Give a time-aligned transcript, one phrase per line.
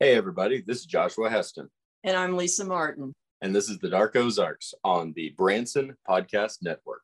[0.00, 1.68] Hey, everybody, this is Joshua Heston.
[2.04, 3.12] And I'm Lisa Martin.
[3.42, 7.02] And this is the Dark Ozarks on the Branson Podcast Network.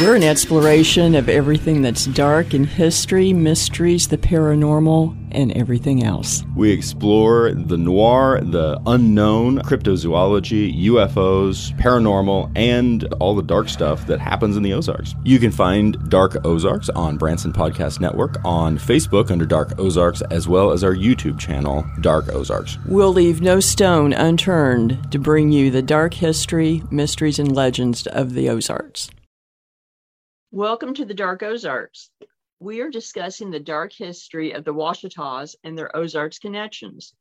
[0.00, 6.42] We're an exploration of everything that's dark in history, mysteries, the paranormal, and everything else.
[6.56, 14.20] We explore the noir, the unknown, cryptozoology, UFOs, paranormal, and all the dark stuff that
[14.20, 15.14] happens in the Ozarks.
[15.22, 20.48] You can find Dark Ozarks on Branson Podcast Network, on Facebook under Dark Ozarks, as
[20.48, 22.78] well as our YouTube channel, Dark Ozarks.
[22.86, 28.32] We'll leave no stone unturned to bring you the dark history, mysteries, and legends of
[28.32, 29.10] the Ozarks.
[30.52, 32.10] Welcome to the Dark Ozarks.
[32.58, 37.14] We are discussing the dark history of the Ouachitas and their Ozarks connections.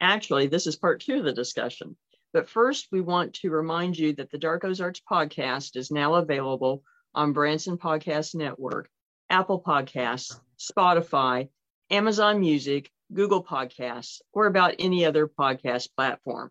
[0.00, 1.96] Actually, this is part two of the discussion.
[2.32, 6.82] But first, we want to remind you that the Dark Ozarks podcast is now available
[7.14, 8.90] on Branson Podcast Network,
[9.30, 11.50] Apple Podcasts, Spotify,
[11.88, 16.50] Amazon Music, Google Podcasts, or about any other podcast platform.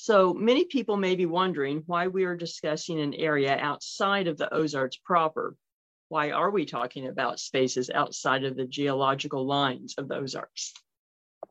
[0.00, 4.52] So many people may be wondering why we are discussing an area outside of the
[4.54, 5.56] Ozarks proper.
[6.08, 10.72] Why are we talking about spaces outside of the geological lines of the Ozarks?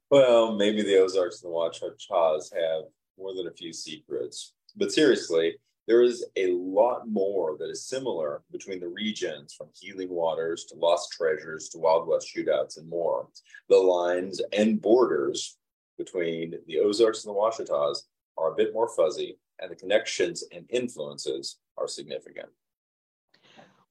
[0.09, 2.85] Well, maybe the Ozarks and the Ouachitas have
[3.19, 4.53] more than a few secrets.
[4.75, 10.09] But seriously, there is a lot more that is similar between the regions from healing
[10.09, 13.27] waters to lost treasures to Wild West shootouts and more.
[13.69, 15.57] The lines and borders
[15.97, 17.99] between the Ozarks and the Ouachitas
[18.37, 22.49] are a bit more fuzzy, and the connections and influences are significant.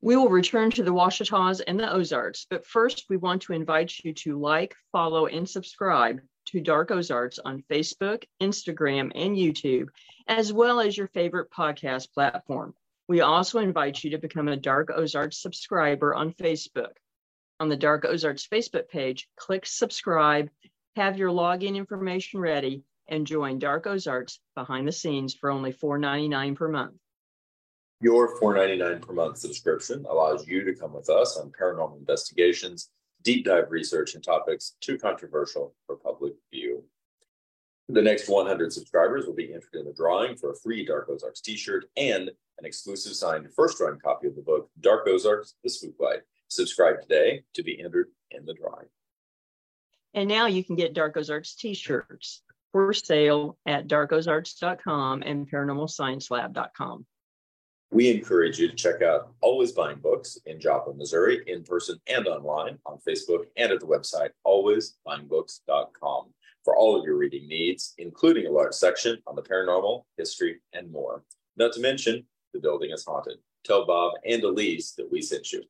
[0.06, 3.92] We will return to the Ouachitas and the Ozarks, but first we want to invite
[4.04, 9.88] you to like, follow, and subscribe to Dark Ozarks on Facebook, Instagram, and YouTube,
[10.28, 12.72] as well as your favorite podcast platform.
[13.08, 16.92] We also invite you to become a Dark Ozarks subscriber on Facebook.
[17.58, 20.50] On the Dark Ozarks Facebook page, click subscribe,
[20.94, 26.54] have your login information ready, and join Dark Ozarks behind the scenes for only $4.99
[26.54, 26.94] per month.
[28.00, 32.90] Your $4.99 per month subscription allows you to come with us on paranormal investigations,
[33.22, 36.84] deep dive research, and topics too controversial for public view.
[37.88, 41.40] The next 100 subscribers will be entered in the drawing for a free Dark Ozarks
[41.40, 45.70] t shirt and an exclusive signed first run copy of the book Dark Ozarks The
[45.70, 46.20] Spook Light.
[46.48, 48.86] Subscribe today to be entered in the drawing.
[50.14, 52.42] And now you can get Dark Ozarks t shirts
[52.72, 57.06] for sale at darkozarks.com and paranormalsciencelab.com.
[57.90, 62.26] We encourage you to check out Always Buying Books in Joplin, Missouri, in person and
[62.26, 66.26] online on Facebook and at the website alwaysbuyingbooks.com
[66.64, 70.90] for all of your reading needs, including a large section on the paranormal, history, and
[70.90, 71.22] more.
[71.56, 73.38] Not to mention, the building is haunted.
[73.64, 75.62] Tell Bob and Elise that we sent you.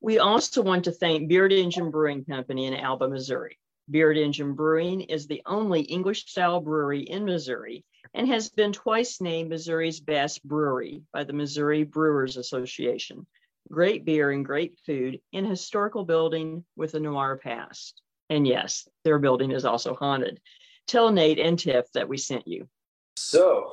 [0.00, 3.58] We also want to thank Beard Engine Brewing Company in Alba, Missouri.
[3.90, 7.84] Beard Engine Brewing is the only English style brewery in Missouri
[8.14, 13.26] and has been twice named Missouri's best brewery by the Missouri Brewers Association.
[13.70, 18.00] Great beer and great food in a historical building with a noir past.
[18.30, 20.40] And yes, their building is also haunted.
[20.86, 22.68] Tell Nate and Tiff that we sent you.
[23.16, 23.72] So,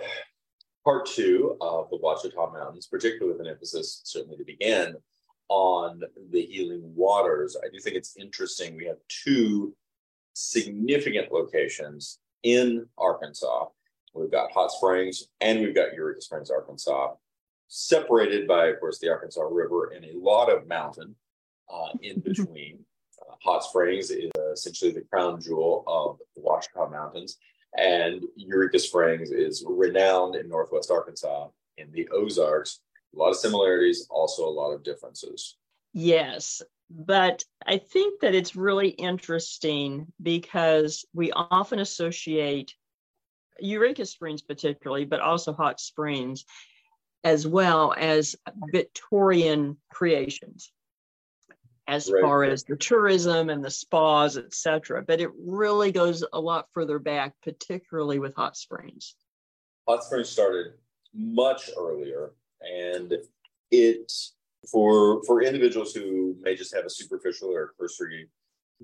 [0.83, 4.95] part two of the Ouachita Mountains, particularly with an emphasis, certainly to begin,
[5.49, 6.01] on
[6.31, 7.55] the healing waters.
[7.63, 8.75] I do think it's interesting.
[8.75, 9.75] We have two
[10.33, 13.67] significant locations in Arkansas.
[14.15, 17.13] We've got Hot Springs and we've got Eureka Springs, Arkansas,
[17.67, 21.15] separated by, of course, the Arkansas River and a lot of mountain
[21.71, 22.79] uh, in between.
[23.21, 27.37] Uh, Hot Springs is essentially the crown jewel of the Ouachita Mountains,
[27.77, 32.79] and Eureka Springs is renowned in Northwest Arkansas in the Ozarks.
[33.13, 35.57] A lot of similarities, also a lot of differences.
[35.93, 42.75] Yes, but I think that it's really interesting because we often associate
[43.59, 46.45] Eureka Springs, particularly, but also Hot Springs,
[47.23, 48.35] as well as
[48.71, 50.71] Victorian creations
[51.87, 52.21] as right.
[52.21, 55.03] far as the tourism and the spas, etc.
[55.03, 59.15] But it really goes a lot further back, particularly with hot springs.
[59.87, 60.73] Hot springs started
[61.13, 62.31] much earlier,
[62.61, 63.13] and
[63.71, 64.11] it
[64.71, 68.29] for for individuals who may just have a superficial or cursory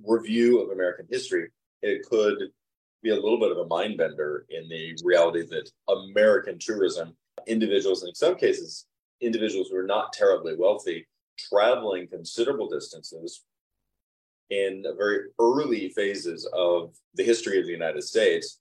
[0.06, 1.50] review of American history,
[1.82, 2.52] it could
[3.02, 7.16] be a little bit of a mind bender in the reality that American tourism,
[7.48, 8.86] individuals, and in some cases,
[9.22, 11.08] individuals who are not terribly wealthy,
[11.38, 13.44] traveling considerable distances
[14.50, 18.60] in very early phases of the history of the United States,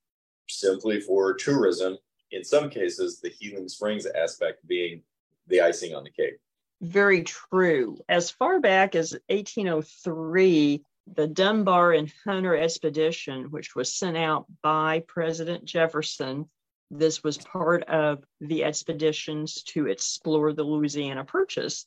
[0.48, 1.98] simply for tourism,
[2.30, 5.02] in some cases, the healing springs aspect being
[5.48, 6.38] the icing on the cake
[6.80, 7.98] very true.
[8.08, 10.82] As far back as 1803,
[11.14, 16.48] the Dunbar and Hunter expedition, which was sent out by President Jefferson.
[16.90, 21.86] This was part of the expeditions to explore the Louisiana Purchase.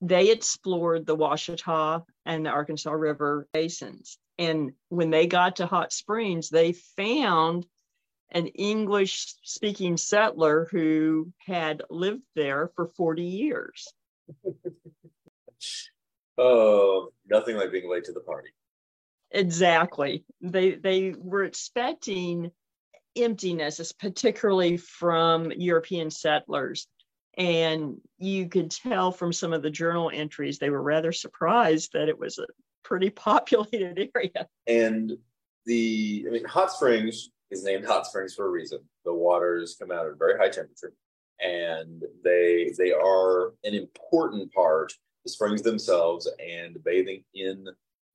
[0.00, 4.18] They explored the Ouachita and the Arkansas River basins.
[4.38, 7.66] And when they got to Hot Springs, they found
[8.32, 13.92] an English speaking settler who had lived there for 40 years.
[16.40, 18.48] oh, nothing like being late to the party.
[19.30, 20.24] Exactly.
[20.40, 22.50] They they were expecting
[23.16, 26.86] emptiness, particularly from European settlers.
[27.36, 32.08] And you could tell from some of the journal entries, they were rather surprised that
[32.08, 32.46] it was a
[32.82, 34.48] pretty populated area.
[34.66, 35.12] And
[35.66, 38.80] the, I mean, Hot Springs is named Hot Springs for a reason.
[39.04, 40.92] The waters come out at a very high temperature,
[41.40, 44.92] and they they are an important part.
[45.24, 47.66] The springs themselves and bathing in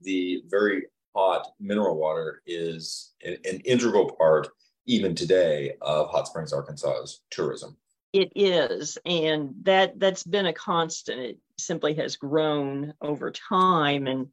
[0.01, 0.85] the very
[1.15, 4.49] hot mineral water is an, an integral part,
[4.85, 7.77] even today, of Hot Springs, Arkansas's tourism.
[8.13, 11.19] It is, and that that's been a constant.
[11.19, 14.27] It simply has grown over time and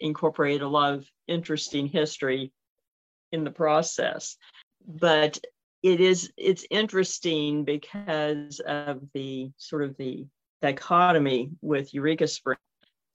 [0.00, 2.52] incorporated a lot of interesting history
[3.32, 4.36] in the process.
[4.86, 5.38] But
[5.82, 10.26] it is it's interesting because of the sort of the
[10.64, 12.58] dichotomy with Eureka Springs.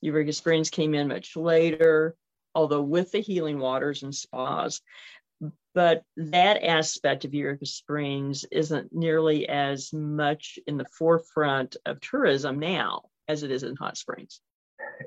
[0.01, 2.15] Eureka Springs came in much later,
[2.53, 4.81] although with the healing waters and spas.
[5.73, 12.59] But that aspect of Eureka Springs isn't nearly as much in the forefront of tourism
[12.59, 14.41] now as it is in Hot Springs.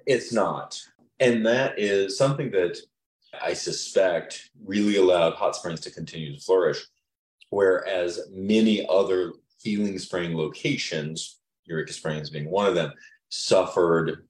[0.05, 0.81] It's not.
[1.21, 2.77] And that is something that
[3.41, 6.85] I suspect, really allowed hot springs to continue to flourish.
[7.51, 11.39] Whereas many other healing spring locations,
[11.73, 12.93] Eureka Springs being one of them,
[13.29, 14.27] suffered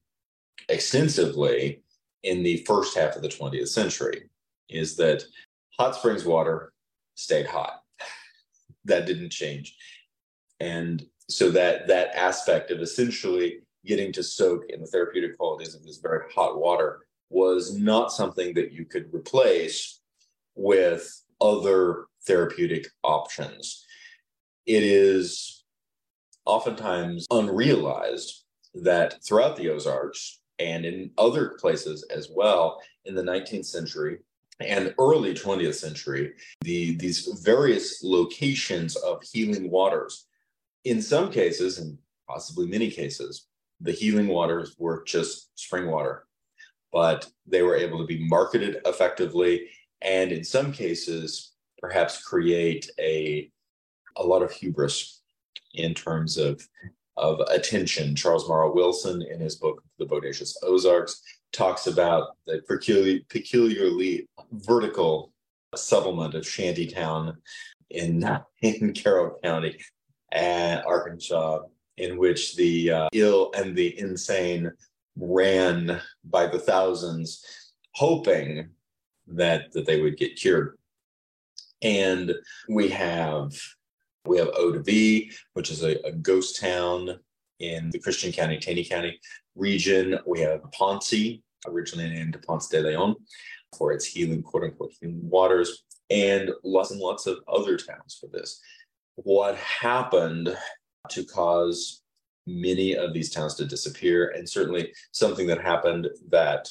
[0.68, 1.82] extensively
[2.22, 4.28] in the first half of the 20th century,
[4.68, 5.24] is that
[5.76, 6.72] hot springs water
[7.16, 7.82] stayed hot.
[8.84, 9.76] that didn't change.
[10.60, 15.82] And so that that aspect of essentially getting to soak in the therapeutic qualities of
[15.82, 17.00] this very hot water
[17.30, 20.00] was not something that you could replace
[20.54, 23.84] with other therapeutic options.
[24.66, 25.61] It is
[26.44, 28.44] oftentimes unrealized
[28.74, 34.18] that throughout the Ozarks and in other places as well in the 19th century
[34.60, 40.26] and early 20th century, the, these various locations of healing waters,
[40.84, 41.98] in some cases, and
[42.28, 43.46] possibly many cases,
[43.80, 46.26] the healing waters were just spring water
[46.92, 49.68] but they were able to be marketed effectively
[50.02, 53.50] and in some cases perhaps create a
[54.16, 55.21] a lot of hubris
[55.74, 56.66] in terms of
[57.16, 58.16] of attention.
[58.16, 61.22] Charles Morrow Wilson in his book The Bodacious Ozarks
[61.52, 65.32] talks about the peculiar, peculiarly vertical
[65.74, 67.36] settlement of Shantytown
[67.90, 68.26] in
[68.62, 69.78] in Carroll County,
[70.34, 71.60] uh, Arkansas,
[71.98, 74.70] in which the uh, ill and the insane
[75.16, 77.44] ran by the thousands,
[77.94, 78.70] hoping
[79.26, 80.78] that that they would get cured.
[81.82, 82.32] And
[82.68, 83.52] we have
[84.24, 87.18] we have Eau de Vie, which is a, a ghost town
[87.58, 89.18] in the Christian County, Taney County
[89.54, 90.18] region.
[90.26, 91.14] We have Ponce,
[91.66, 93.16] originally named Ponce de Leon,
[93.76, 98.28] for its healing, quote unquote, healing waters, and lots and lots of other towns for
[98.28, 98.60] this.
[99.16, 100.56] What happened
[101.10, 102.02] to cause
[102.46, 106.68] many of these towns to disappear, and certainly something that happened that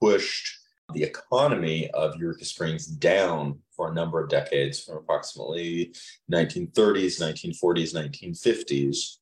[0.00, 0.58] pushed
[0.94, 5.94] the economy of Eureka Springs down for a number of decades, from approximately
[6.30, 9.18] 1930s, 1940s, 1950s,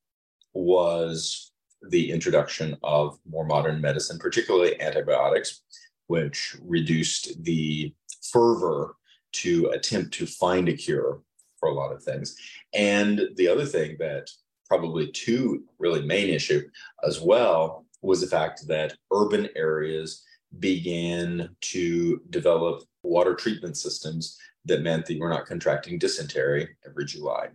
[0.54, 1.52] was
[1.90, 5.60] the introduction of more modern medicine, particularly antibiotics,
[6.06, 7.92] which reduced the
[8.32, 8.96] fervor
[9.32, 11.20] to attempt to find a cure
[11.60, 12.34] for a lot of things.
[12.72, 14.30] And the other thing that
[14.66, 16.62] probably two really main issue
[17.06, 20.24] as well was the fact that urban areas
[20.58, 27.04] began to develop water treatment systems that meant that you were not contracting dysentery every
[27.04, 27.48] July.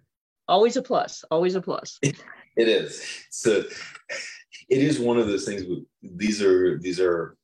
[0.47, 1.23] Always a plus.
[1.31, 1.99] Always a plus.
[2.03, 2.17] it
[2.57, 3.05] is.
[3.29, 3.63] So
[4.69, 5.63] it is one of those things.
[6.01, 7.37] These are these are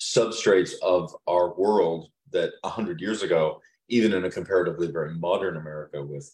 [0.00, 5.56] substrates of our world that a hundred years ago, even in a comparatively very modern
[5.56, 6.30] America with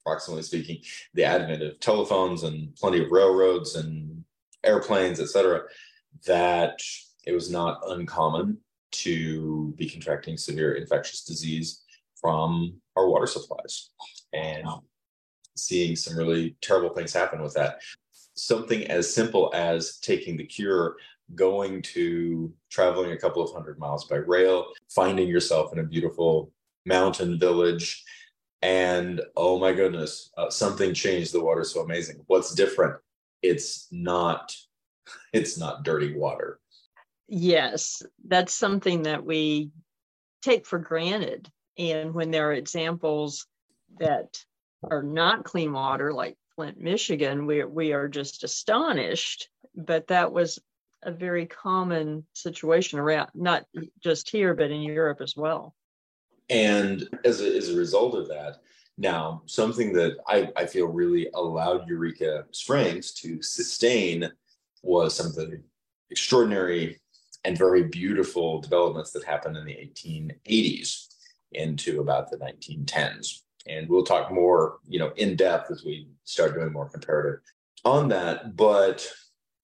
[0.00, 0.78] approximately speaking,
[1.14, 4.24] the advent of telephones and plenty of railroads and
[4.64, 5.62] airplanes, et cetera,
[6.26, 6.78] that
[7.24, 8.58] it was not uncommon
[8.92, 11.82] to be contracting severe infectious disease
[12.20, 13.90] from our water supplies
[14.32, 14.66] and
[15.56, 17.80] seeing some really terrible things happen with that.
[18.34, 20.96] Something as simple as taking the cure
[21.34, 26.50] going to traveling a couple of hundred miles by rail, finding yourself in a beautiful
[26.86, 28.04] mountain village.
[28.62, 31.32] And oh my goodness, uh, something changed.
[31.32, 32.22] The water's so amazing.
[32.26, 32.96] What's different?
[33.42, 34.54] It's not,
[35.32, 36.60] it's not dirty water.
[37.28, 39.70] Yes, that's something that we
[40.42, 41.48] take for granted.
[41.78, 43.46] And when there are examples
[43.98, 44.44] that
[44.82, 49.48] are not clean water, like Flint, Michigan, we, we are just astonished.
[49.74, 50.58] But that was
[51.02, 53.64] a very common situation around, not
[54.00, 55.74] just here, but in Europe as well.
[56.50, 58.58] And as a, as a result of that,
[58.98, 64.30] now something that I, I feel really allowed Eureka Springs to sustain
[64.82, 65.62] was some of the
[66.10, 67.00] extraordinary
[67.44, 71.08] and very beautiful developments that happened in the 1880s
[71.52, 73.42] into about the 1910s.
[73.66, 77.40] And we'll talk more, you know, in depth as we start doing more comparative
[77.84, 78.56] on that.
[78.56, 79.08] But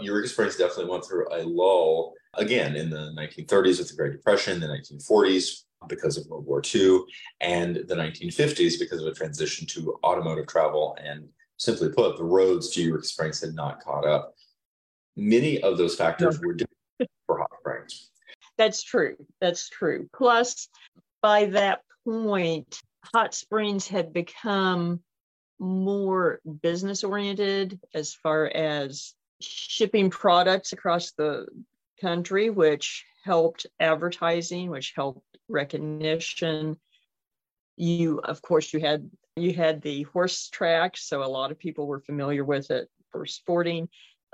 [0.00, 4.60] Eureka Springs definitely went through a lull again in the 1930s with the Great Depression,
[4.60, 7.00] the 1940s because of World War II,
[7.40, 10.96] and the 1950s because of a transition to automotive travel.
[11.02, 14.34] And simply put, the roads to Eureka Springs had not caught up.
[15.16, 16.54] Many of those factors were
[17.26, 18.10] for hot springs.
[18.56, 19.16] That's true.
[19.40, 20.08] That's true.
[20.14, 20.68] Plus,
[21.22, 25.00] by that point, hot springs had become
[25.58, 31.46] more business oriented as far as shipping products across the
[32.00, 36.76] country, which helped advertising, which helped recognition.
[37.76, 41.86] You, of course, you had you had the horse track, so a lot of people
[41.86, 43.88] were familiar with it for sporting.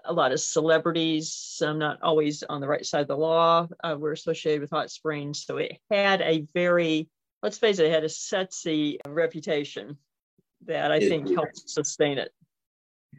[0.07, 3.97] A lot of celebrities, some not always on the right side of the law, uh,
[3.99, 5.45] were associated with hot springs.
[5.45, 7.09] So it had a very,
[7.43, 9.97] let's face it, it had a sexy reputation
[10.67, 11.37] that I it think did.
[11.37, 12.33] helped sustain it.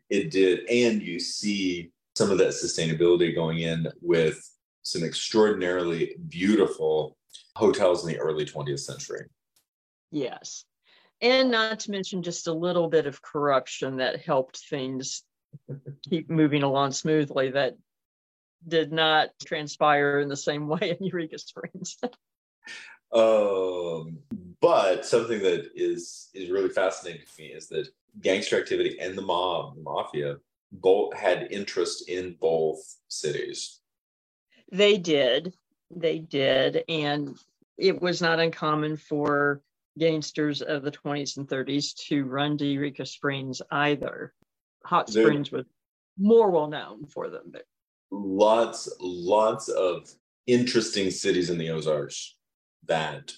[0.10, 0.70] It did.
[0.70, 4.40] And you see some of that sustainability going in with
[4.84, 7.18] some extraordinarily beautiful
[7.56, 9.26] hotels in the early 20th century.
[10.12, 10.66] Yes.
[11.22, 15.24] And not to mention just a little bit of corruption that helped things
[16.10, 17.76] keep moving along smoothly that
[18.68, 21.98] did not transpire in the same way in Eureka Springs.
[23.14, 24.18] um,
[24.62, 27.88] but something that is is really fascinating to me is that
[28.22, 30.38] gangster activity and the mob, the mafia,
[30.72, 33.80] both had interest in both cities.
[34.72, 35.54] They did.
[35.96, 36.84] They did.
[36.90, 37.38] And
[37.78, 39.62] it was not uncommon for
[39.98, 44.34] gangsters of the 20s and 30s to run to Eureka Springs either.
[44.86, 45.66] Hot there, Springs was
[46.18, 47.52] more well known for them.
[47.52, 47.64] But.
[48.12, 50.10] Lots, lots of
[50.48, 52.38] interesting cities in the Ozarks
[52.86, 53.32] that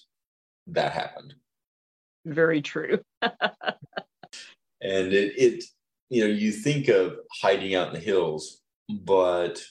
[0.67, 1.33] that happened.
[2.25, 2.99] Very true.
[4.81, 5.63] and it, it
[6.09, 9.61] you know you think of hiding out in the hills but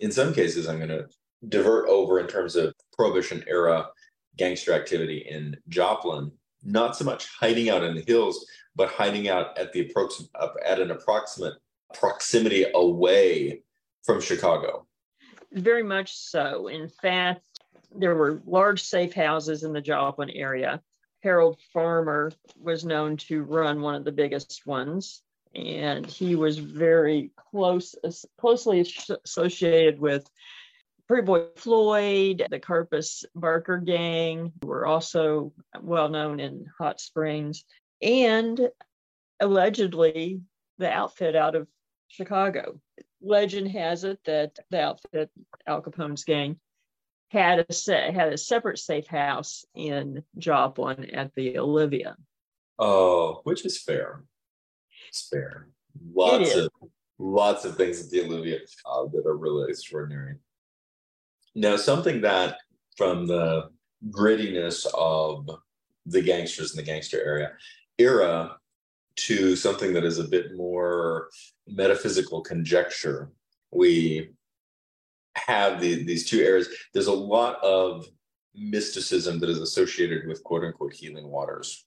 [0.00, 1.06] in some cases i'm going to
[1.48, 3.86] divert over in terms of prohibition era
[4.36, 6.30] gangster activity in joplin
[6.62, 10.30] not so much hiding out in the hills but hiding out at the approximate
[10.64, 11.54] at an approximate
[11.94, 13.62] proximity away
[14.04, 14.86] from chicago.
[15.52, 16.68] Very much so.
[16.68, 17.42] In fact
[17.94, 20.80] there were large safe houses in the joplin area.
[21.22, 25.22] Harold Farmer was known to run one of the biggest ones,
[25.54, 27.94] and he was very close,
[28.38, 28.86] closely
[29.24, 30.30] associated with
[31.10, 37.64] Pretty Boy Floyd, the Karpis Barker gang, were also well known in Hot Springs,
[38.00, 38.70] and
[39.40, 40.40] allegedly
[40.78, 41.66] the outfit out of
[42.06, 42.80] Chicago.
[43.20, 45.32] Legend has it that the outfit,
[45.66, 46.60] Al Capone's gang,
[47.30, 52.14] had a set, had a separate safe house in Joplin at the Olivia.
[52.78, 54.22] Oh, which is fair.
[55.08, 55.70] It's fair.
[56.14, 56.70] Lots of
[57.18, 60.36] lots of things at the Olivia uh, that are really extraordinary.
[61.54, 62.58] Now, something that
[62.96, 63.70] from the
[64.10, 65.50] grittiness of
[66.06, 67.52] the gangsters in the gangster area
[67.98, 68.56] era
[69.16, 71.28] to something that is a bit more
[71.66, 73.30] metaphysical conjecture.
[73.70, 74.30] We
[75.36, 78.06] have the, these two areas, there's a lot of
[78.54, 81.84] mysticism that is associated with quote unquote healing waters.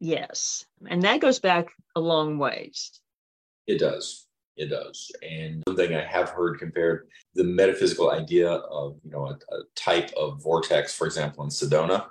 [0.00, 0.64] Yes.
[0.88, 3.00] And that goes back a long ways.
[3.66, 4.23] It does.
[4.56, 5.10] It does.
[5.22, 10.12] And something I have heard compared the metaphysical idea of, you know, a, a type
[10.16, 12.06] of vortex, for example, in Sedona,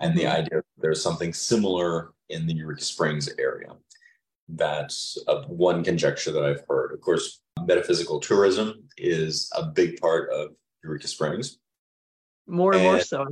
[0.00, 0.18] and mm-hmm.
[0.18, 3.68] the idea there's something similar in the Eureka Springs area.
[4.48, 6.92] That's a, one conjecture that I've heard.
[6.92, 10.50] Of course, metaphysical tourism is a big part of
[10.82, 11.58] Eureka Springs.
[12.46, 13.26] More and, and more so.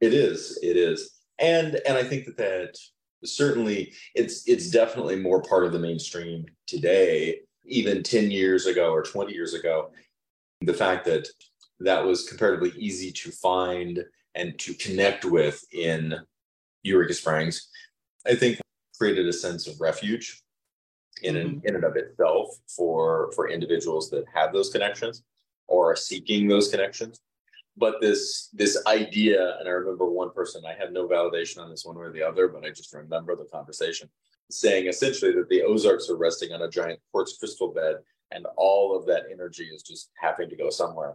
[0.00, 0.58] It is.
[0.62, 1.12] It is.
[1.38, 2.76] And and I think that that
[3.24, 7.40] certainly it's it's definitely more part of the mainstream today.
[7.68, 9.90] Even 10 years ago or 20 years ago,
[10.60, 11.26] the fact that
[11.80, 14.04] that was comparatively easy to find
[14.36, 16.14] and to connect with in
[16.84, 17.68] Eureka Springs,
[18.24, 18.60] I think
[18.96, 20.42] created a sense of refuge
[21.22, 21.66] in, mm-hmm.
[21.66, 25.22] in and of itself for for individuals that have those connections
[25.66, 27.20] or are seeking those connections
[27.76, 31.84] but this this idea and i remember one person i have no validation on this
[31.84, 34.08] one way or the other but i just remember the conversation
[34.50, 37.96] saying essentially that the ozarks are resting on a giant quartz crystal bed
[38.32, 41.14] and all of that energy is just having to go somewhere.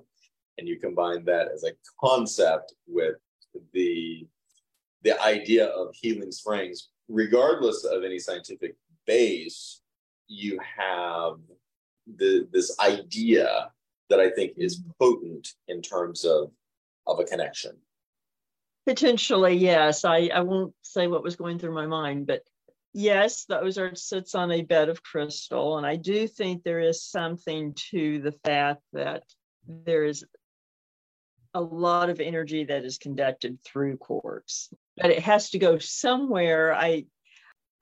[0.58, 3.16] And you combine that as a concept with
[3.74, 4.28] the
[5.04, 6.90] the idea of healing springs.
[7.08, 8.76] Regardless of any scientific
[9.06, 9.82] base
[10.28, 11.34] you have
[12.18, 13.72] the this idea
[14.12, 16.52] that I think is potent in terms of
[17.08, 17.78] of a connection.
[18.86, 20.06] Potentially, yes.
[20.06, 22.42] I, I won't say what was going through my mind, but
[22.94, 25.78] yes, the Ozark sits on a bed of crystal.
[25.78, 29.24] And I do think there is something to the fact that
[29.68, 30.26] there is
[31.54, 36.74] a lot of energy that is conducted through quartz, but it has to go somewhere.
[36.74, 37.06] I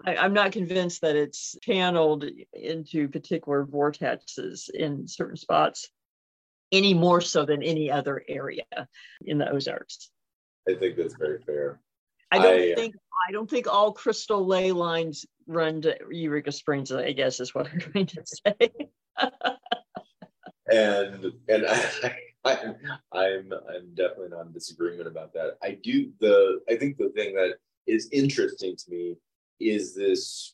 [0.05, 5.89] I, am not convinced that it's channeled into particular vortexes in certain spots
[6.71, 8.63] any more so than any other area
[9.25, 10.09] in the Ozarks.
[10.67, 11.79] I think that's very fair.
[12.31, 12.95] I don't I, uh, think
[13.27, 16.91] I don't think all crystal ley lines run to Eureka Springs.
[16.91, 18.69] I guess is what I'm trying to say.
[20.71, 22.57] and and I, I,
[23.11, 25.57] I'm I'm definitely not in disagreement about that.
[25.63, 27.55] I do the I think the thing that
[27.87, 29.15] is interesting to me
[29.59, 30.53] is this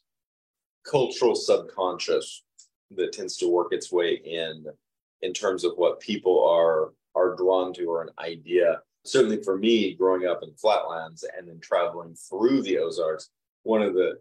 [0.90, 2.44] cultural subconscious
[2.92, 4.66] that tends to work its way in
[5.26, 8.82] in terms of what people are are drawn to or an idea.
[9.04, 13.30] Certainly for me growing up in flatlands and then traveling through the ozarks
[13.64, 14.20] one of the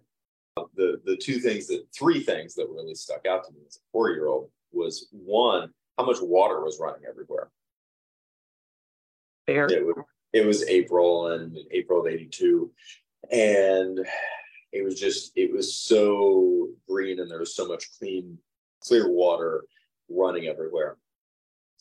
[0.77, 3.81] the the two things that three things that really stuck out to me as a
[3.93, 7.51] four year old was one how much water was running everywhere.
[9.47, 9.67] Fair.
[9.71, 9.97] It was,
[10.33, 12.71] it was april and april of 82
[13.31, 14.07] and
[14.73, 18.39] it was just it was so green and there was so much clean
[18.81, 19.65] clear water
[20.09, 20.97] running everywhere.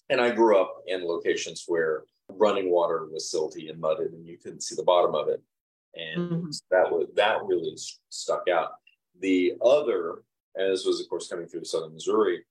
[0.10, 4.38] And i grew up in locations where running water was silty and mudded and you
[4.38, 5.42] couldn't see the bottom of it.
[5.96, 6.50] And mm-hmm.
[6.72, 7.76] that was that really
[8.10, 8.72] stuck out.
[9.20, 10.24] The other
[10.56, 12.44] and this was of course coming through southern missouri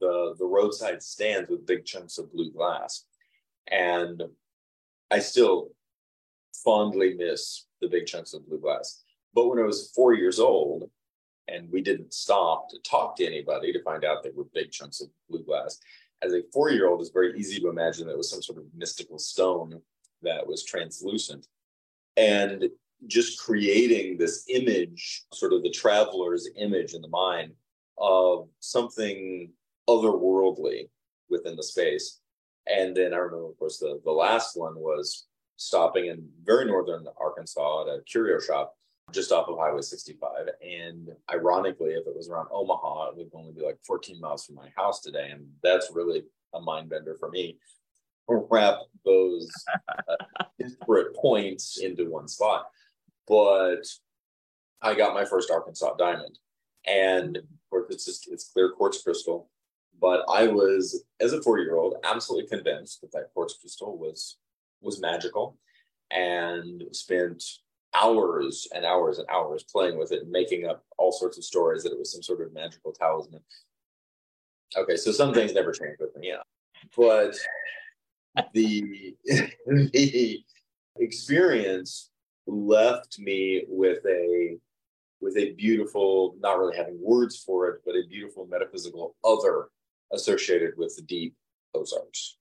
[0.00, 3.04] the the roadside stands with big chunks of blue glass.
[3.70, 4.22] And
[5.10, 5.70] i still
[6.64, 9.02] fondly miss the big chunks of blue glass.
[9.34, 10.90] But when I was four years old,
[11.48, 15.00] and we didn't stop to talk to anybody to find out they were big chunks
[15.00, 15.78] of blue glass.
[16.22, 18.58] As a four year old, it's very easy to imagine that it was some sort
[18.58, 19.80] of mystical stone
[20.22, 21.46] that was translucent.
[22.16, 22.68] And
[23.06, 27.52] just creating this image, sort of the traveler's image in the mind
[27.96, 29.50] of something
[29.88, 30.88] otherworldly
[31.28, 32.20] within the space.
[32.66, 37.06] And then I remember, of course, the, the last one was stopping in very northern
[37.20, 38.77] Arkansas at a curio shop
[39.12, 40.30] just off of Highway 65.
[40.62, 44.56] And ironically, if it was around Omaha, it would only be like 14 miles from
[44.56, 45.30] my house today.
[45.30, 47.58] And that's really a mind bender for me.
[48.28, 49.50] Wrap those
[49.98, 52.66] uh, disparate points into one spot.
[53.26, 53.82] But
[54.82, 56.38] I got my first Arkansas diamond.
[56.86, 59.50] And of course, it's just it's clear quartz crystal.
[60.00, 64.38] But I was, as a four-year-old, absolutely convinced that that quartz crystal was
[64.80, 65.58] was magical,
[66.10, 67.42] and spent
[67.94, 71.82] hours and hours and hours playing with it and making up all sorts of stories
[71.82, 73.40] that it was some sort of magical talisman.
[74.76, 76.42] Okay, so some things never change with me, yeah.
[76.96, 77.36] But
[78.52, 79.16] the
[79.66, 80.44] the
[80.98, 82.10] experience
[82.46, 84.58] left me with a
[85.20, 89.68] with a beautiful, not really having words for it, but a beautiful metaphysical other
[90.12, 91.34] associated with the deep
[91.74, 92.36] Ozarks.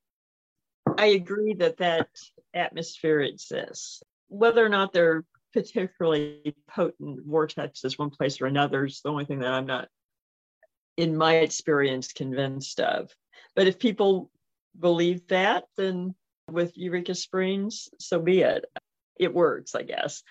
[0.97, 2.07] I agree that that
[2.53, 4.03] atmosphere exists.
[4.29, 9.39] Whether or not they're particularly potent vortexes one place or another is the only thing
[9.39, 9.87] that I'm not,
[10.97, 13.11] in my experience, convinced of.
[13.55, 14.29] But if people
[14.79, 16.15] believe that, then
[16.49, 18.65] with Eureka Springs, so be it.
[19.17, 20.23] It works, I guess.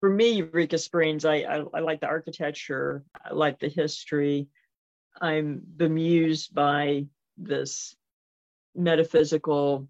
[0.00, 4.48] For me, Eureka Springs, I, I, I like the architecture, I like the history.
[5.20, 7.94] I'm bemused by this
[8.74, 9.88] metaphysical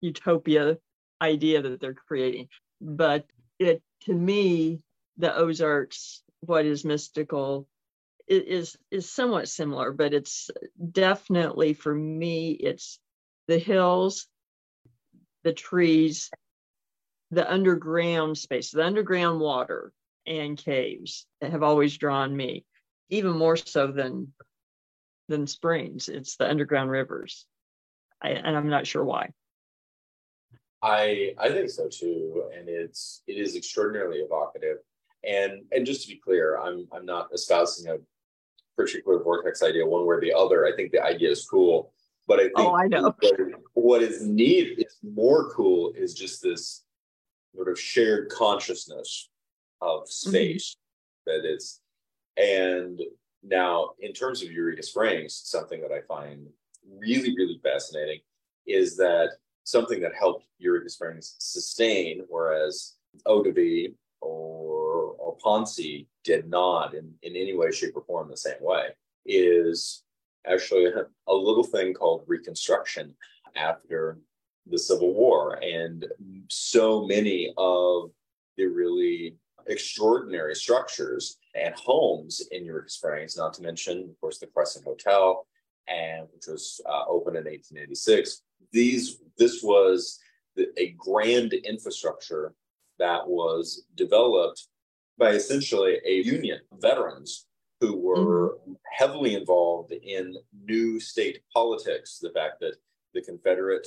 [0.00, 0.78] utopia
[1.22, 2.48] idea that they're creating.
[2.80, 3.26] But
[3.58, 4.80] it to me
[5.16, 7.66] the ozarks what is mystical
[8.28, 10.50] is is somewhat similar but it's
[10.92, 12.98] definitely for me it's
[13.46, 14.26] the hills
[15.44, 16.30] the trees
[17.30, 19.92] the underground space the underground water
[20.26, 22.64] and caves have always drawn me
[23.08, 24.32] even more so than
[25.28, 27.46] than springs it's the underground rivers
[28.20, 29.30] I, and I'm not sure why.
[30.86, 34.78] I I think so too, and it's it is extraordinarily evocative.
[35.24, 37.96] And and just to be clear, I'm I'm not espousing a
[38.76, 40.64] particular vortex idea one way or the other.
[40.64, 41.92] I think the idea is cool,
[42.28, 43.12] but I think oh, I know.
[43.18, 43.40] What,
[43.74, 46.84] what is neat is more cool is just this
[47.54, 49.28] sort of shared consciousness
[49.80, 50.30] of mm-hmm.
[50.30, 50.76] space
[51.28, 51.42] mm-hmm.
[51.42, 51.80] that it's
[52.36, 53.00] and
[53.42, 56.46] now in terms of Eureka Springs, something that I find
[56.88, 58.20] really, really fascinating
[58.66, 59.30] is that
[59.66, 62.94] something that helped Eureka Springs sustain, whereas
[63.26, 63.88] Vie
[64.20, 68.90] or, or Ponce did not in, in any way, shape, or form the same way,
[69.26, 70.04] is
[70.46, 73.12] actually a, a little thing called reconstruction
[73.56, 74.18] after
[74.68, 75.58] the Civil War.
[75.62, 76.06] And
[76.48, 78.10] so many of
[78.56, 84.46] the really extraordinary structures and homes in Eureka Springs, not to mention, of course, the
[84.46, 85.44] Crescent Hotel,
[85.88, 90.18] and which was uh, opened in 1886, these this was
[90.78, 92.54] a grand infrastructure
[92.98, 94.68] that was developed
[95.18, 97.46] by essentially a union of veterans
[97.80, 98.72] who were mm-hmm.
[98.92, 102.18] heavily involved in new state politics.
[102.20, 102.76] The fact that
[103.14, 103.86] the Confederate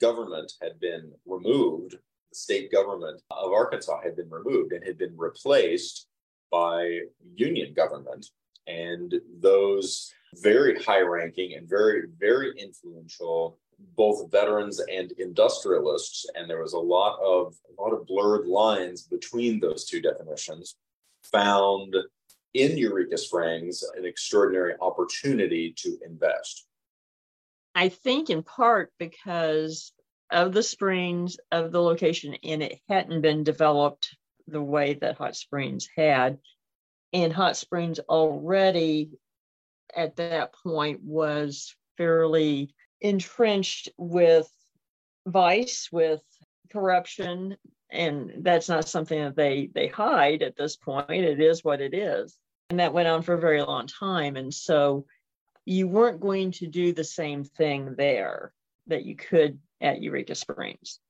[0.00, 5.16] government had been removed, the state government of Arkansas had been removed and had been
[5.16, 6.06] replaced
[6.50, 7.00] by
[7.34, 8.26] union government.
[8.66, 16.62] And those very high ranking and very, very influential both veterans and industrialists, and there
[16.62, 20.76] was a lot of a lot of blurred lines between those two definitions.
[21.32, 21.94] Found
[22.54, 26.66] in Eureka Springs an extraordinary opportunity to invest.
[27.74, 29.92] I think in part because
[30.30, 34.16] of the springs of the location, and it hadn't been developed
[34.48, 36.38] the way that Hot Springs had.
[37.12, 39.10] And Hot Springs already
[39.94, 44.50] at that point was fairly entrenched with
[45.26, 46.22] vice, with
[46.72, 47.56] corruption,
[47.90, 51.10] and that's not something that they they hide at this point.
[51.10, 52.36] It is what it is,
[52.70, 54.36] and that went on for a very long time.
[54.36, 55.06] And so,
[55.64, 58.52] you weren't going to do the same thing there
[58.86, 61.00] that you could at Eureka Springs.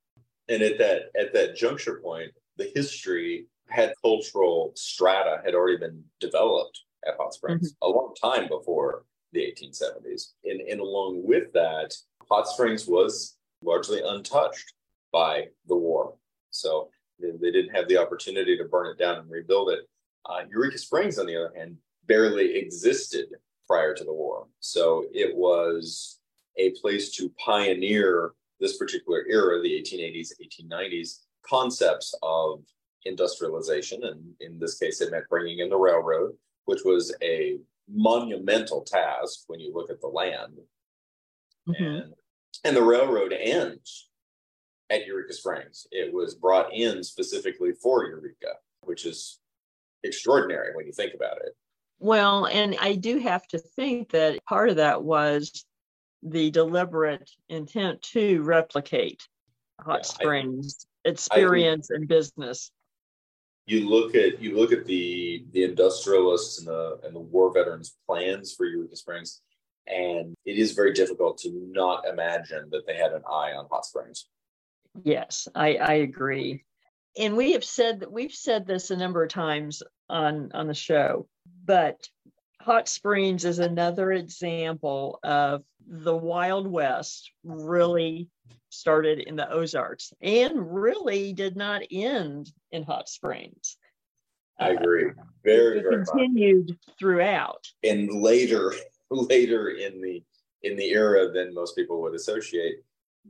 [0.49, 6.05] And at that at that juncture point, the history had cultural strata had already been
[6.21, 7.91] developed at Hot Springs mm-hmm.
[7.91, 9.05] a long time before
[9.37, 10.33] the 1870s.
[10.45, 11.95] And, and along with that,
[12.29, 14.73] Hot Springs was largely untouched
[15.13, 16.15] by the war.
[16.51, 16.89] So
[17.21, 19.81] they, they didn't have the opportunity to burn it down and rebuild it.
[20.25, 23.27] Uh, Eureka Springs, on the other hand, barely existed
[23.67, 24.47] prior to the war.
[24.61, 26.19] So it was
[26.57, 32.61] a place to pioneer this particular era, the 1880s, 1890s, concepts of
[33.05, 34.05] industrialization.
[34.05, 36.33] And in this case, it meant bringing in the railroad,
[36.65, 40.59] which was a monumental task when you look at the land.
[41.69, 41.85] Mm-hmm.
[41.85, 42.15] And,
[42.65, 44.09] and the railroad ends
[44.91, 45.87] at Eureka Springs.
[45.91, 49.41] It was brought in specifically for Eureka, which is
[50.05, 51.57] extraordinary when you think about it.
[51.99, 55.65] Well, and I do have to think that part of that was
[56.23, 59.27] the deliberate intent to replicate
[59.81, 62.71] Hot yeah, Springs I, experience I, and business
[63.67, 67.97] you look at you look at the the industrialists and the and the war veterans
[68.07, 69.43] plans for Eureka Springs,
[69.87, 73.85] and it is very difficult to not imagine that they had an eye on hot
[73.85, 74.27] springs.
[75.03, 76.65] Yes, I, I agree.
[77.19, 80.75] And we have said that we've said this a number of times on on the
[80.75, 81.29] show,
[81.65, 82.09] but
[82.61, 88.29] hot springs is another example of the Wild West really
[88.77, 93.77] started in the Ozarks and really did not end in Hot Springs.
[94.59, 95.11] I uh, agree.
[95.45, 97.67] Very, very continued throughout.
[97.85, 98.75] And later,
[99.11, 100.23] later in the
[100.63, 102.77] in the era than most people would associate.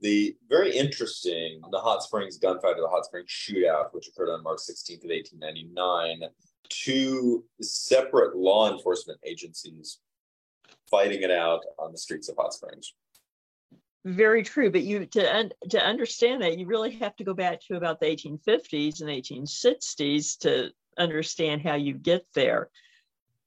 [0.02, 4.42] The very interesting, the Hot Springs gunfight or the Hot Springs shootout, which occurred on
[4.42, 6.28] March 16th of 1899,
[6.68, 9.98] two separate law enforcement agencies
[10.90, 12.94] fighting it out on the streets of Hot Springs.
[14.07, 17.61] Very true, but you to un, to understand that you really have to go back
[17.62, 22.71] to about the 1850s and 1860s to understand how you get there.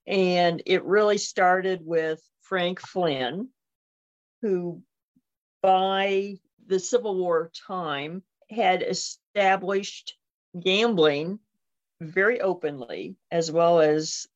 [0.06, 3.48] And it really started with Frank Flynn,
[4.42, 4.82] who
[5.62, 6.36] by
[6.68, 10.18] the Civil War time had established
[10.60, 11.40] gambling
[12.02, 14.28] very openly, as well as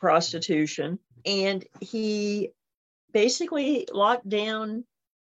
[0.00, 0.98] prostitution.
[1.24, 2.50] And he
[3.14, 4.84] basically locked down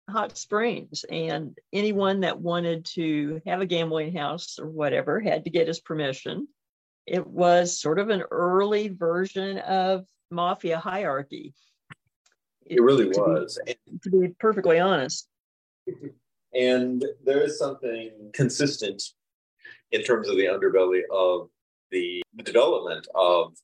[0.09, 5.49] hot springs and anyone that wanted to have a gambling house or whatever had to
[5.49, 6.47] get his permission.
[7.05, 11.53] It was sort of an early version of mafia hierarchy.
[12.65, 13.59] It, it really to was.
[13.65, 15.27] be, to be perfectly honest.
[16.53, 19.03] And there is something consistent
[19.91, 21.49] in terms of the underbelly of
[21.91, 23.55] the development of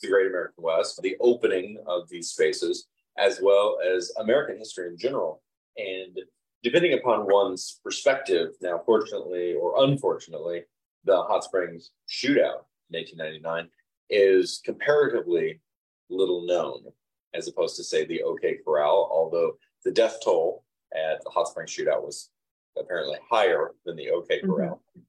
[0.00, 2.86] the Great American West, the opening of these spaces,
[3.18, 5.42] as well as American history in general.
[5.78, 6.18] And
[6.62, 10.64] depending upon one's perspective, now, fortunately or unfortunately,
[11.04, 13.68] the Hot Springs shootout in 1899
[14.10, 15.60] is comparatively
[16.10, 16.84] little known,
[17.34, 19.52] as opposed to, say, the OK Corral, although
[19.84, 20.64] the death toll
[20.94, 22.30] at the Hot Springs shootout was
[22.78, 24.50] apparently higher than the OK mm-hmm.
[24.50, 24.82] Corral.
[24.96, 25.00] Mm-hmm.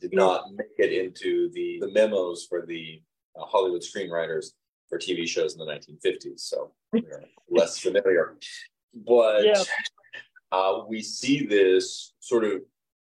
[0.00, 3.02] Did not make it into the, the memos for the
[3.38, 4.52] uh, Hollywood screenwriters
[4.88, 6.72] for TV shows in the 1950s, so
[7.50, 8.36] less familiar.
[8.94, 9.62] But yeah.
[10.52, 12.62] Uh, we see this sort of,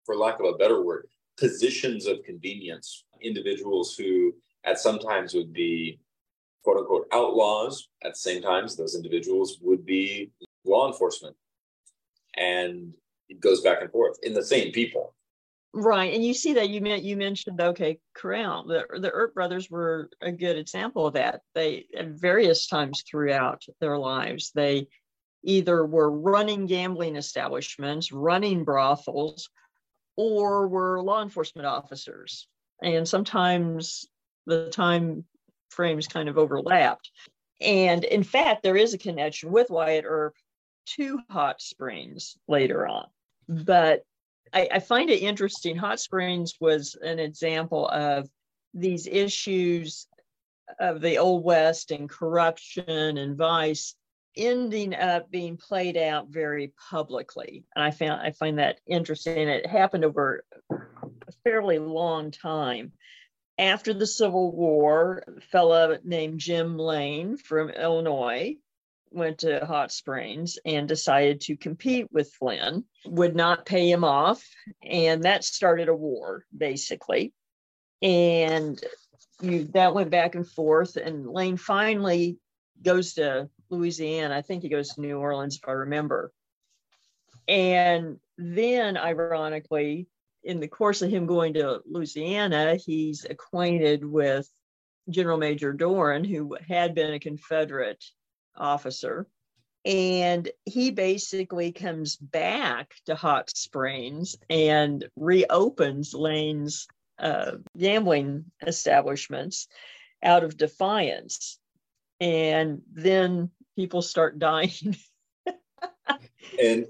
[0.05, 3.03] for lack of a better word, positions of convenience.
[3.21, 5.99] Individuals who, at some times, would be
[6.63, 7.89] quote unquote outlaws.
[8.03, 10.31] At the same times, those individuals would be
[10.65, 11.35] law enforcement,
[12.35, 12.95] and
[13.29, 15.13] it goes back and forth in the same people.
[15.73, 18.65] Right, and you see that you meant you mentioned OK Corral.
[18.65, 21.41] The the Earp brothers were a good example of that.
[21.53, 24.87] They at various times throughout their lives they
[25.43, 29.49] either were running gambling establishments, running brothels,
[30.15, 32.47] or were law enforcement officers.
[32.81, 34.07] And sometimes
[34.45, 35.25] the time
[35.69, 37.11] frames kind of overlapped.
[37.61, 40.35] And in fact, there is a connection with Wyatt Earp
[40.97, 43.07] to Hot Springs later on.
[43.47, 44.03] But
[44.53, 45.75] I, I find it interesting.
[45.75, 48.29] Hot Springs was an example of
[48.73, 50.07] these issues
[50.79, 53.95] of the Old West and corruption and vice
[54.37, 57.65] ending up being played out very publicly.
[57.75, 59.47] And I found I find that interesting.
[59.47, 62.93] It happened over a fairly long time.
[63.59, 68.55] After the Civil War, a fellow named Jim Lane from Illinois
[69.09, 74.43] went to Hot Springs and decided to compete with Flynn, would not pay him off.
[74.83, 77.33] And that started a war, basically.
[78.01, 78.79] And
[79.41, 80.95] you, that went back and forth.
[80.97, 82.37] And Lane finally
[82.81, 84.35] goes to Louisiana.
[84.35, 86.31] I think he goes to New Orleans, if I remember.
[87.47, 90.07] And then, ironically,
[90.43, 94.49] in the course of him going to Louisiana, he's acquainted with
[95.09, 98.03] General Major Doran, who had been a Confederate
[98.55, 99.27] officer.
[99.85, 106.87] And he basically comes back to Hot Springs and reopens Lane's
[107.19, 109.67] uh, gambling establishments
[110.21, 111.57] out of defiance.
[112.19, 114.97] And then people start dying.
[116.59, 116.85] and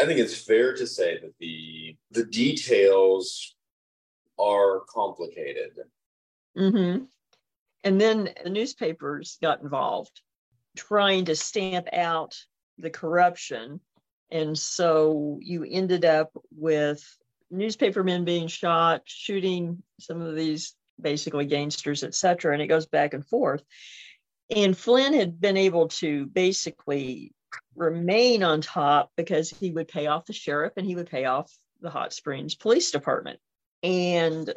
[0.00, 3.54] I think it's fair to say that the the details
[4.38, 5.72] are complicated.
[6.56, 7.04] Mm-hmm.
[7.82, 10.22] And then the newspapers got involved
[10.76, 12.34] trying to stamp out
[12.78, 13.80] the corruption.
[14.30, 17.04] And so you ended up with
[17.50, 22.52] newspapermen being shot, shooting some of these basically gangsters, etc.
[22.52, 23.62] And it goes back and forth.
[24.50, 27.32] And Flynn had been able to basically
[27.76, 31.52] remain on top because he would pay off the sheriff and he would pay off
[31.80, 33.38] the Hot Springs Police Department.
[33.82, 34.52] And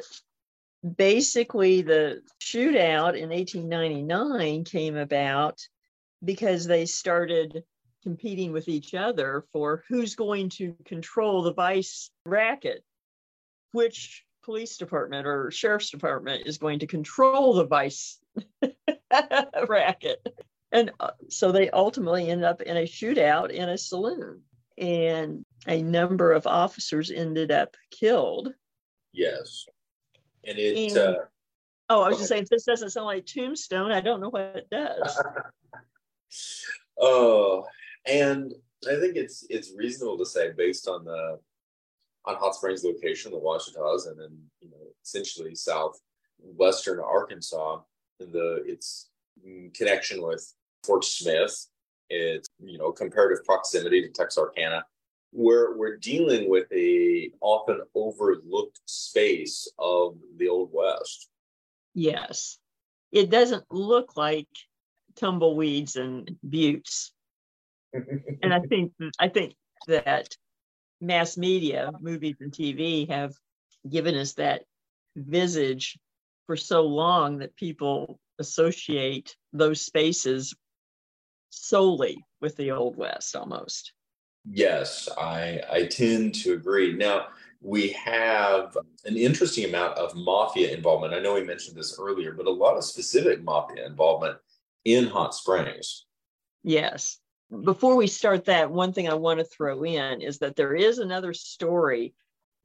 [0.96, 5.60] basically, the shootout in 1899 came about
[6.24, 7.64] because they started
[8.02, 12.82] competing with each other for who's going to control the vice racket,
[13.72, 18.18] which police department or sheriff's department is going to control the vice
[19.68, 20.26] racket.
[20.72, 24.42] And uh, so they ultimately end up in a shootout in a saloon,
[24.76, 28.52] and a number of officers ended up killed.
[29.12, 29.64] Yes.
[30.44, 30.90] And it.
[30.90, 31.14] And, uh,
[31.88, 34.56] oh, I was just saying, if this doesn't sound like Tombstone, I don't know what
[34.56, 35.22] it does.
[37.00, 37.64] Oh,
[38.06, 38.52] and
[38.86, 41.38] I think it's it's reasonable to say based on the
[42.24, 47.80] on Hot Springs location, the Ouachita's, and then you know essentially southwestern Arkansas,
[48.26, 49.08] the its
[49.46, 50.54] mm, connection with
[50.84, 51.66] Fort Smith,
[52.10, 54.84] its you know comparative proximity to Texarkana.
[55.32, 61.28] We're we're dealing with a often overlooked space of the Old West.
[61.94, 62.58] Yes,
[63.12, 64.48] it doesn't look like
[65.16, 67.12] tumbleweeds and buttes.
[68.42, 69.54] and I think I think
[69.86, 70.36] that
[71.00, 73.32] mass media, movies and TV have
[73.88, 74.62] given us that
[75.16, 75.98] visage
[76.48, 80.54] for so long that people associate those spaces
[81.50, 83.92] solely with the old west almost
[84.50, 87.26] yes i i tend to agree now
[87.60, 92.46] we have an interesting amount of mafia involvement i know we mentioned this earlier but
[92.46, 94.36] a lot of specific mafia involvement
[94.84, 96.06] in Hot Springs.
[96.62, 97.18] Yes.
[97.64, 100.98] before we start that, one thing I want to throw in is that there is
[100.98, 102.14] another story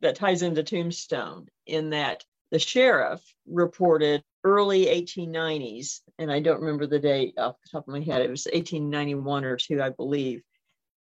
[0.01, 6.85] that ties into Tombstone in that the sheriff reported early 1890s, and I don't remember
[6.85, 10.43] the date off the top of my head, it was 1891 or two, I believe,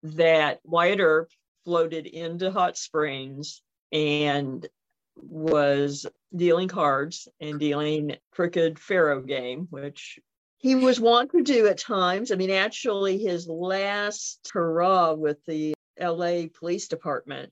[0.03, 1.31] that Wyatt Earp
[1.65, 4.69] floated into Hot Springs and
[5.17, 6.05] was
[6.37, 10.19] dealing cards and dealing crooked faro game, which
[10.59, 12.31] he was wont to do at times.
[12.31, 17.51] I mean, actually, his last hurrah with the LA Police Department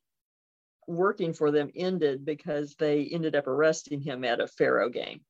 [0.86, 5.20] working for them ended because they ended up arresting him at a faro game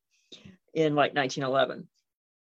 [0.74, 1.88] in like 1911.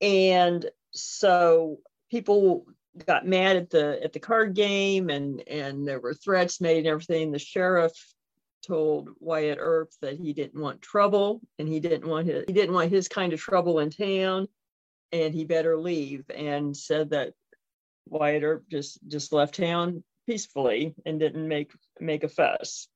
[0.02, 2.66] And so people
[3.06, 6.88] got mad at the at the card game and and there were threats made and
[6.88, 7.32] everything.
[7.32, 7.94] The sheriff
[8.66, 12.74] told Wyatt Earp that he didn't want trouble and he didn't want his he didn't
[12.74, 14.48] want his kind of trouble in town
[15.12, 17.34] and he better leave and said that
[18.08, 22.88] Wyatt Earp just just left town peacefully and didn't make make a fuss.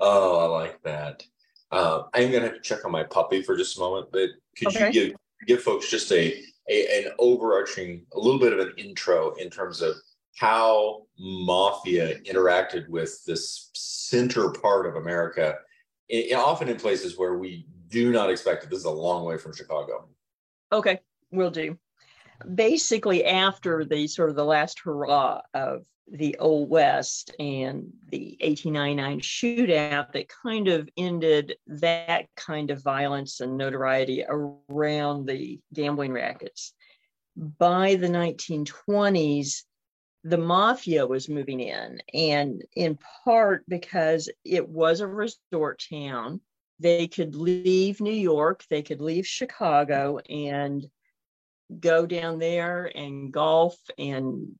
[0.00, 1.22] Oh, I like that.
[1.70, 4.68] Uh, I'm gonna have to check on my puppy for just a moment, but could
[4.68, 4.86] okay.
[4.86, 9.34] you give give folks just a, a an overarching, a little bit of an intro
[9.34, 9.94] in terms of
[10.36, 15.56] how mafia interacted with this center part of America,
[16.08, 18.70] in, often in places where we do not expect it.
[18.70, 20.08] This is a long way from Chicago.
[20.72, 21.78] Okay, we'll do.
[22.54, 29.20] Basically, after the sort of the last hurrah of the Old West and the 1899
[29.20, 36.74] shootout that kind of ended that kind of violence and notoriety around the gambling rackets.
[37.36, 39.62] By the 1920s,
[40.24, 46.40] the mafia was moving in, and in part because it was a resort town.
[46.80, 50.86] They could leave New York, they could leave Chicago, and
[51.78, 54.56] go down there and golf and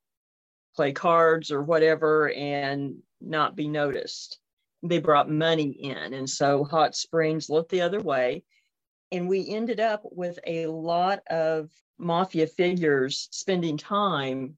[0.75, 4.39] play cards or whatever and not be noticed.
[4.83, 6.15] They brought money in.
[6.15, 8.45] And so Hot Springs looked the other way.
[9.13, 14.57] And we ended up with a lot of mafia figures spending time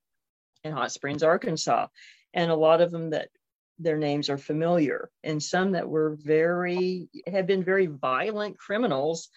[0.62, 1.88] in Hot Springs, Arkansas,
[2.34, 3.30] and a lot of them that
[3.78, 9.28] their names are familiar, and some that were very, have been very violent criminals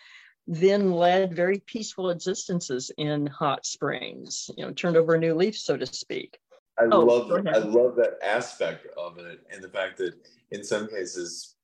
[0.47, 5.57] then led very peaceful existences in hot springs you know turned over a new leaf
[5.57, 6.37] so to speak
[6.77, 10.13] I oh, love I love that aspect of it, and the fact that
[10.51, 11.55] in some cases,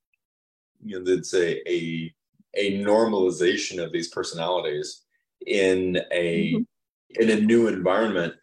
[0.83, 2.13] you know, it's a a,
[2.55, 5.03] a normalization of these personalities
[5.45, 7.21] in a mm-hmm.
[7.21, 8.33] in a new environment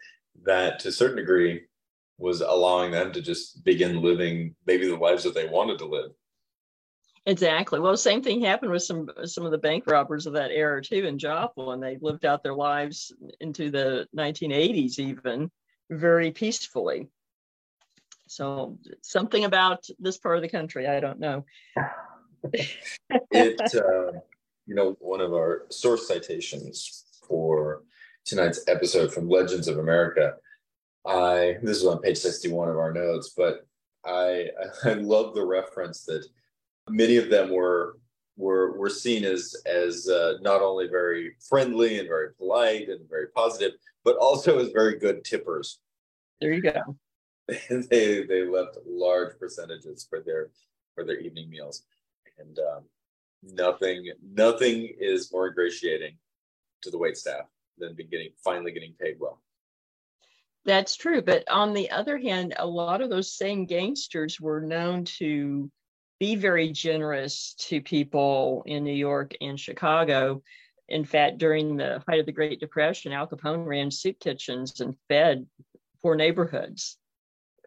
[0.44, 1.62] that, to a certain degree,
[2.18, 6.11] was allowing them to just begin living maybe the lives that they wanted to live.
[7.24, 7.78] Exactly.
[7.78, 10.83] Well, the same thing happened with some some of the bank robbers of that era
[10.83, 11.81] too in Joplin.
[11.81, 15.50] They lived out their lives into the 1980s even
[15.90, 17.09] very peacefully.
[18.27, 21.44] So something about this part of the country, I don't know.
[23.31, 24.18] it, uh,
[24.66, 27.83] you know, one of our source citations for
[28.24, 30.35] tonight's episode from Legends of America.
[31.07, 33.66] I this is on page sixty-one of our notes, but
[34.05, 34.48] I
[34.85, 36.27] I love the reference that
[36.88, 37.98] many of them were
[38.38, 43.27] were were seen as as uh, not only very friendly and very polite and very
[43.29, 43.72] positive,
[44.05, 45.81] but also as very good tippers.
[46.40, 46.96] There you go.
[47.68, 50.51] they they left large percentages for their
[50.94, 51.83] for their evening meals,
[52.38, 52.85] and um,
[53.42, 56.16] nothing nothing is more ingratiating
[56.83, 57.46] to the wait staff
[57.77, 59.42] than getting finally getting paid well.
[60.64, 65.05] That's true, but on the other hand, a lot of those same gangsters were known
[65.05, 65.70] to
[66.20, 70.42] be very generous to people in New York and Chicago
[70.88, 74.96] in fact, during the height of the Great Depression, Al Capone ran soup kitchens and
[75.09, 75.46] fed
[76.02, 76.96] poor neighborhoods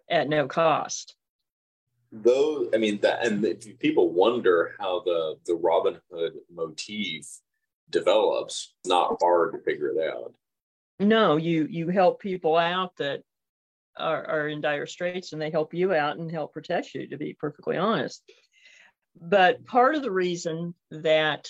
[0.10, 1.16] at no cost.
[2.12, 3.46] Though, I mean, that, and
[3.80, 7.26] people wonder how the, the Robin Hood motif
[7.90, 10.34] develops, not hard to figure it out.
[11.00, 13.22] No, you, you help people out that
[13.98, 17.18] are, are in dire straits and they help you out and help protect you, to
[17.18, 18.24] be perfectly honest.
[19.20, 21.50] But part of the reason that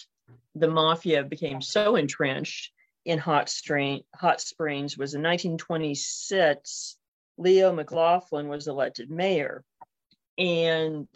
[0.55, 2.71] the mafia became so entrenched
[3.05, 3.51] in Hot,
[4.15, 6.97] Hot Springs was in 1926,
[7.37, 9.63] Leo McLaughlin was elected mayor.
[10.37, 11.07] And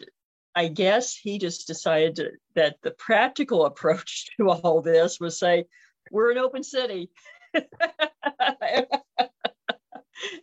[0.54, 5.66] I guess he just decided to, that the practical approach to all this was say,
[6.10, 7.10] we're an open city.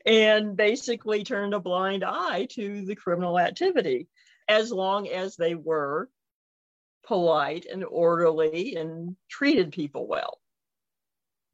[0.05, 4.07] and basically turned a blind eye to the criminal activity
[4.53, 6.09] as long as they were
[7.05, 10.39] polite and orderly and treated people well.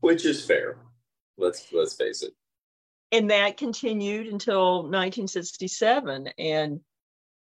[0.01, 0.77] Which is fair.
[1.37, 2.33] Let's let's face it.
[3.11, 6.29] And that continued until 1967.
[6.37, 6.81] And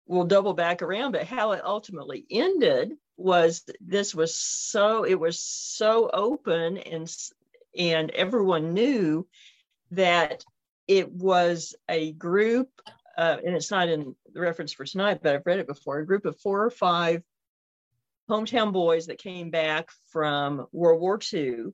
[0.07, 5.38] we'll double back around, but how it ultimately ended was this was so it was
[5.38, 7.09] so open and
[7.78, 9.24] and everyone knew
[9.92, 10.44] that
[10.88, 12.68] it was a group
[13.16, 16.07] uh, and it's not in the reference for tonight but i've read it before a
[16.07, 17.22] group of four or five
[18.28, 21.64] hometown boys that came back from world war ii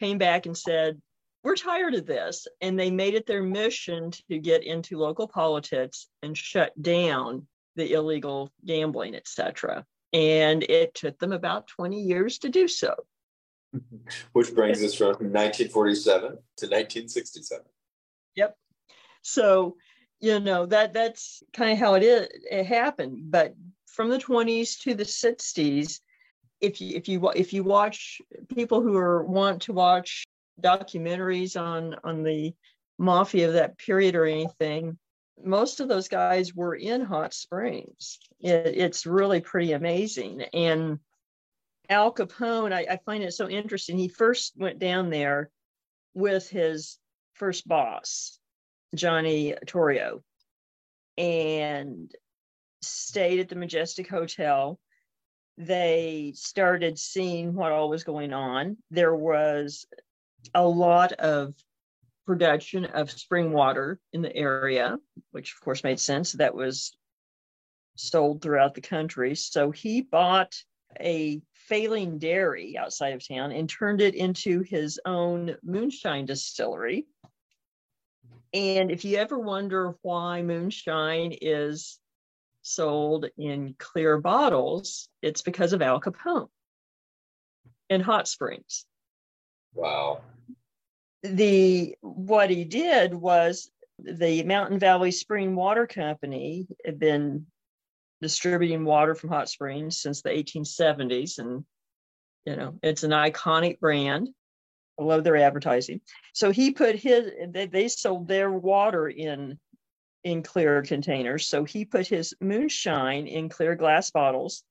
[0.00, 1.00] came back and said
[1.44, 6.08] we're tired of this and they made it their mission to get into local politics
[6.22, 12.48] and shut down the illegal gambling etc and it took them about 20 years to
[12.48, 12.94] do so.
[14.32, 17.64] Which brings us from 1947 to 1967.
[18.36, 18.56] Yep.
[19.22, 19.76] So,
[20.20, 23.54] you know, that that's kind of how it is it happened, but
[23.86, 26.00] from the 20s to the 60s,
[26.60, 28.20] if you if you if you watch
[28.54, 30.24] people who are want to watch
[30.60, 32.52] documentaries on on the
[32.98, 34.98] mafia of that period or anything,
[35.44, 38.18] most of those guys were in Hot Springs.
[38.40, 40.42] It, it's really pretty amazing.
[40.52, 40.98] And
[41.88, 43.96] Al Capone, I, I, find it so interesting.
[43.96, 45.50] He first went down there
[46.12, 46.98] with his
[47.34, 48.38] first boss,
[48.94, 50.22] Johnny Torrio,
[51.16, 52.10] and
[52.82, 54.78] stayed at the Majestic Hotel.
[55.56, 58.76] They started seeing what all was going on.
[58.90, 59.86] There was
[60.54, 61.54] a lot of
[62.26, 64.98] production of spring water in the area,
[65.32, 66.32] which of course made sense.
[66.32, 66.96] That was
[67.96, 69.34] sold throughout the country.
[69.34, 70.54] So he bought
[71.00, 77.06] a failing dairy outside of town and turned it into his own moonshine distillery.
[78.52, 81.98] And if you ever wonder why moonshine is
[82.62, 86.48] sold in clear bottles, it's because of Al Capone
[87.90, 88.86] in Hot Springs.
[89.74, 90.22] Wow
[91.22, 97.46] the what he did was the Mountain Valley Spring Water Company had been
[98.20, 101.64] distributing water from hot springs since the 1870s and
[102.44, 104.28] you know it's an iconic brand
[104.98, 106.00] i love their advertising.
[106.32, 109.58] So he put his they, they sold their water in
[110.24, 111.46] in clear containers.
[111.46, 114.64] So he put his moonshine in clear glass bottles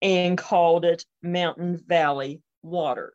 [0.00, 3.14] and called it mountain valley water.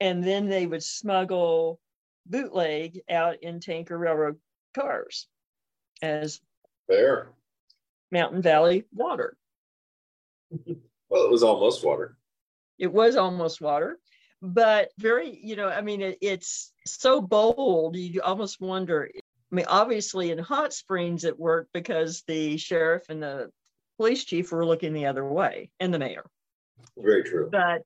[0.00, 1.80] And then they would smuggle
[2.26, 4.38] bootleg out in tanker railroad
[4.74, 5.28] cars
[6.02, 6.40] as
[6.88, 7.32] there
[8.10, 9.36] Mountain Valley water.
[11.08, 12.16] well, it was almost water.
[12.78, 13.98] It was almost water,
[14.52, 19.08] but very, you know, I mean, it, it's so bold, you almost wonder.
[19.14, 23.50] I mean, obviously, in Hot Springs, it worked because the sheriff and the
[23.96, 26.26] police chief were looking the other way, and the mayor.
[26.98, 27.48] Very true.
[27.50, 27.82] But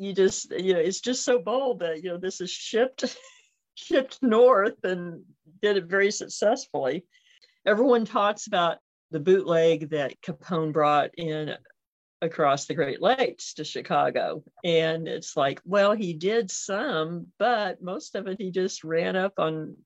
[0.00, 3.16] you just you know it's just so bold that you know this is shipped
[3.74, 5.22] shipped north and
[5.60, 7.04] did it very successfully
[7.66, 8.78] everyone talks about
[9.10, 11.54] the bootleg that capone brought in
[12.22, 14.42] across the great lakes to chicago.
[14.64, 19.34] And it's like well he did some but most of it he just ran up
[19.38, 19.76] on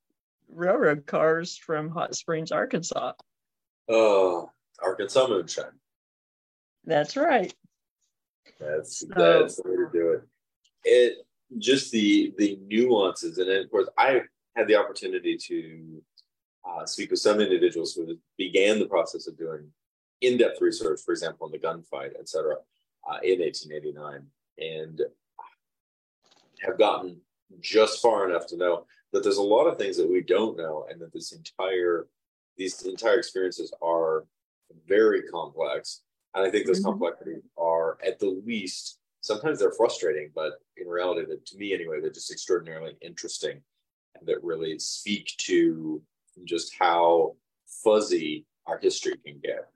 [0.49, 3.13] railroad cars from hot springs arkansas.
[3.89, 4.51] Oh
[4.83, 5.79] arkansas moonshine.
[6.85, 7.55] That's right.
[8.61, 10.23] That's that's the way to do it.
[10.85, 11.27] It
[11.59, 14.23] just the the nuances, and of course, I
[14.57, 16.03] had the opportunity to
[16.69, 19.69] uh, speak with some individuals who began the process of doing
[20.21, 22.57] in-depth research, for example, on the gunfight, et cetera,
[23.09, 24.27] uh, in 1889,
[24.59, 25.03] and
[26.61, 27.21] have gotten
[27.61, 30.87] just far enough to know that there's a lot of things that we don't know,
[30.91, 32.09] and that this entire
[32.57, 34.27] these entire experiences are
[34.87, 36.03] very complex
[36.35, 36.91] and I think those mm-hmm.
[36.91, 42.01] complexities are at the least, sometimes they're frustrating, but in reality, that to me anyway,
[42.01, 43.61] they're just extraordinarily interesting
[44.19, 46.03] and that really speak to
[46.45, 47.37] just how
[47.67, 49.69] fuzzy our history can get.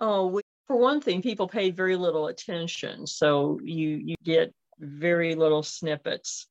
[0.00, 3.06] Oh, we, for one thing, people paid very little attention.
[3.06, 6.46] So you you get very little snippets.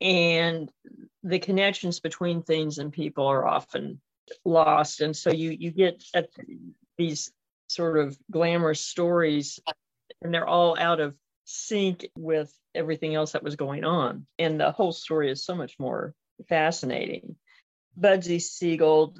[0.00, 0.70] And
[1.22, 4.00] the connections between things and people are often
[4.44, 5.00] lost.
[5.00, 6.28] And so you you get at
[6.98, 7.32] these
[7.68, 9.58] sort of glamorous stories,
[10.22, 14.26] and they're all out of sync with everything else that was going on.
[14.38, 16.14] And the whole story is so much more
[16.48, 17.36] fascinating.
[17.98, 19.14] Bugsy Siegel,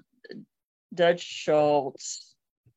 [0.95, 2.36] Dutch Schultz,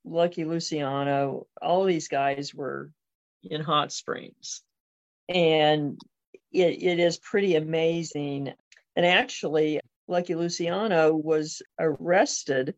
[0.10, 2.91] Lucky Luciano, all these guys were
[3.43, 4.62] in hot springs.
[5.28, 5.99] And
[6.51, 8.53] it, it is pretty amazing.
[8.95, 12.74] And actually, Lucky Luciano was arrested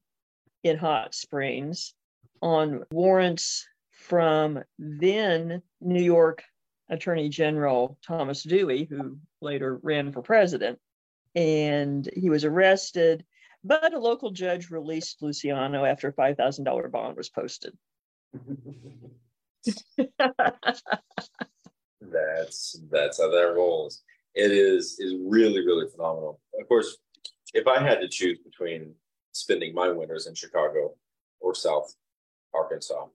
[0.64, 1.94] in hot springs
[2.42, 6.44] on warrants from then New York
[6.90, 10.80] Attorney General Thomas Dewey, who later ran for president.
[11.36, 13.26] and he was arrested.
[13.64, 17.78] But a local judge released Luciano after a $5,000 bond was posted.
[22.02, 24.02] that's that's how that rolls.
[24.34, 26.40] It is is really really phenomenal.
[26.60, 26.98] Of course,
[27.54, 28.96] if I had to choose between
[29.34, 30.96] spending my winters in Chicago
[31.40, 31.94] or South
[32.54, 33.08] Arkansas,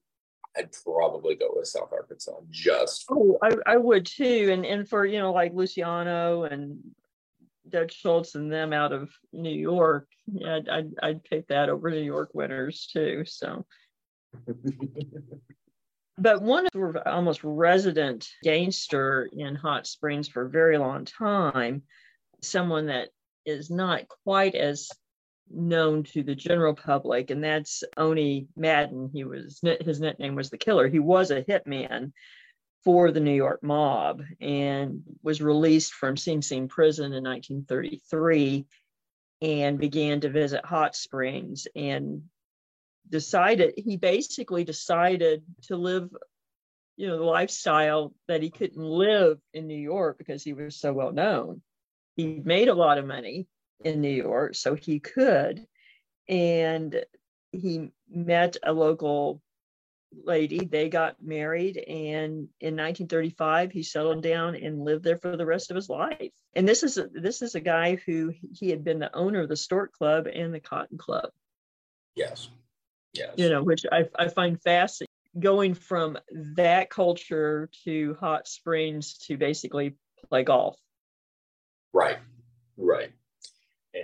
[0.57, 3.07] I'd probably go with South Arkansas just.
[3.11, 6.79] Oh, I, I would too, and and for you know like Luciano and
[7.77, 11.91] Dutch Schultz and them out of New York, yeah, I'd I'd, I'd pick that over
[11.91, 13.25] New York winters too.
[13.27, 13.67] So.
[16.19, 21.83] but one sort of almost resident gangster in Hot Springs for a very long time,
[22.41, 23.11] someone that
[23.45, 24.89] is not quite as
[25.51, 29.11] known to the general public, and that's Owney Madden.
[29.13, 30.89] He was his nickname was the Killer.
[30.89, 32.13] He was a hitman
[32.87, 38.65] for the New York mob and was released from Sing Sing prison in 1933
[39.43, 42.23] and began to visit hot springs and
[43.11, 46.09] decided he basically decided to live
[46.97, 50.93] you know the lifestyle that he couldn't live in New York because he was so
[50.93, 51.63] well known.
[52.15, 53.49] He made a lot of money
[53.85, 55.67] in New York, so he could.
[56.29, 57.05] And
[57.51, 59.43] he met a local
[60.13, 60.65] lady.
[60.65, 65.71] They got married, and in 1935, he settled down and lived there for the rest
[65.71, 66.33] of his life.
[66.55, 69.49] And this is a, this is a guy who he had been the owner of
[69.49, 71.31] the Stork Club and the Cotton Club.
[72.15, 72.49] Yes.
[73.13, 73.35] Yes.
[73.37, 75.13] You know, which I, I find fascinating.
[75.39, 76.17] Going from
[76.57, 79.97] that culture to hot springs to basically
[80.31, 80.79] play golf.
[81.93, 82.17] Right.
[82.79, 83.13] Right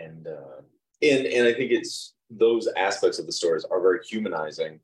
[0.01, 0.61] and uh,
[1.03, 4.81] and and I think it's those aspects of the stories are very humanizing.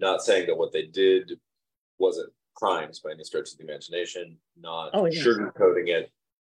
[0.00, 1.38] Not saying that what they did
[1.98, 5.22] wasn't crimes by any stretch of the imagination, not oh, yeah.
[5.22, 6.10] sugarcoating it,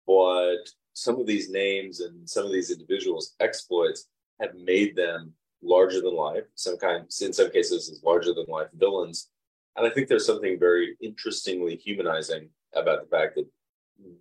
[0.06, 4.08] but some of these names and some of these individuals' exploits
[4.39, 5.34] have made them
[5.64, 6.44] larger than life.
[6.56, 9.30] Some kind, in some cases, as larger than life villains.
[9.76, 13.48] And I think there's something very interestingly humanizing about the fact that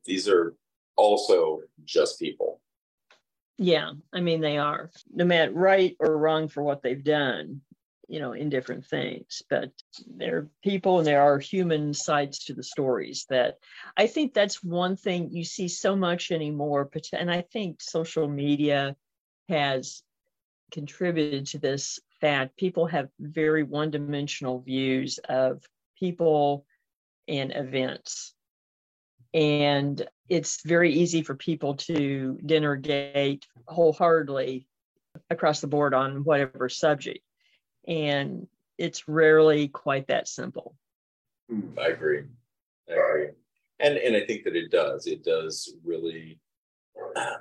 [0.04, 0.54] these are
[0.96, 2.60] also just people.
[3.58, 4.90] Yeah, I mean they are.
[5.12, 7.60] No matter right or wrong for what they've done,
[8.10, 9.42] you know, in different things.
[9.48, 9.70] But
[10.16, 13.58] there are people and there are human sides to the stories that
[13.96, 16.90] I think that's one thing you see so much anymore.
[17.12, 18.96] And I think social media
[19.48, 20.02] has
[20.72, 22.56] contributed to this fact.
[22.56, 25.62] People have very one dimensional views of
[25.96, 26.66] people
[27.28, 28.34] and events.
[29.32, 34.66] And it's very easy for people to dinner gate wholeheartedly
[35.30, 37.20] across the board on whatever subject.
[37.90, 38.46] And
[38.78, 40.74] it's rarely quite that simple.
[41.78, 42.22] I agree.
[42.88, 43.28] I agree.
[43.80, 45.06] And and I think that it does.
[45.06, 46.38] It does really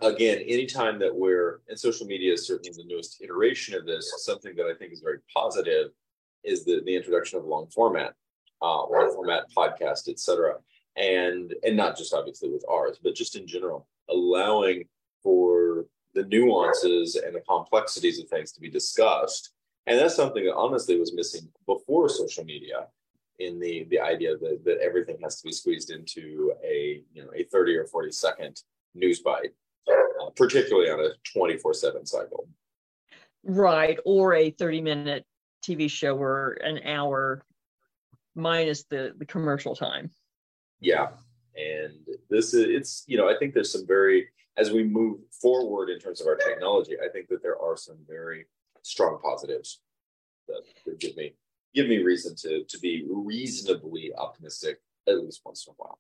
[0.02, 4.56] again, anytime that we're and social media is certainly the newest iteration of this, something
[4.56, 5.92] that I think is very positive
[6.44, 8.14] is the, the introduction of long format,
[8.62, 10.56] uh, long format podcast, et cetera
[11.00, 14.84] and and not just obviously with ours, but just in general, allowing
[15.24, 19.52] for the nuances and the complexities of things to be discussed.
[19.90, 22.88] And that's something that honestly was missing before social media
[23.40, 27.32] in the the idea that, that everything has to be squeezed into a you know
[27.36, 28.62] a 30 or 40 second
[28.94, 29.54] news bite,
[29.90, 32.48] uh, particularly on a 24 7 cycle.
[33.44, 33.98] Right.
[34.06, 35.26] Or a 30 minute
[35.64, 37.44] TV show or an hour
[38.36, 40.12] minus the, the commercial time.
[40.80, 41.10] Yeah.
[41.56, 41.94] And
[42.30, 46.00] this is, it's, you know, I think there's some very, as we move forward in
[46.00, 48.46] terms of our technology, I think that there are some very
[48.90, 49.82] strong positives
[50.48, 51.36] that, that give me,
[51.76, 56.00] give me reason to, to be reasonably optimistic at least once in a while.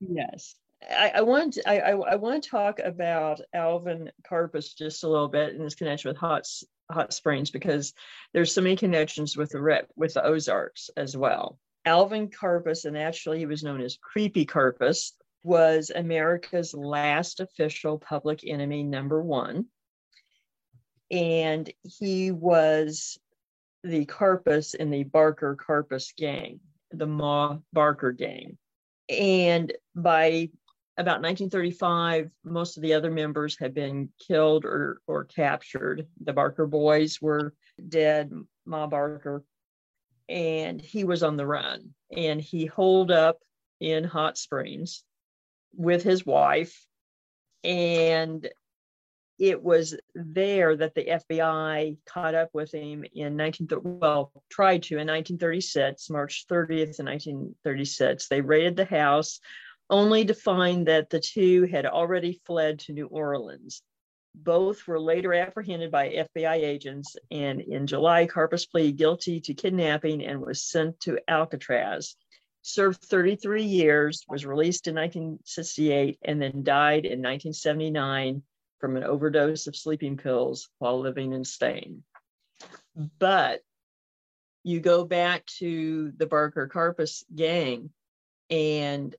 [0.00, 0.54] Yes.
[0.88, 5.08] I, I want to, I, I, I, want to talk about Alvin Karpis just a
[5.08, 6.46] little bit in this connection with hot
[6.90, 7.94] hot springs because
[8.34, 11.58] there's so many connections with the with the Ozarks as well.
[11.86, 18.40] Alvin Karpis, and actually he was known as Creepy Karpis, was America's last official public
[18.46, 19.66] enemy number one.
[21.10, 23.18] And he was
[23.84, 28.58] the Karpis in the Barker Karpis gang, the Ma Barker gang.
[29.08, 30.50] And by
[30.98, 36.06] about 1935, most of the other members had been killed or, or captured.
[36.24, 37.54] The Barker boys were
[37.88, 38.32] dead.
[38.64, 39.44] Ma Barker
[40.28, 43.38] and he was on the run and he holed up
[43.80, 45.04] in hot springs
[45.74, 46.86] with his wife
[47.62, 48.48] and
[49.38, 54.94] it was there that the FBI caught up with him in 19 well tried to
[54.94, 59.40] in 1936 March 30th in 1936 they raided the house
[59.90, 63.82] only to find that the two had already fled to New Orleans.
[64.34, 70.24] Both were later apprehended by FBI agents, and in July, Karpis pleaded guilty to kidnapping
[70.24, 72.16] and was sent to Alcatraz.
[72.62, 78.42] Served 33 years, was released in 1968, and then died in 1979
[78.78, 82.02] from an overdose of sleeping pills while living in Spain.
[83.18, 83.60] But
[84.62, 87.90] you go back to the Barker Karpis gang,
[88.50, 89.14] and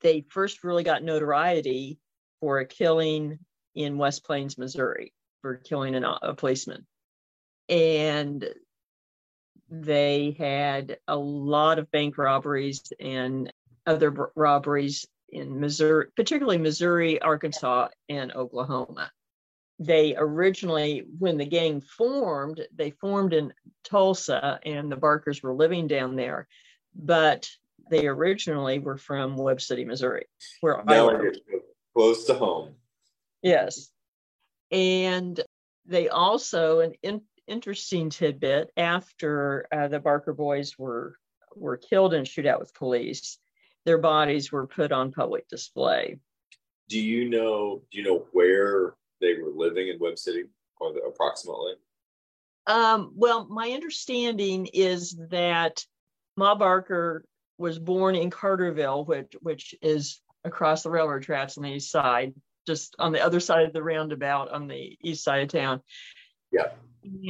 [0.00, 1.98] they first really got notoriety
[2.40, 3.38] for a killing
[3.74, 6.86] in West Plains, Missouri, for killing an, a policeman.
[7.68, 8.44] And
[9.70, 13.52] they had a lot of bank robberies and
[13.86, 19.10] other b- robberies in Missouri, particularly Missouri, Arkansas, and Oklahoma.
[19.78, 23.52] They originally, when the gang formed, they formed in
[23.82, 26.46] Tulsa, and the Barkers were living down there.
[26.94, 27.48] But
[27.90, 30.26] they originally were from Webb City, Missouri,
[30.60, 31.34] where now I live.
[31.96, 32.74] close to home.
[33.42, 33.90] Yes.
[34.70, 35.40] And
[35.86, 41.16] they also, an in, interesting tidbit, after uh, the Barker boys were
[41.54, 43.38] were killed in a shootout with police,
[43.84, 46.18] their bodies were put on public display.
[46.88, 47.82] Do you know?
[47.90, 50.44] Do you know where they were living in Webb City,
[50.80, 51.74] or the, approximately?
[52.66, 55.84] Um, well, my understanding is that
[56.36, 57.24] Ma Barker
[57.58, 62.34] was born in Carterville, which which is across the railroad tracks on the east side,
[62.66, 65.80] just on the other side of the roundabout on the east side of town.
[66.52, 66.68] Yeah.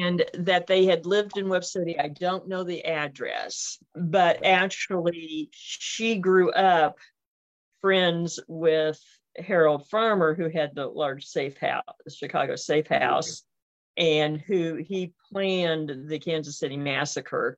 [0.04, 1.98] And that they had lived in Webb City.
[1.98, 6.98] I don't know the address, but actually, she grew up
[7.80, 9.00] friends with
[9.36, 13.44] Harold Farmer, who had the large safe house, the Chicago safe house,
[13.96, 17.56] and who he planned the Kansas City massacre.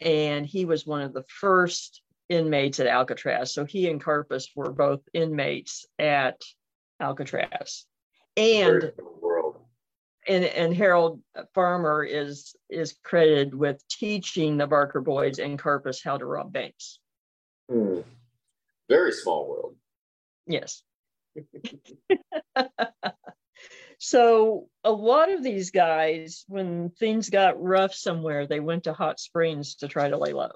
[0.00, 2.00] And he was one of the first
[2.30, 3.52] inmates at Alcatraz.
[3.52, 6.40] So he and Karpis were both inmates at
[7.00, 7.84] Alcatraz.
[8.36, 9.29] And Very different world.
[10.30, 11.20] And and Harold
[11.54, 17.00] Farmer is is credited with teaching the Barker boys and Karpis how to rob banks.
[17.68, 18.02] Hmm.
[18.88, 19.74] Very small world.
[20.46, 20.84] Yes.
[23.98, 29.18] so a lot of these guys, when things got rough somewhere, they went to hot
[29.18, 30.52] springs to try to lay low.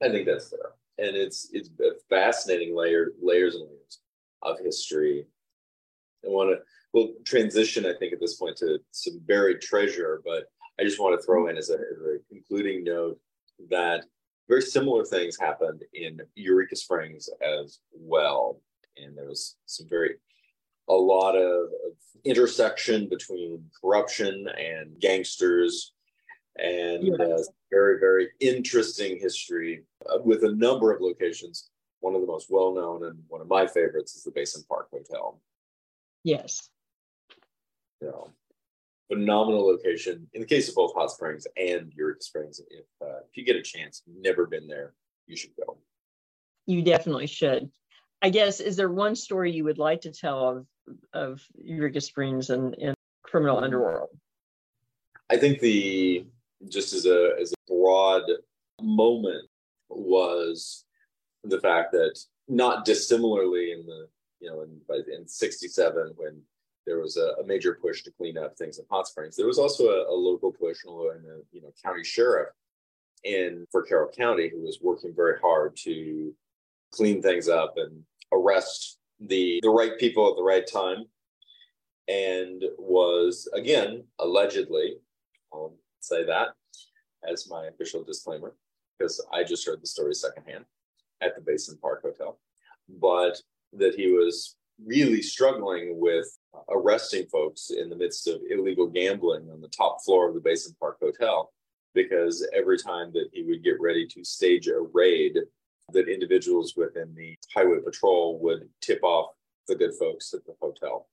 [0.00, 3.98] I think that's fair, and it's it's a fascinating layer layers and layers
[4.42, 5.26] of history.
[6.24, 6.62] I want to
[6.92, 10.44] we'll transition, I think, at this point to some buried treasure, but
[10.78, 13.18] I just want to throw in as a, as a concluding note
[13.70, 14.04] that
[14.48, 18.60] very similar things happened in Eureka Springs as well,
[18.96, 20.16] and there was some very
[20.88, 21.68] a lot of,
[22.24, 25.92] intersection between corruption and gangsters
[26.56, 27.20] and Yes.
[27.20, 32.46] uh, very very interesting history uh, with a number of locations one of the most
[32.48, 35.40] well known and one of my favorites is the basin park hotel
[36.22, 36.68] Yes.
[38.02, 38.30] You know
[39.10, 43.36] phenomenal location in the case of both hot springs and eureka springs if uh, if
[43.36, 44.92] you get a chance never been there
[45.26, 45.78] you should go
[46.66, 47.70] You definitely should.
[48.22, 50.66] I guess is there one story you would like to tell of
[51.12, 54.10] of Eureka Springs and, and criminal underworld?
[55.30, 56.26] I think the
[56.68, 58.22] just as a as a broad
[58.80, 59.48] moment
[59.88, 60.84] was
[61.44, 64.08] the fact that not dissimilarly in the
[64.40, 66.40] you know in by in '67 when
[66.86, 69.58] there was a, a major push to clean up things in Hot Springs, there was
[69.58, 72.48] also a, a local push and a you know county sheriff
[73.24, 76.34] in for Carroll County who was working very hard to
[76.92, 78.02] clean things up and
[78.32, 81.04] arrest the the right people at the right time
[82.08, 84.96] and was again allegedly
[85.52, 86.48] I'll say that
[87.28, 88.54] as my official disclaimer
[88.98, 90.64] because I just heard the story secondhand
[91.20, 92.38] at the Basin Park Hotel,
[92.88, 93.40] but
[93.72, 94.56] that he was
[94.86, 96.26] really struggling with
[96.68, 100.74] arresting folks in the midst of illegal gambling on the top floor of the Basin
[100.78, 101.50] Park Hotel
[101.94, 105.38] because every time that he would get ready to stage a raid
[105.92, 109.30] that individuals within the highway patrol would tip off
[109.68, 111.06] the good folks at the hotel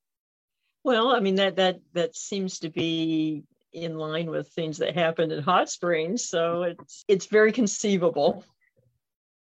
[0.83, 3.43] Well, I mean that that that seems to be
[3.73, 8.43] in line with things that happened in Hot Springs, so it's it's very conceivable.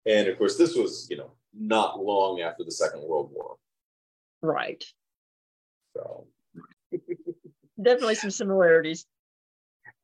[0.06, 3.58] And of course, this was, you know, not long after the Second World War.
[4.42, 4.84] Right.
[5.96, 6.28] So,
[7.82, 9.06] Definitely some similarities.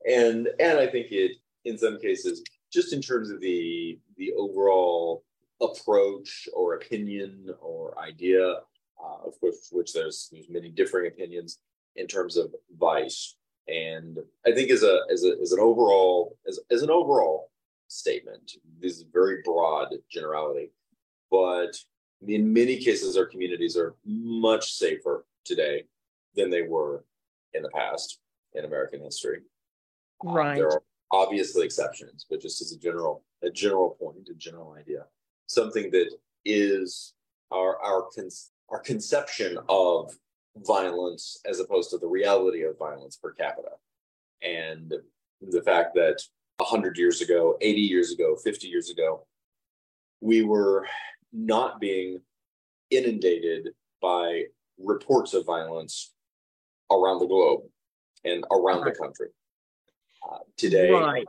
[0.08, 5.24] and and I think it, in some cases, just in terms of the the overall
[5.62, 8.46] approach or opinion or idea,
[9.04, 11.60] uh, of course, which there's there's many differing opinions
[11.96, 13.36] in terms of vice.
[13.68, 17.50] And I think as a as a as an overall as as an overall
[17.88, 20.72] statement, this is very broad generality.
[21.32, 21.76] but
[22.28, 25.84] in many cases, our communities are much safer today
[26.36, 27.06] than they were
[27.54, 28.20] in the past
[28.54, 29.40] in American history.
[30.24, 30.54] Right.
[30.54, 34.74] Uh, there are obviously exceptions, but just as a general a general point, a general
[34.74, 35.06] idea,
[35.48, 36.10] something that
[36.46, 37.14] is
[37.52, 38.30] our our con-
[38.70, 40.14] our conception of
[40.66, 43.72] violence as opposed to the reality of violence per capita,
[44.42, 44.94] and
[45.42, 46.22] the fact that
[46.58, 49.26] 100 years ago, 80 years ago, 50 years ago,
[50.22, 50.88] we were
[51.34, 52.22] not being
[52.92, 53.70] inundated
[54.02, 54.44] by
[54.78, 56.14] reports of violence
[56.92, 57.62] around the globe
[58.24, 58.94] and around right.
[58.94, 59.28] the country.
[60.30, 61.26] Uh, today, right.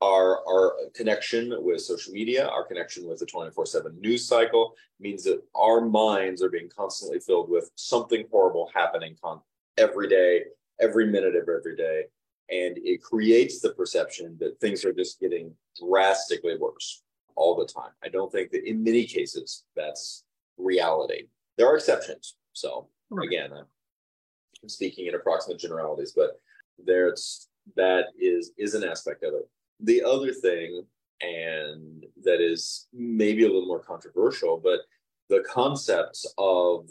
[0.00, 5.40] our our connection with social media, our connection with the 24/7 news cycle means that
[5.54, 9.40] our minds are being constantly filled with something horrible happening con-
[9.76, 10.44] every day,
[10.80, 12.06] every minute of every day,
[12.50, 17.02] and it creates the perception that things are just getting drastically worse
[17.36, 17.92] all the time.
[18.02, 20.24] I don't think that in many cases that's
[20.58, 21.24] reality.
[21.56, 22.36] There are exceptions.
[22.52, 22.88] So
[23.22, 26.40] again, I'm speaking in approximate generalities, but
[26.84, 29.48] there's that is is an aspect of it.
[29.80, 30.82] The other thing,
[31.20, 34.80] and that is maybe a little more controversial, but
[35.28, 36.90] the concepts of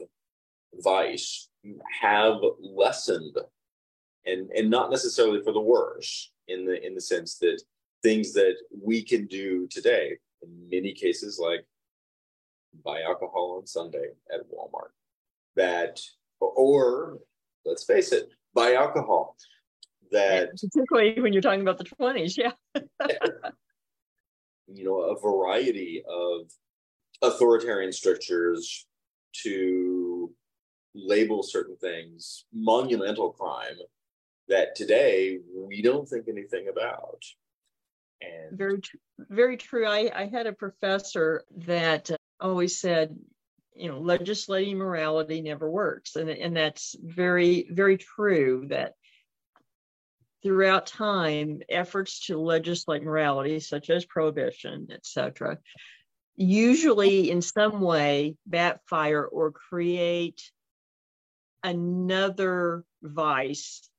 [0.75, 1.49] vice
[2.01, 3.37] have lessened
[4.25, 7.61] and and not necessarily for the worse in the in the sense that
[8.01, 11.65] things that we can do today in many cases like
[12.83, 14.91] buy alcohol on Sunday at Walmart.
[15.55, 15.99] That,
[16.39, 17.19] or
[17.65, 19.35] let's face it, buy alcohol.
[20.11, 22.51] That particularly when you're talking about the 20s, yeah.
[24.67, 26.49] you know, a variety of
[27.21, 28.85] authoritarian strictures
[29.43, 30.33] to
[30.95, 33.75] label certain things monumental crime
[34.47, 37.23] that today we don't think anything about.
[38.21, 38.81] And very,
[39.17, 39.85] very true.
[39.85, 42.09] I, I had a professor that
[42.39, 43.17] always said,
[43.75, 46.15] you know, legislating morality never works.
[46.15, 48.93] And, and that's very, very true that
[50.43, 55.57] throughout time, efforts to legislate morality, such as prohibition, etc.,
[56.35, 60.51] usually in some way backfire or create
[61.63, 63.89] another vice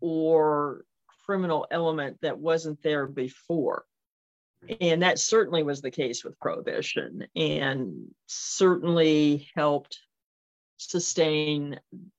[0.00, 0.84] or
[1.26, 3.84] criminal element that wasn't there before.
[4.80, 9.98] And that certainly was the case with prohibition and certainly helped
[10.78, 11.78] sustain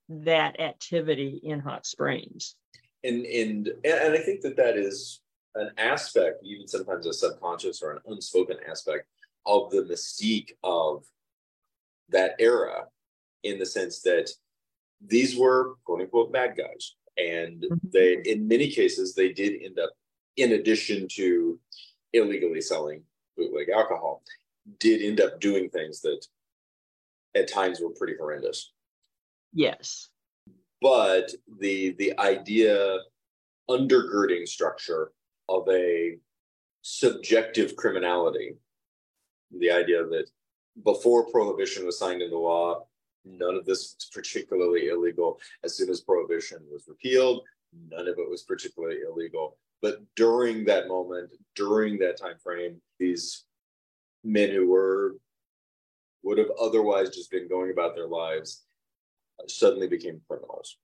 [0.10, 2.56] that activity in Hot Springs.
[3.04, 5.22] And, and, and I think that that is
[5.56, 9.08] an aspect, even sometimes a subconscious or an unspoken aspect
[9.46, 11.04] of the mystique of
[12.10, 12.86] that era
[13.44, 14.30] in the sense that
[15.06, 16.96] these were quote unquote bad guys.
[17.18, 17.76] And mm-hmm.
[17.92, 19.92] they, in many cases, they did end up,
[20.36, 21.60] in addition to
[22.14, 23.04] illegally selling
[23.36, 24.24] bootleg alcohol,
[24.80, 26.26] did end up doing things that
[27.36, 28.72] at times were pretty horrendous.
[29.54, 30.10] Yes.
[30.82, 32.98] But the the idea
[33.70, 35.12] undergirding structure
[35.50, 36.18] of a
[36.84, 38.56] subjective criminality,
[39.58, 40.30] the idea that
[40.84, 42.86] before prohibition was signed into law,
[43.26, 45.40] none of this was particularly illegal.
[45.64, 47.44] As soon as prohibition was repealed,
[47.90, 49.58] none of it was particularly illegal.
[49.82, 53.44] But during that moment, during that time frame, these
[54.24, 55.16] men who were
[56.24, 58.66] would have otherwise just been going about their lives
[59.40, 60.78] uh, suddenly became criminals.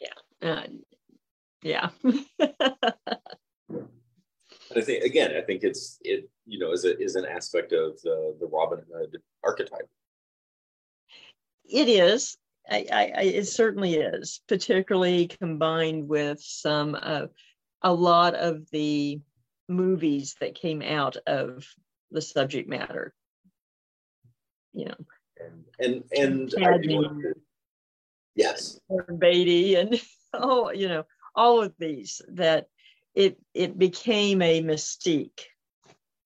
[0.00, 0.12] Yeah.
[0.42, 0.66] Uh,
[1.62, 1.90] yeah.
[4.76, 8.00] I think again, I think it's it you know is a, is an aspect of
[8.02, 9.88] the the Robin Hood archetype.
[11.70, 12.36] It is.
[12.68, 17.26] I, I, it certainly is, particularly combined with some uh,
[17.82, 19.20] a lot of the
[19.68, 21.66] movies that came out of
[22.10, 23.14] the subject matter.
[24.72, 24.94] You know,
[25.40, 27.34] and and, and to,
[28.34, 28.78] yes,
[29.18, 30.00] Beatty, and
[30.32, 31.04] oh, you know,
[31.34, 32.68] all of these that
[33.14, 35.40] it it became a mystique.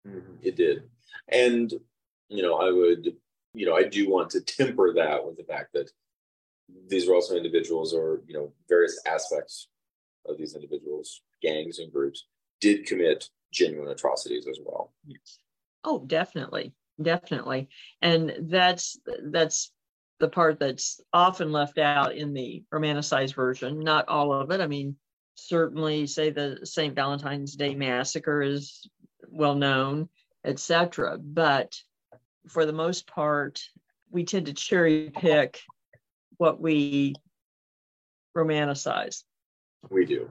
[0.06, 0.34] Mm-hmm.
[0.42, 0.82] It did,
[1.28, 1.72] and
[2.28, 3.16] you know, I would,
[3.54, 5.90] you know, I do want to temper that with the fact that
[6.88, 9.68] these are also individuals or you know various aspects
[10.26, 12.26] of these individuals gangs and groups
[12.60, 14.92] did commit genuine atrocities as well.
[15.84, 17.68] Oh, definitely, definitely,
[18.02, 19.70] and that's that's
[20.20, 23.80] the part that's often left out in the romanticized version.
[23.80, 24.60] Not all of it.
[24.60, 24.96] I mean,
[25.34, 26.94] certainly, say the St.
[26.94, 28.88] Valentine's Day massacre is
[29.28, 30.08] well known,
[30.44, 31.18] etc.
[31.18, 31.76] But
[32.48, 33.62] for the most part,
[34.10, 35.60] we tend to cherry pick
[36.36, 37.14] what we
[38.36, 39.22] romanticize.
[39.90, 40.30] We do.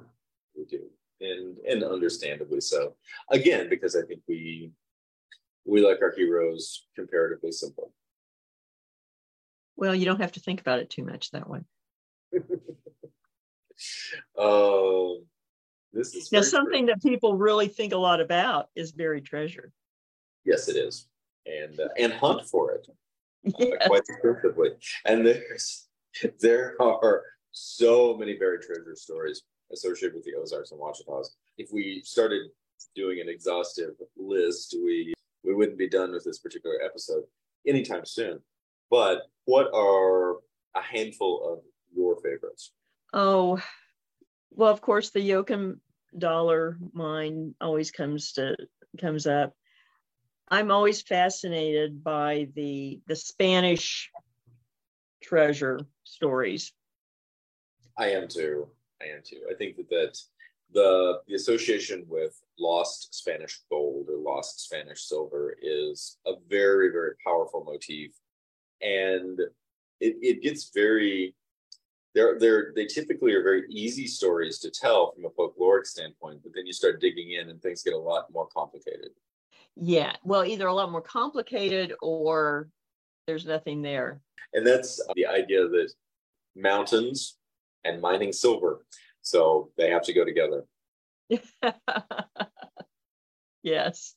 [0.56, 0.90] We do
[1.24, 2.96] and and understandably so.
[3.32, 4.72] Again, because I think we
[5.66, 7.94] we like our heroes comparatively simple.
[9.76, 11.62] Well, you don't have to think about it too much that way.
[14.38, 15.26] um,
[15.94, 16.94] this is now something true.
[16.94, 19.72] that people really think a lot about is buried treasure.
[20.46, 21.08] Yes, it is,
[21.46, 22.88] and uh, and hunt for it
[23.44, 23.72] yes.
[23.82, 24.70] uh, quite extensively.
[25.06, 25.88] And there's
[26.40, 31.28] there are so many buried treasure stories associated with the Ozarks and Ouachitas.
[31.58, 32.50] If we started
[32.96, 35.14] doing an exhaustive list, we
[35.44, 37.24] we wouldn't be done with this particular episode
[37.68, 38.40] anytime soon.
[38.90, 40.38] But what are
[40.76, 41.60] a handful of
[41.96, 42.72] your favorites?
[43.12, 43.62] Oh,
[44.52, 45.80] well, of course, the Yoakum
[46.18, 48.56] dollar mine always comes to
[49.00, 49.54] comes up.
[50.54, 54.12] I'm always fascinated by the the Spanish
[55.24, 56.72] treasure stories.
[57.98, 58.68] I am too.
[59.02, 59.42] I am too.
[59.50, 60.20] I think that, that
[60.72, 67.16] the the association with lost Spanish gold or lost Spanish silver is a very very
[67.26, 68.12] powerful motif,
[68.80, 69.40] and
[70.00, 71.34] it, it gets very
[72.14, 76.52] they're they're they typically are very easy stories to tell from a folkloric standpoint, but
[76.54, 79.10] then you start digging in and things get a lot more complicated.
[79.76, 82.70] Yeah, well, either a lot more complicated or
[83.26, 84.22] there's nothing there.
[84.54, 85.92] And that's the idea that
[86.56, 87.38] mountains
[87.84, 88.86] and mining silver,
[89.22, 90.66] so they have to go together.
[93.64, 94.16] yes,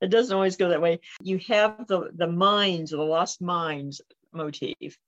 [0.00, 1.00] it doesn't always go that way.
[1.22, 4.00] You have the the mines, the lost mines
[4.32, 4.98] motif.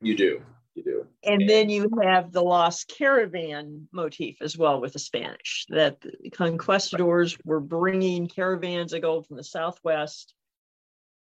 [0.00, 0.42] You do
[0.78, 1.06] you do.
[1.24, 6.00] And, and then you have the lost caravan motif as well with the Spanish, that
[6.00, 10.34] the conquistadors were bringing caravans of gold from the Southwest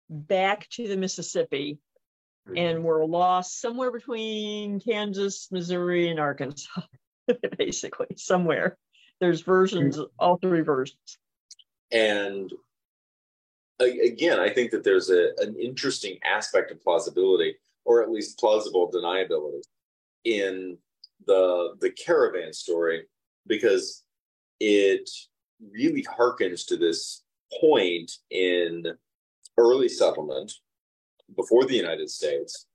[0.09, 1.79] back to the Mississippi
[2.49, 2.57] mm-hmm.
[2.57, 6.83] and were lost somewhere between Kansas, Missouri, and Arkansas,
[7.59, 8.77] basically, somewhere.
[9.21, 10.07] There's versions, mm-hmm.
[10.19, 11.19] all three versions.
[11.93, 12.51] And
[13.81, 18.91] again, I think that there's a, an interesting aspect of plausibility or at least plausible
[18.91, 19.63] deniability
[20.25, 20.77] in
[21.27, 23.07] the the caravan story
[23.47, 24.05] because
[24.59, 25.09] it
[25.73, 27.23] really harkens to this
[27.61, 28.85] point in
[29.59, 30.53] early settlement
[31.37, 32.67] before the United States,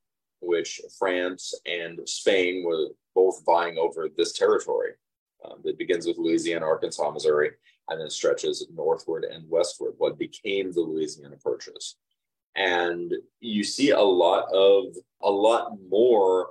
[0.41, 4.91] which France and Spain were both vying over this territory.
[5.43, 7.51] Um, it begins with Louisiana, Arkansas, Missouri,
[7.89, 11.97] and then stretches northward and westward, what became the Louisiana Purchase
[12.55, 14.85] and you see a lot of
[15.21, 16.49] a lot more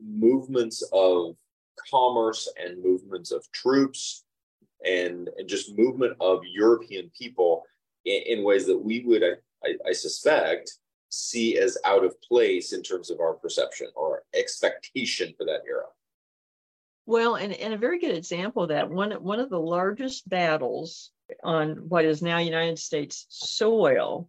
[0.00, 1.36] movements of
[1.90, 4.24] commerce and movements of troops
[4.84, 7.62] and, and just movement of European people
[8.04, 9.34] in, in ways that we would, I,
[9.64, 10.72] I, I, suspect,
[11.08, 15.84] see as out of place in terms of our perception or expectation for that era.
[17.06, 21.10] Well, and, and a very good example of that one one of the largest battles
[21.42, 24.28] on what is now United States soil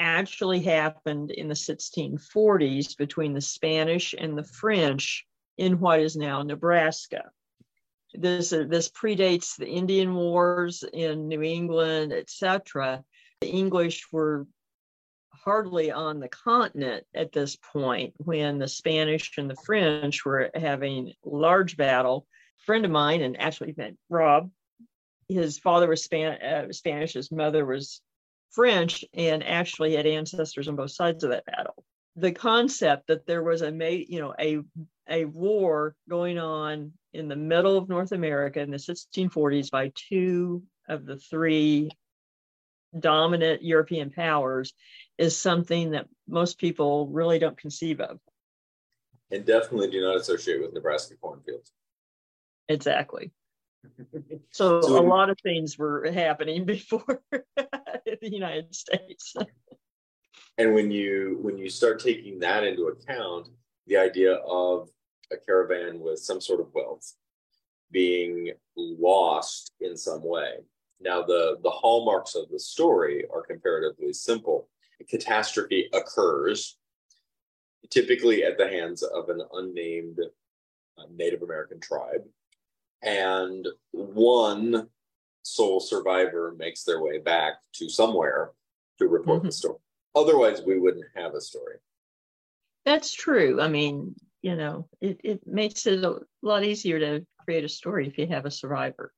[0.00, 5.26] actually happened in the 1640s between the Spanish and the French
[5.58, 7.30] in what is now Nebraska.
[8.14, 13.04] This, uh, this predates the Indian Wars in New England, etc.
[13.42, 14.46] The English were
[15.32, 21.12] hardly on the continent at this point when the Spanish and the French were having
[21.24, 22.26] large battle.
[22.60, 24.50] A friend of mine, and actually met Rob,
[25.28, 28.00] his father was Span- uh, Spanish, his mother was
[28.50, 31.84] French and actually had ancestors on both sides of that battle.
[32.16, 33.70] The concept that there was a
[34.08, 34.58] you know a
[35.08, 40.62] a war going on in the middle of North America in the 1640s by two
[40.88, 41.90] of the three
[42.98, 44.72] dominant European powers
[45.18, 48.18] is something that most people really don't conceive of.
[49.30, 51.72] And definitely do not associate with Nebraska cornfields.
[52.68, 53.32] Exactly.
[54.50, 59.34] So, so a lot of things were happening before the United States.
[60.58, 63.48] and when you when you start taking that into account,
[63.86, 64.88] the idea of
[65.32, 67.14] a caravan with some sort of wealth
[67.92, 70.54] being lost in some way.
[71.00, 74.68] Now the the hallmarks of the story are comparatively simple.
[75.00, 76.76] A catastrophe occurs
[77.88, 80.18] typically at the hands of an unnamed
[80.98, 82.22] uh, Native American tribe
[83.02, 84.88] and one
[85.42, 88.52] sole survivor makes their way back to somewhere
[88.98, 89.46] to report mm-hmm.
[89.46, 89.78] the story.
[90.14, 91.76] Otherwise, we wouldn't have a story.
[92.84, 93.60] That's true.
[93.60, 98.06] I mean, you know, it, it makes it a lot easier to create a story
[98.06, 99.12] if you have a survivor.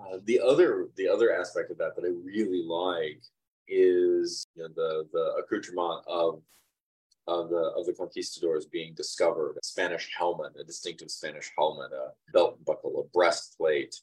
[0.00, 3.20] Uh, the other the other aspect of that that I really like
[3.66, 6.40] is you know, the the accoutrement of
[7.28, 12.08] of the of the conquistadors being discovered a spanish helmet a distinctive spanish helmet a
[12.32, 13.94] belt buckle a breastplate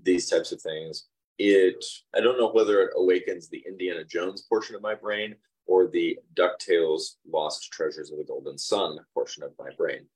[0.00, 1.08] these types of things
[1.38, 5.86] it I don't know whether it awakens the Indiana Jones portion of my brain or
[5.86, 10.06] the DuckTales Lost Treasures of the Golden Sun portion of my brain.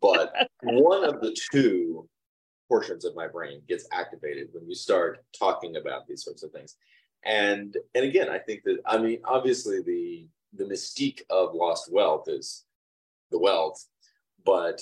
[0.00, 2.08] But one of the two
[2.68, 6.76] portions of my brain gets activated when you start talking about these sorts of things.
[7.24, 12.28] And and again, I think that I mean, obviously the the mystique of lost wealth
[12.28, 12.64] is
[13.30, 13.84] the wealth,
[14.44, 14.80] but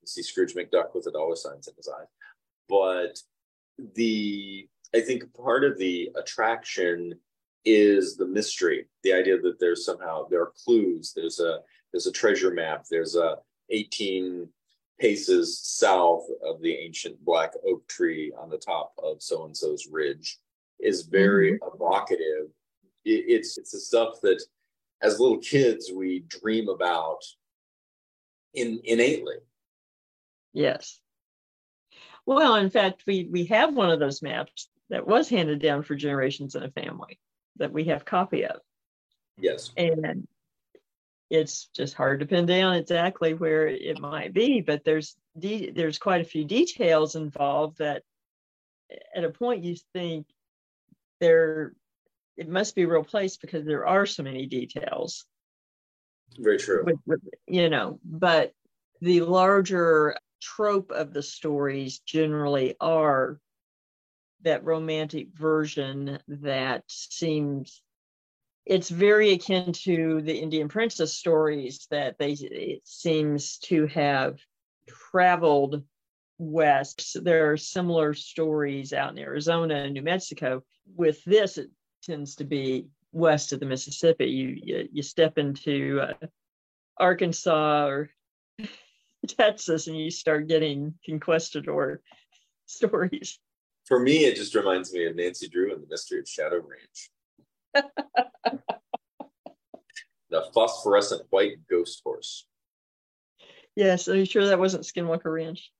[0.00, 2.08] you see Scrooge McDuck with the dollar signs in his eyes.
[2.68, 3.18] But
[3.94, 7.14] the I think part of the attraction
[7.64, 11.60] is the mystery, the idea that there's somehow there are clues, there's a
[11.92, 13.36] there's a treasure map, there's a
[13.70, 14.48] 18
[14.98, 19.88] paces south of the ancient black oak tree on the top of so and so's
[19.90, 20.38] ridge
[20.80, 21.74] is very mm-hmm.
[21.74, 22.48] evocative.
[23.04, 24.42] It, it's it's the stuff that
[25.02, 27.22] as little kids we dream about
[28.54, 29.36] in innately.
[30.52, 31.00] Yes.
[32.24, 35.94] Well, in fact, we we have one of those maps that was handed down for
[35.94, 37.18] generations in a family
[37.56, 38.60] that we have copy of.
[39.38, 39.72] Yes.
[39.76, 40.28] And
[41.30, 45.98] it's just hard to pin down exactly where it might be, but there's de- there's
[45.98, 48.02] quite a few details involved that
[49.14, 50.26] at a point you think
[51.20, 51.72] there
[52.36, 55.24] it must be a real place because there are so many details.
[56.38, 56.84] Very true.
[56.84, 58.52] With, with, you know, but
[59.00, 63.38] the larger trope of the stories generally are
[64.42, 67.82] that romantic version that seems
[68.64, 74.38] it's very akin to the Indian princess stories that they it seems to have
[74.88, 75.82] traveled
[76.38, 77.16] west.
[77.22, 80.62] There are similar stories out in Arizona and New Mexico.
[80.94, 81.70] With this, it
[82.02, 84.26] tends to be west of the Mississippi.
[84.26, 86.26] You you, you step into uh,
[86.98, 88.10] Arkansas or
[89.26, 92.00] Texas, and you start getting conquistador
[92.66, 93.38] stories.
[93.86, 97.10] For me, it just reminds me of Nancy Drew and the Mystery of Shadow Ranch.
[100.30, 102.46] the phosphorescent white ghost horse.
[103.74, 105.72] Yes, are you sure that wasn't Skinwalker Ranch?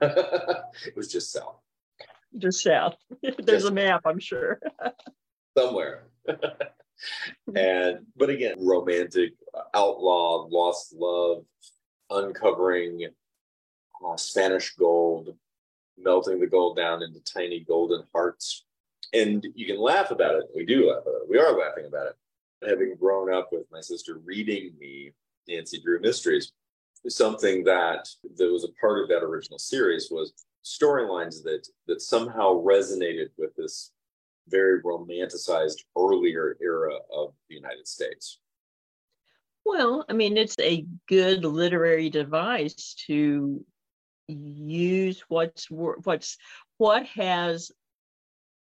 [0.00, 1.56] it was just south.
[2.36, 2.96] Just south.
[3.22, 4.60] There's just a map, I'm sure.
[5.56, 6.08] Somewhere.
[7.54, 9.32] and but again, romantic,
[9.74, 11.44] outlaw, lost love,
[12.10, 13.06] uncovering
[14.06, 15.34] uh, Spanish gold,
[15.98, 18.64] melting the gold down into tiny golden hearts.
[19.12, 20.44] And you can laugh about it.
[20.54, 21.28] We do laugh about it.
[21.28, 22.16] We are laughing about it.
[22.66, 25.12] Having grown up with my sister reading me
[25.46, 26.52] Nancy Drew mysteries,
[27.08, 30.32] something that that was a part of that original series was
[30.64, 33.92] storylines that that somehow resonated with this
[34.48, 38.38] very romanticized earlier era of the United States.
[39.64, 43.64] Well, I mean, it's a good literary device to
[44.28, 46.38] use what's what's
[46.78, 47.70] what has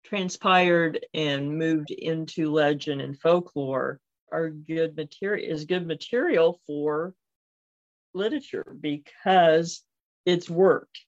[0.04, 4.00] transpired and moved into legend and folklore
[4.32, 7.14] are good material is good material for
[8.14, 9.82] literature because
[10.26, 11.00] it's worked.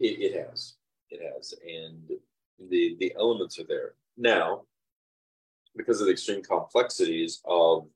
[0.00, 0.74] It, it has,
[1.10, 2.10] it has, and
[2.58, 4.62] the the elements are there now
[5.76, 7.86] because of the extreme complexities of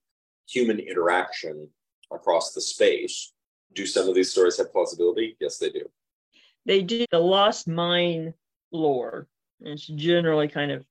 [0.48, 1.68] human interaction
[2.12, 3.32] across the space
[3.74, 5.36] do some of these stories have plausibility?
[5.40, 5.84] Yes, they do.
[6.64, 7.04] They do.
[7.10, 8.32] The lost mine
[8.72, 9.28] lore
[9.60, 10.84] it's generally kind of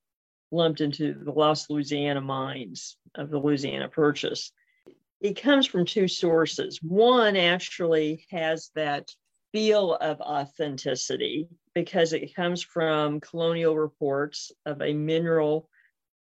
[0.51, 4.51] lumped into the lost Louisiana mines of the Louisiana Purchase.
[5.21, 6.81] It comes from two sources.
[6.81, 9.09] One actually has that
[9.51, 15.69] feel of authenticity because it comes from colonial reports of a mineral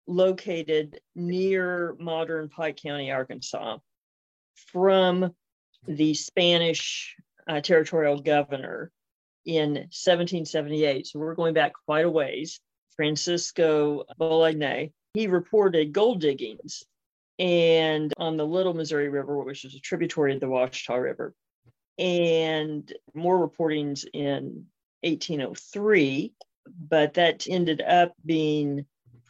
[0.07, 3.77] located near modern Pike County, Arkansas,
[4.71, 5.33] from
[5.87, 7.15] the Spanish
[7.47, 8.91] uh, territorial governor
[9.45, 11.07] in 1778.
[11.07, 12.59] So we're going back quite a ways.
[12.95, 14.91] Francisco Bologne.
[15.13, 16.83] He reported gold diggings
[17.39, 21.33] and on the Little Missouri River, which is a tributary of the Ouachita River,
[21.97, 24.65] and more reportings in
[25.01, 26.33] 1803.
[26.89, 28.85] But that ended up being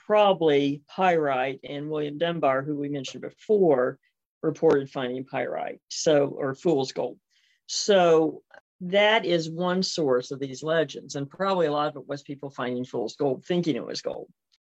[0.05, 3.97] probably pyrite, and William Dunbar, who we mentioned before,
[4.41, 7.17] reported finding pyrite, so or fool's gold.
[7.65, 8.43] So
[8.81, 12.49] that is one source of these legends, and probably a lot of it was people
[12.49, 14.27] finding fool's gold, thinking it was gold.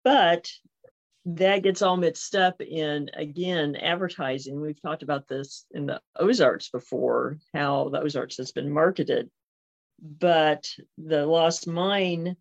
[0.04, 0.50] But
[1.26, 4.62] that gets all mixed up in again advertising.
[4.62, 9.30] We've talked about this in the Ozarks before, how the Ozarks has been marketed.
[10.00, 12.36] But the Lost Mine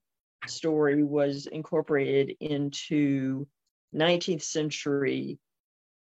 [0.47, 3.47] story was incorporated into
[3.95, 5.39] 19th century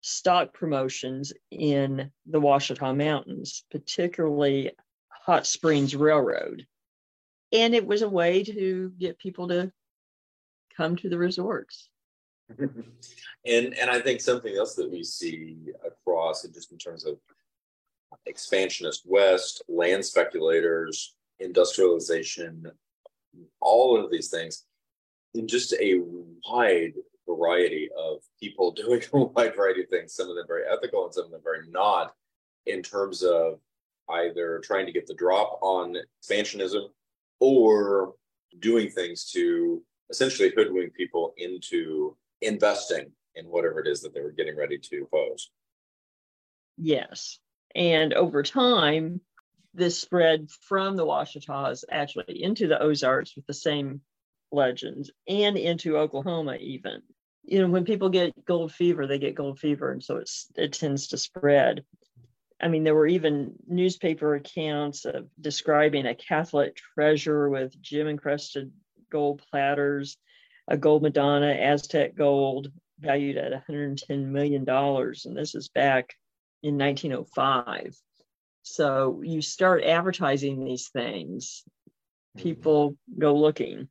[0.03, 4.71] stock promotions in the Ouachita Mountains, particularly
[5.09, 6.67] Hot Springs Railroad.
[7.53, 9.73] And it was a way to get people to
[10.77, 11.89] come to the resorts.
[12.59, 17.19] And and I think something else that we see across, and just in terms of
[18.27, 22.67] expansionist West, land speculators, industrialization,
[23.61, 24.65] all of these things,
[25.35, 26.01] in just a
[26.49, 26.95] wide
[27.27, 31.15] variety of people doing a wide variety of things, some of them very ethical and
[31.15, 32.15] some of them very not,
[32.67, 33.59] in terms of
[34.11, 36.89] either trying to get the drop on expansionism
[37.39, 38.15] or
[38.59, 44.33] doing things to essentially hoodwink people into investing in whatever it is that they were
[44.33, 45.51] getting ready to pose.
[46.77, 47.39] Yes.
[47.75, 49.21] And over time,
[49.75, 54.01] this spread from the Ouachitas actually into the Ozarks with the same
[54.51, 57.03] legends and into Oklahoma even.
[57.45, 60.73] You know, when people get gold fever, they get gold fever, and so it's it
[60.73, 61.85] tends to spread.
[62.61, 68.71] I mean, there were even newspaper accounts of describing a Catholic treasure with gem encrusted
[69.11, 70.19] gold platters,
[70.71, 74.65] a gold Madonna, Aztec gold, valued at $110 million.
[74.69, 76.15] And this is back
[76.63, 77.97] in 1905.
[78.63, 81.65] So you start advertising these things,
[82.37, 82.43] mm-hmm.
[82.43, 83.89] people go looking.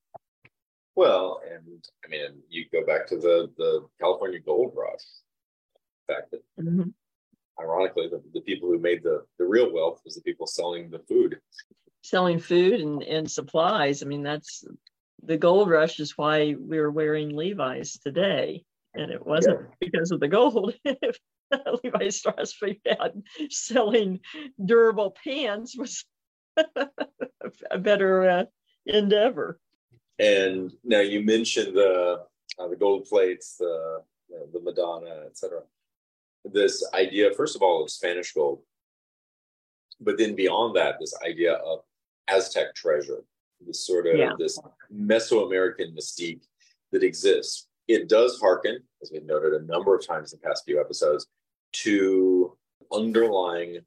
[0.96, 5.06] Well, and I mean, you go back to the the California gold rush.
[6.08, 6.90] The fact that, mm-hmm.
[7.60, 11.00] ironically, the, the people who made the the real wealth was the people selling the
[11.00, 11.40] food,
[12.02, 14.04] selling food and and supplies.
[14.04, 14.66] I mean, that's
[15.24, 18.63] the gold rush is why we're wearing Levi's today,
[18.93, 19.76] and it wasn't yeah.
[19.80, 20.74] because of the gold.
[21.84, 22.55] Levi Strauss
[22.86, 24.20] had selling
[24.63, 26.05] durable pants was
[27.72, 28.43] a better uh,
[28.86, 29.59] endeavor.
[30.20, 32.26] And now you mentioned the
[32.59, 34.03] uh, the gold plates, the
[34.53, 35.61] the Madonna, etc.
[36.45, 38.61] This idea, first of all, of Spanish gold,
[39.99, 41.80] but then beyond that, this idea of
[42.28, 43.24] Aztec treasure,
[43.66, 44.32] this sort of yeah.
[44.38, 44.60] this
[44.93, 46.43] Mesoamerican mystique
[46.91, 47.68] that exists.
[47.88, 51.28] It does hearken, as we've noted a number of times in the past few episodes,
[51.72, 52.57] to
[52.91, 53.80] underlying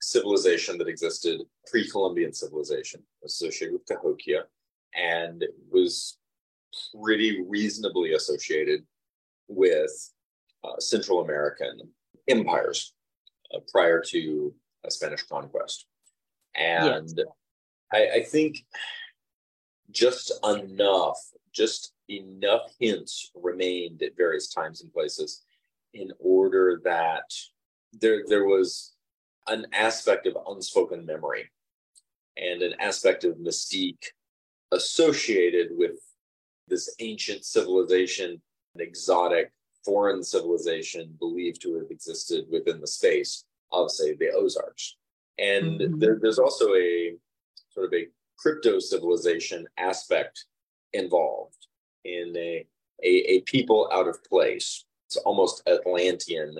[0.00, 4.44] civilization that existed pre-Columbian civilization associated with Cahokia
[4.94, 6.18] and was
[7.02, 8.84] pretty reasonably associated
[9.48, 9.90] with
[10.64, 11.80] uh, Central American
[12.28, 12.94] empires
[13.54, 15.86] uh, prior to a Spanish conquest.
[16.54, 17.26] And yes.
[17.92, 18.64] I, I think
[19.90, 21.18] just enough,
[21.52, 25.42] just enough hints remained at various times and places
[25.94, 27.24] in order that
[27.92, 28.94] there there was
[29.46, 31.50] an aspect of unspoken memory
[32.36, 34.04] and an aspect of mystique
[34.72, 35.98] associated with
[36.68, 38.40] this ancient civilization,
[38.74, 39.50] an exotic
[39.84, 44.96] foreign civilization believed to have existed within the space of, say, the Ozarks.
[45.38, 45.98] And mm-hmm.
[45.98, 47.14] there, there's also a
[47.78, 48.08] sort of a
[48.38, 50.46] crypto civilization aspect
[50.92, 51.66] involved
[52.04, 52.66] in a,
[53.02, 56.56] a, a people out of place it's almost Atlantean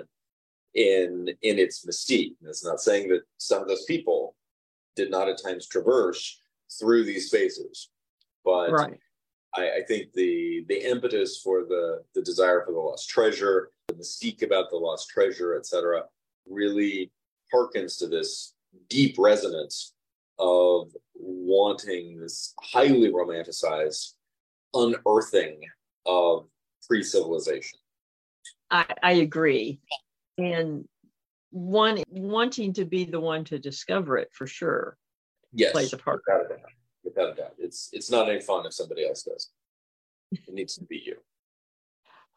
[0.74, 2.34] in in its mystique.
[2.40, 4.36] And it's not saying that some of those people
[4.96, 6.40] did not at times traverse
[6.78, 7.90] through these spaces,
[8.44, 8.98] but right.
[9.54, 13.94] I, I, think the the impetus for the the desire for the lost treasure, the
[13.94, 16.04] mystique about the lost treasure, etc.,
[16.48, 17.12] really
[17.52, 18.54] harkens to this
[18.88, 19.92] deep resonance
[20.38, 24.12] of wanting this highly romanticized
[24.74, 25.60] unearthing
[26.06, 26.46] of
[26.86, 27.78] pre-civilization.
[28.70, 29.80] I, I agree.
[30.36, 30.86] And
[31.50, 34.96] one wanting to be the one to discover it for sure.
[35.52, 35.72] Yes.
[35.72, 36.22] Plays a part.
[36.26, 36.70] Without a doubt.
[37.04, 37.54] Without a doubt.
[37.58, 39.50] It's it's not any fun if somebody else does.
[40.30, 41.16] It needs to be you.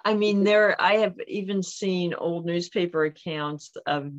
[0.04, 4.12] I mean, there I have even seen old newspaper accounts of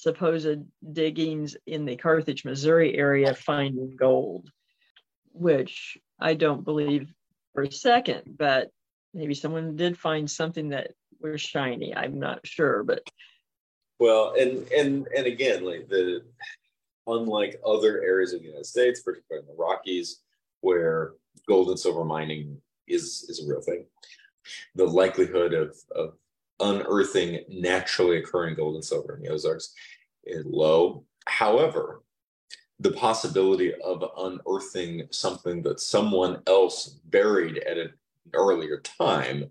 [0.00, 4.50] supposed diggings in the Carthage, Missouri area finding gold,
[5.32, 7.12] which I don't believe
[7.52, 8.70] for a second, but
[9.12, 11.94] maybe someone did find something that was shiny.
[11.94, 13.02] I'm not sure, but
[13.98, 16.22] well, and and and again, like the
[17.06, 20.20] unlike other areas of the United States, particularly in the Rockies,
[20.62, 21.12] where
[21.46, 22.56] gold and silver mining
[22.88, 23.84] is is a real thing,
[24.74, 26.14] the likelihood of of
[26.60, 29.74] unearthing naturally occurring gold and silver in the Ozarks
[30.24, 31.04] is low.
[31.26, 32.02] However,
[32.78, 37.92] the possibility of unearthing something that someone else buried at an
[38.32, 39.50] earlier time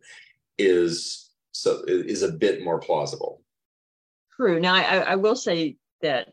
[0.58, 3.42] is so is a bit more plausible.
[4.36, 4.60] True.
[4.60, 6.30] Now, I, I will say that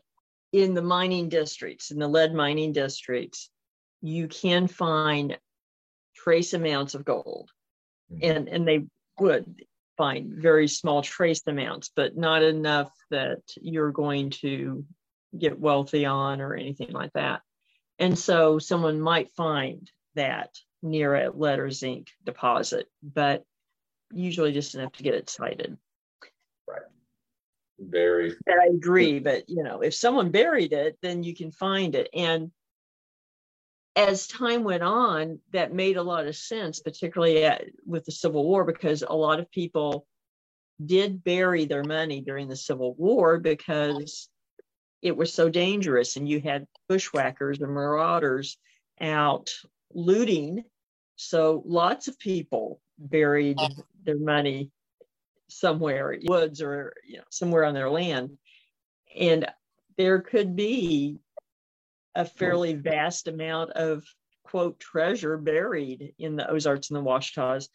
[0.53, 3.49] in the mining districts, in the lead mining districts,
[4.01, 5.37] you can find
[6.15, 7.51] trace amounts of gold,
[8.11, 8.31] mm-hmm.
[8.31, 8.85] and and they
[9.19, 9.45] would
[9.97, 14.85] find very small trace amounts, but not enough that you're going to
[15.37, 17.41] get wealthy on or anything like that.
[17.99, 20.51] And so someone might find that
[20.81, 23.43] near a lead or zinc deposit, but
[24.13, 25.77] usually just enough to get it sited.
[26.67, 26.81] Right.
[27.79, 28.35] Very.
[28.47, 32.09] I agree, but you know, if someone buried it, then you can find it.
[32.13, 32.51] And
[33.97, 38.43] as time went on, that made a lot of sense, particularly at, with the Civil
[38.45, 40.05] War, because a lot of people
[40.85, 44.29] did bury their money during the Civil War because
[45.01, 48.57] it was so dangerous, and you had bushwhackers and marauders
[49.01, 49.51] out
[49.91, 50.63] looting.
[51.15, 53.57] So lots of people buried
[54.03, 54.69] their money
[55.49, 58.37] somewhere, in woods or you know somewhere on their land,
[59.17, 59.47] and
[59.97, 61.17] there could be
[62.17, 64.03] a fairly vast amount of
[64.43, 67.69] quote treasure buried in the Ozarks and the Ouachitas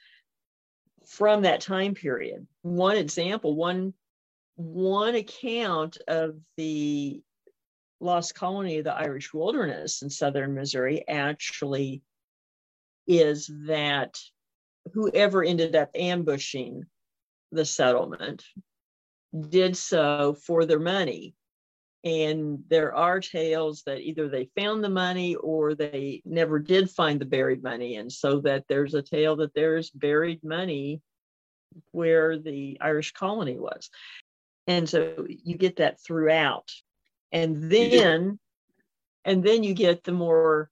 [1.07, 2.47] from that time period.
[2.63, 3.95] One example, one
[4.57, 7.23] one account of the
[8.01, 12.03] lost colony of the Irish wilderness in southern Missouri actually
[13.07, 14.19] is that
[14.93, 16.85] whoever ended up ambushing
[17.53, 18.45] the settlement
[19.49, 21.35] did so for their money
[22.05, 27.21] and there are tales that either they found the money or they never did find
[27.21, 27.97] the buried money.
[27.97, 31.01] And so that there's a tale that there's buried money
[31.93, 33.89] where the Irish colony was.
[34.67, 36.71] And so you get that throughout.
[37.31, 38.39] And then
[39.25, 40.69] and then you get the more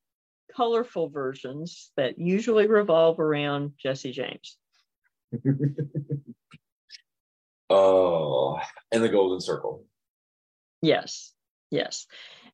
[0.56, 4.56] colorful versions that usually revolve around Jesse James.
[7.70, 8.58] oh,
[8.90, 9.84] and the golden circle.
[10.82, 11.32] Yes,
[11.70, 12.06] yes.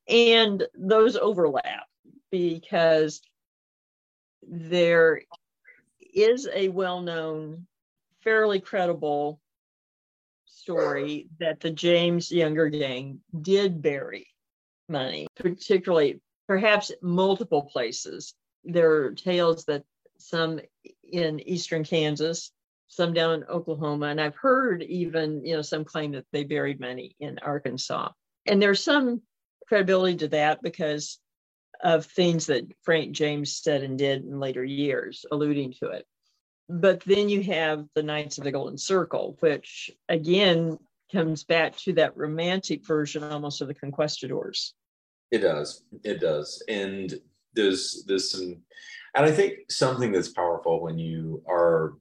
[0.07, 1.87] And those overlap
[2.31, 3.21] because
[4.49, 5.21] there
[6.13, 7.67] is a well known,
[8.23, 9.39] fairly credible
[10.45, 14.27] story that the James Younger gang did bury
[14.89, 18.33] money, particularly perhaps multiple places.
[18.63, 19.83] There are tales that
[20.17, 20.59] some
[21.03, 22.51] in eastern Kansas,
[22.87, 26.79] some down in Oklahoma, and I've heard even, you know, some claim that they buried
[26.79, 28.09] money in Arkansas.
[28.45, 29.21] And there's some
[29.67, 31.19] credibility to that because
[31.83, 36.05] of things that Frank James said and did in later years, alluding to it.
[36.69, 40.77] But then you have the Knights of the Golden Circle, which again
[41.11, 44.73] comes back to that romantic version almost of the conquistadors.
[45.31, 45.83] It does.
[46.03, 46.63] It does.
[46.67, 47.13] And
[47.53, 48.57] there's there's some
[49.15, 51.93] and I think something that's powerful when you are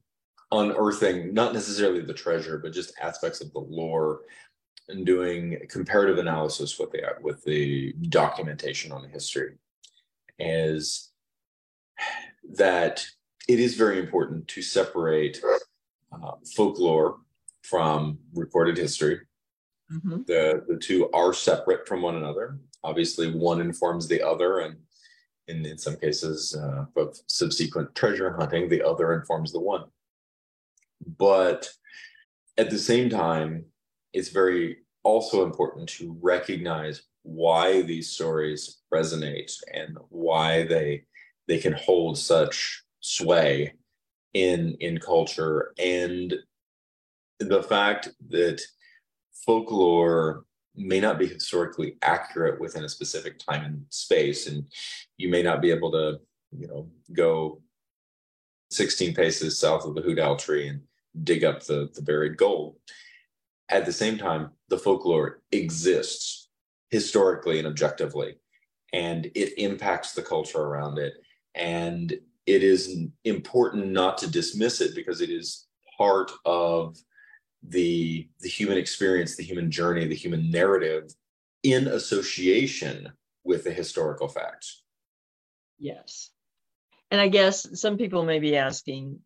[0.52, 4.20] unearthing not necessarily the treasure, but just aspects of the lore
[4.88, 9.54] and doing comparative analysis with the with the documentation on the history
[10.38, 11.10] is
[12.54, 13.04] that
[13.48, 15.40] it is very important to separate
[16.12, 17.18] uh, folklore
[17.62, 19.20] from recorded history.
[19.92, 20.22] Mm-hmm.
[20.26, 22.58] The the two are separate from one another.
[22.84, 24.76] Obviously, one informs the other, and
[25.48, 29.84] in, in some cases uh, of subsequent treasure hunting, the other informs the one.
[31.18, 31.68] But
[32.58, 33.66] at the same time,
[34.12, 41.04] it's very also important to recognize why these stories resonate and why they
[41.48, 43.72] they can hold such sway
[44.34, 45.72] in in culture.
[45.78, 46.34] And
[47.38, 48.60] the fact that
[49.44, 54.66] folklore may not be historically accurate within a specific time and space and
[55.16, 56.18] you may not be able to
[56.56, 57.62] you know go
[58.70, 60.82] 16 paces south of the hoot owl tree and
[61.22, 62.76] dig up the, the buried gold.
[63.68, 66.48] At the same time, the folklore exists
[66.90, 68.36] historically and objectively,
[68.92, 71.14] and it impacts the culture around it.
[71.54, 72.12] And
[72.46, 75.66] it is important not to dismiss it because it is
[75.98, 76.96] part of
[77.62, 81.12] the, the human experience, the human journey, the human narrative
[81.62, 83.12] in association
[83.42, 84.84] with the historical facts.
[85.78, 86.30] Yes.
[87.10, 89.18] And I guess some people may be asking,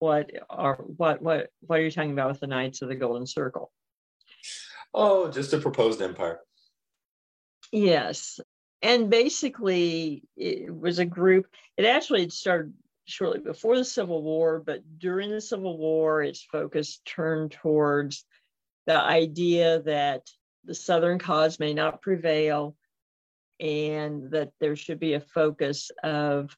[0.00, 3.26] what are what what what are you talking about with the Knights of the Golden
[3.26, 3.70] Circle?
[4.92, 6.40] Oh, just a proposed empire.
[7.70, 8.40] Yes.
[8.82, 11.46] And basically it was a group,
[11.76, 12.72] it actually had started
[13.04, 18.24] shortly before the Civil War, but during the Civil War, its focus turned towards
[18.86, 20.28] the idea that
[20.64, 22.74] the Southern cause may not prevail
[23.60, 26.56] and that there should be a focus of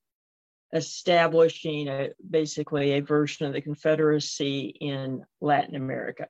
[0.72, 6.26] establishing a, basically a version of the Confederacy in Latin America.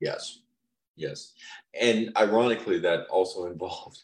[0.00, 0.40] Yes,
[0.96, 1.32] yes.
[1.78, 4.02] And ironically, that also involved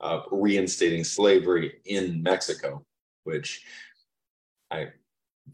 [0.00, 2.84] uh, reinstating slavery in Mexico,
[3.24, 3.64] which
[4.70, 4.88] I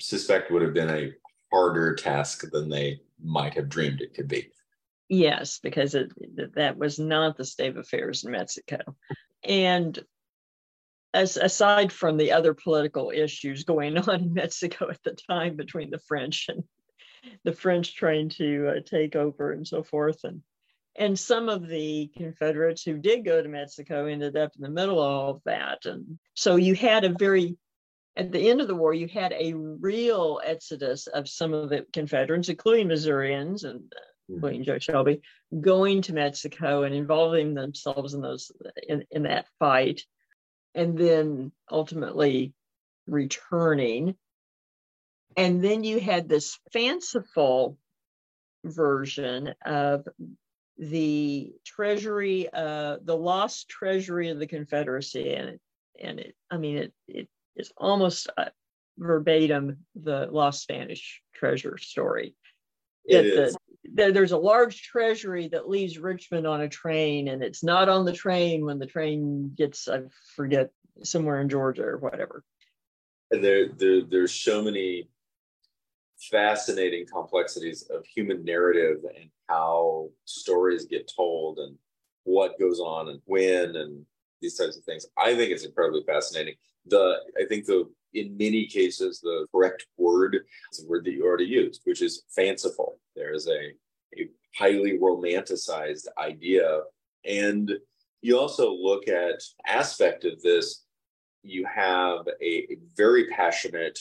[0.00, 1.12] suspect would have been a
[1.52, 4.50] harder task than they might have dreamed it could be.
[5.09, 6.10] Yes, because it,
[6.54, 8.78] that was not the state of affairs in Mexico.
[9.44, 9.98] And
[11.14, 15.90] as aside from the other political issues going on in Mexico at the time between
[15.90, 16.64] the French and
[17.44, 20.43] the French trying to uh, take over and so forth, and
[20.97, 25.01] and some of the Confederates who did go to Mexico ended up in the middle
[25.01, 27.56] of all of that, and so you had a very
[28.16, 31.86] at the end of the war, you had a real exodus of some of the
[31.93, 34.34] Confederates, including Missourians and uh, mm-hmm.
[34.34, 35.22] including Joe Shelby,
[35.60, 38.51] going to Mexico and involving themselves in those
[38.89, 40.02] in, in that fight
[40.74, 42.53] and then ultimately
[43.07, 44.16] returning.
[45.36, 47.78] And then you had this fanciful
[48.65, 50.07] version of
[50.78, 55.35] the treasury, uh, the lost treasury of the Confederacy.
[55.35, 55.61] And it,
[56.01, 58.47] and it, I mean, it, it is almost uh,
[58.99, 62.35] verbatim the lost Spanish treasure story.
[63.05, 63.53] It is.
[63.53, 68.04] The, there's a large treasury that leaves Richmond on a train, and it's not on
[68.04, 70.02] the train when the train gets, I
[70.36, 70.70] forget,
[71.02, 72.44] somewhere in Georgia or whatever.
[73.30, 75.09] And there, there there's so many
[76.30, 81.76] fascinating complexities of human narrative and how stories get told and
[82.24, 84.04] what goes on and when and
[84.40, 85.06] these types of things.
[85.16, 86.54] I think it's incredibly fascinating.
[86.86, 91.24] The I think the in many cases the correct word is a word that you
[91.24, 92.98] already used, which is fanciful.
[93.16, 93.72] There is a,
[94.18, 96.80] a highly romanticized idea.
[97.24, 97.72] And
[98.20, 100.84] you also look at aspect of this,
[101.43, 103.98] you have a, a very passionate,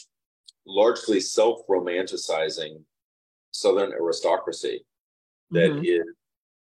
[0.65, 2.83] largely self-romanticizing
[3.51, 4.85] Southern aristocracy
[5.51, 5.83] that mm-hmm.
[5.83, 6.03] is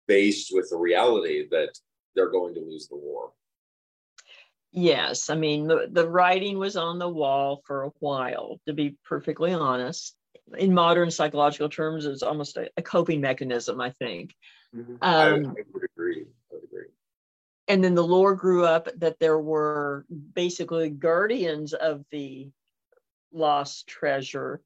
[0.07, 1.79] based with the reality that
[2.15, 3.33] they're going to lose the war.
[4.77, 8.97] Yes, I mean the, the writing was on the wall for a while, to be
[9.05, 10.17] perfectly honest.
[10.59, 14.35] In modern psychological terms, it's almost a, a coping mechanism, I think.
[14.75, 14.95] Mm-hmm.
[14.95, 16.25] Um, I, I, would agree.
[16.51, 16.87] I would agree.
[17.69, 22.51] And then the lore grew up that there were basically guardians of the
[23.33, 24.61] lost treasure,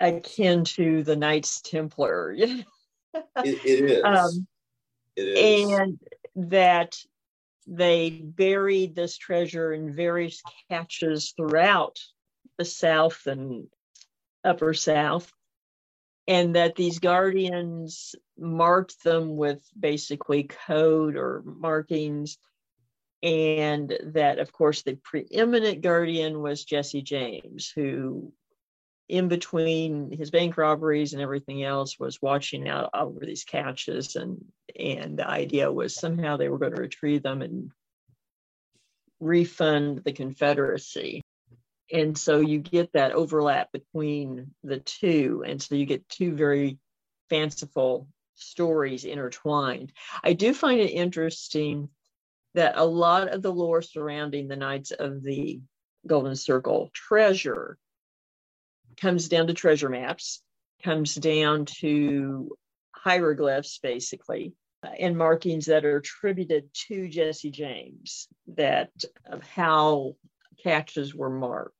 [0.00, 2.32] akin to the Knights Templar.
[2.32, 2.66] it,
[3.34, 4.02] it is.
[4.04, 4.46] Um,
[5.16, 5.72] it is.
[5.72, 5.98] And
[6.50, 6.96] that
[7.70, 11.98] they buried this treasure in various caches throughout
[12.56, 13.68] the South and
[14.42, 15.30] Upper South,
[16.26, 22.38] and that these guardians marked them with basically code or markings.
[23.22, 28.32] And that, of course, the preeminent guardian was Jesse James, who
[29.08, 34.44] in between his bank robberies and everything else was watching out over these caches and
[34.78, 37.70] and the idea was somehow they were going to retrieve them and
[39.18, 41.22] refund the confederacy.
[41.90, 46.78] And so you get that overlap between the two and so you get two very
[47.30, 49.92] fanciful stories intertwined.
[50.22, 51.88] I do find it interesting
[52.54, 55.60] that a lot of the lore surrounding the knights of the
[56.06, 57.78] golden circle treasure
[59.00, 60.42] comes down to treasure maps,
[60.82, 62.56] comes down to
[62.92, 64.54] hieroglyphs, basically,
[64.98, 68.90] and markings that are attributed to Jesse James, that
[69.26, 70.14] of how
[70.62, 71.74] caches were marked.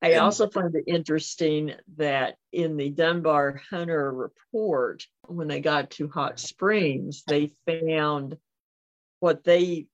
[0.00, 6.08] I also find it interesting that in the Dunbar Hunter report, when they got to
[6.08, 8.36] Hot Springs, they found
[9.18, 9.86] what they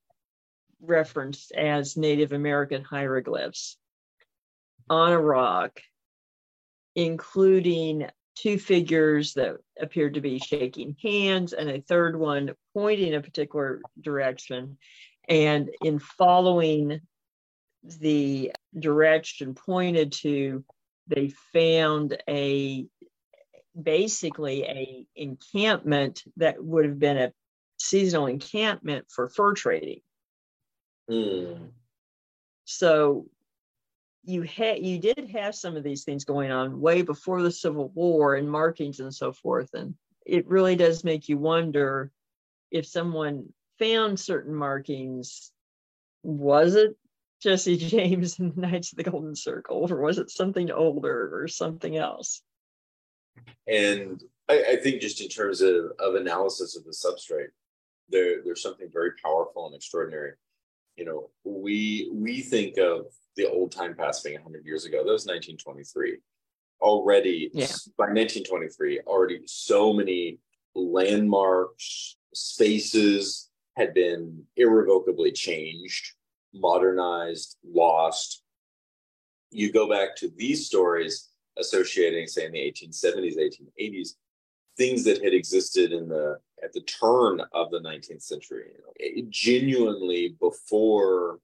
[0.82, 3.78] referenced as Native American hieroglyphs
[4.90, 5.80] on a rock
[6.94, 13.20] including two figures that appeared to be shaking hands and a third one pointing a
[13.20, 14.76] particular direction.
[15.28, 17.00] And in following
[17.84, 20.64] the direction pointed to,
[21.06, 22.86] they found a
[23.80, 27.32] basically a encampment that would have been a
[27.78, 30.00] seasonal encampment for fur trading.
[31.10, 31.70] Mm.
[32.64, 33.26] So
[34.24, 37.90] you had you did have some of these things going on way before the Civil
[37.94, 39.94] War and markings and so forth, and
[40.26, 42.10] it really does make you wonder
[42.70, 45.52] if someone found certain markings,
[46.22, 46.96] was it
[47.40, 51.48] Jesse James and the Knights of the Golden Circle, or was it something older or
[51.48, 52.42] something else?
[53.66, 57.48] And I, I think just in terms of, of analysis of the substrate,
[58.08, 60.32] there there's something very powerful and extraordinary.
[60.96, 63.06] You know, we we think of
[63.36, 64.98] the old time past being 100 years ago.
[64.98, 66.18] That was 1923.
[66.80, 67.66] Already, yeah.
[67.96, 70.38] by 1923, already so many
[70.74, 76.12] landmarks, spaces had been irrevocably changed,
[76.52, 78.42] modernized, lost.
[79.50, 83.36] You go back to these stories associating, say, in the 1870s,
[83.78, 84.10] 1880s,
[84.76, 89.28] things that had existed in the at the turn of the 19th century, you know,
[89.30, 91.38] genuinely before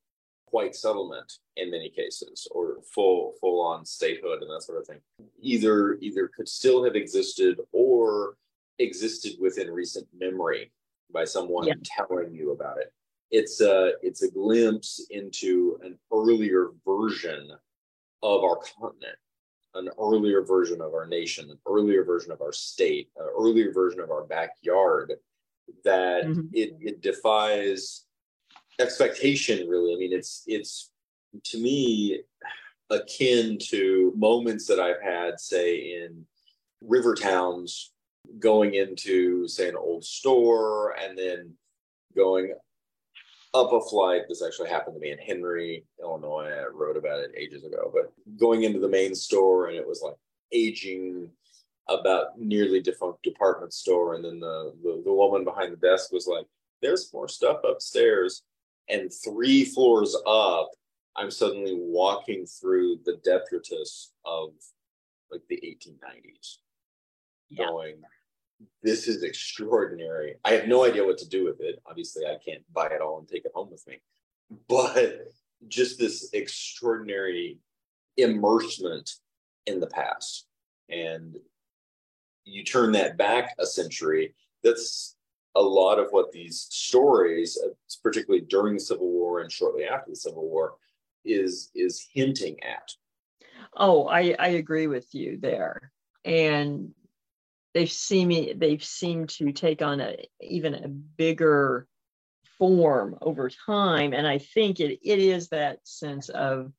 [0.50, 4.98] quite settlement in many cases or full full on statehood and that sort of thing
[5.40, 8.36] either either could still have existed or
[8.80, 10.72] existed within recent memory
[11.12, 11.74] by someone yeah.
[11.84, 12.92] telling you about it
[13.30, 17.50] it's a it's a glimpse into an earlier version
[18.22, 19.16] of our continent
[19.74, 24.00] an earlier version of our nation an earlier version of our state an earlier version
[24.00, 25.14] of our backyard
[25.84, 26.46] that mm-hmm.
[26.52, 28.04] it, it defies
[28.80, 30.90] expectation really i mean it's it's
[31.44, 32.20] to me
[32.90, 36.24] akin to moments that i've had say in
[36.80, 37.92] river towns
[38.38, 41.52] going into say an old store and then
[42.16, 42.52] going
[43.54, 44.22] up a flight.
[44.28, 46.50] This actually happened to me in henry illinois.
[46.50, 50.02] I wrote about it ages ago but going into the main store and it was
[50.02, 50.16] like
[50.52, 51.28] aging
[51.88, 54.14] about nearly defunct department store.
[54.14, 56.46] And then the, the, the woman behind the desk was like
[56.82, 58.42] there's more stuff upstairs.
[58.88, 60.70] And three floors up
[61.16, 64.50] i'm suddenly walking through the detritus of
[65.30, 66.58] like the 1890s
[67.50, 67.66] yeah.
[67.66, 67.96] going
[68.82, 72.62] this is extraordinary i have no idea what to do with it obviously i can't
[72.72, 73.98] buy it all and take it home with me
[74.68, 75.28] but
[75.68, 77.58] just this extraordinary
[78.16, 79.12] immersement
[79.66, 80.46] in the past
[80.88, 81.36] and
[82.44, 85.16] you turn that back a century that's
[85.56, 87.70] a lot of what these stories, uh,
[88.02, 90.74] particularly during the Civil War and shortly after the Civil War,
[91.24, 92.92] is is hinting at.
[93.76, 95.92] Oh, I, I agree with you there.
[96.24, 96.92] And
[97.74, 101.86] they've seen me they've seemed to take on a even a bigger
[102.58, 104.12] form over time.
[104.12, 106.72] And I think it it is that sense of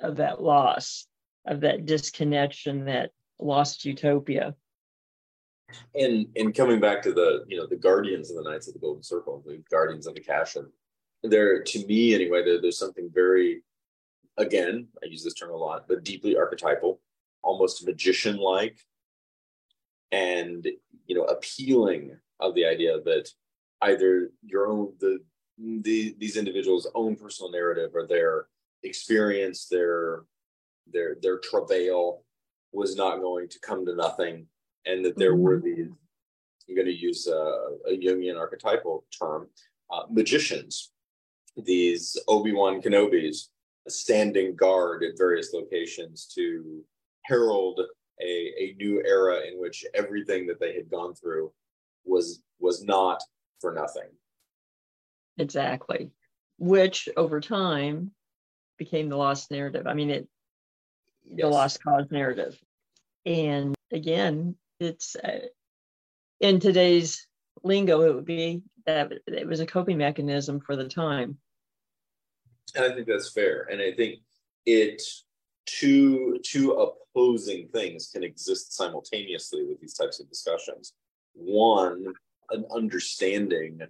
[0.00, 1.06] of that loss,
[1.46, 4.54] of that disconnection, that lost utopia
[5.94, 8.80] and and coming back to the you know the guardians of the knights of the
[8.80, 10.66] golden circle the guardians of the cashen
[11.22, 13.62] there to me anyway there, there's something very
[14.36, 17.00] again i use this term a lot but deeply archetypal
[17.42, 18.78] almost magician like
[20.12, 20.66] and
[21.06, 23.28] you know appealing of the idea that
[23.82, 25.18] either your own the,
[25.58, 28.46] the these individuals own personal narrative or their
[28.82, 30.24] experience their
[30.92, 32.24] their their travail
[32.72, 34.46] was not going to come to nothing
[34.86, 35.42] and that there mm-hmm.
[35.42, 35.88] were these,
[36.68, 39.48] I'm going to use a, a Jungian archetypal term,
[39.92, 40.92] uh, magicians,
[41.56, 43.48] these Obi-Wan Kenobis
[43.88, 46.84] standing guard at various locations to
[47.24, 47.80] herald
[48.22, 51.52] a, a new era in which everything that they had gone through
[52.04, 53.22] was was not
[53.60, 54.08] for nothing.
[55.38, 56.10] Exactly.
[56.58, 58.12] Which over time
[58.76, 59.86] became the lost narrative.
[59.86, 60.28] I mean, it
[61.24, 61.40] yes.
[61.42, 62.58] the lost cause narrative.
[63.24, 65.46] And again, it's uh,
[66.40, 67.26] in today's
[67.62, 71.38] lingo, it would be that it was a coping mechanism for the time.
[72.74, 73.66] And I think that's fair.
[73.70, 74.20] And I think
[74.66, 75.02] it
[75.66, 76.72] two two
[77.14, 80.94] opposing things can exist simultaneously with these types of discussions.
[81.34, 82.06] One,
[82.50, 83.80] an understanding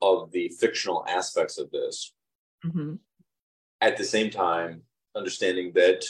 [0.00, 2.12] of the fictional aspects of this.
[2.64, 2.94] Mm-hmm.
[3.80, 4.82] At the same time,
[5.16, 6.04] understanding that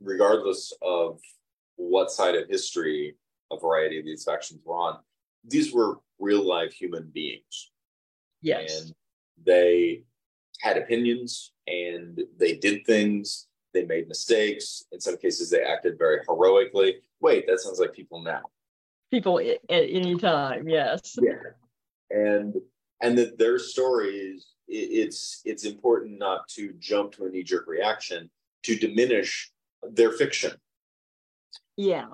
[0.00, 1.20] regardless of
[1.76, 3.16] what side of history
[3.52, 4.98] a variety of these factions were on,
[5.44, 7.70] these were real life human beings.
[8.42, 8.82] Yes.
[8.82, 8.94] And
[9.44, 10.02] they
[10.60, 14.84] had opinions and they did things, they made mistakes.
[14.92, 16.96] In some cases, they acted very heroically.
[17.20, 18.42] Wait, that sounds like people now.
[19.10, 21.18] People at any time, yes.
[21.20, 21.32] Yeah.
[22.10, 22.54] And
[23.02, 28.30] and that their stories, it's it's important not to jump to a knee-jerk reaction
[28.64, 29.50] to diminish
[29.82, 30.52] their fiction.
[31.76, 32.06] Yeah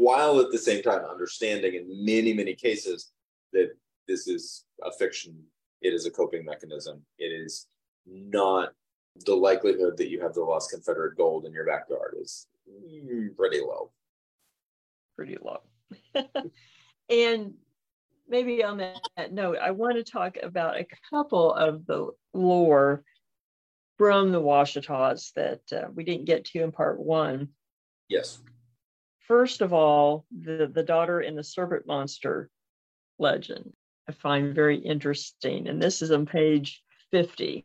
[0.00, 3.12] while at the same time understanding in many, many cases
[3.52, 3.68] that
[4.08, 5.38] this is a fiction.
[5.82, 7.02] It is a coping mechanism.
[7.18, 7.66] It is
[8.06, 8.70] not
[9.26, 12.46] the likelihood that you have the lost Confederate gold in your backyard is
[13.36, 13.90] pretty low.
[15.16, 15.60] Pretty low.
[17.10, 17.54] and
[18.28, 23.02] maybe on that note, I want to talk about a couple of the lore
[23.98, 27.48] from the Ouachitas that uh, we didn't get to in part one.
[28.08, 28.38] Yes.
[29.26, 32.48] First of all, the, the daughter in the serpent monster
[33.18, 33.72] legend
[34.10, 35.68] I find very interesting.
[35.68, 36.82] And this is on page
[37.12, 37.64] 50.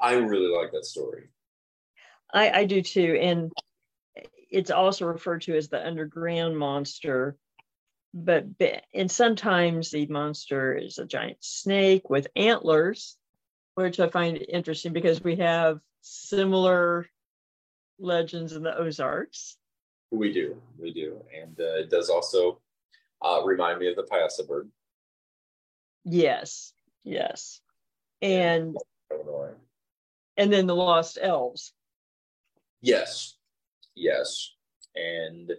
[0.00, 1.28] I really like that story.
[2.32, 3.18] I, I do too.
[3.20, 3.52] And
[4.50, 7.36] it's also referred to as the underground monster.
[8.14, 8.46] But
[8.94, 13.16] and sometimes the monster is a giant snake with antlers,
[13.74, 17.06] which I find interesting because we have similar
[17.98, 19.56] legends in the Ozarks.
[20.10, 22.60] We do, we do, and uh, it does also
[23.20, 24.70] uh, remind me of the Piasa bird.
[26.04, 26.72] Yes,
[27.04, 27.60] yes,
[28.22, 28.74] and
[30.38, 31.72] and then the Lost Elves.
[32.80, 33.36] Yes,
[33.94, 34.54] yes,
[34.94, 35.52] and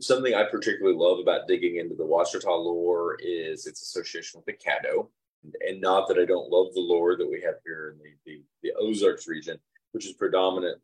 [0.00, 4.52] something I particularly love about digging into the Ouachita lore is its association with the
[4.52, 5.08] Caddo.
[5.66, 8.42] And not that I don't love the lore that we have here in the, the,
[8.62, 9.58] the Ozarks region,
[9.92, 10.80] which is predominantly,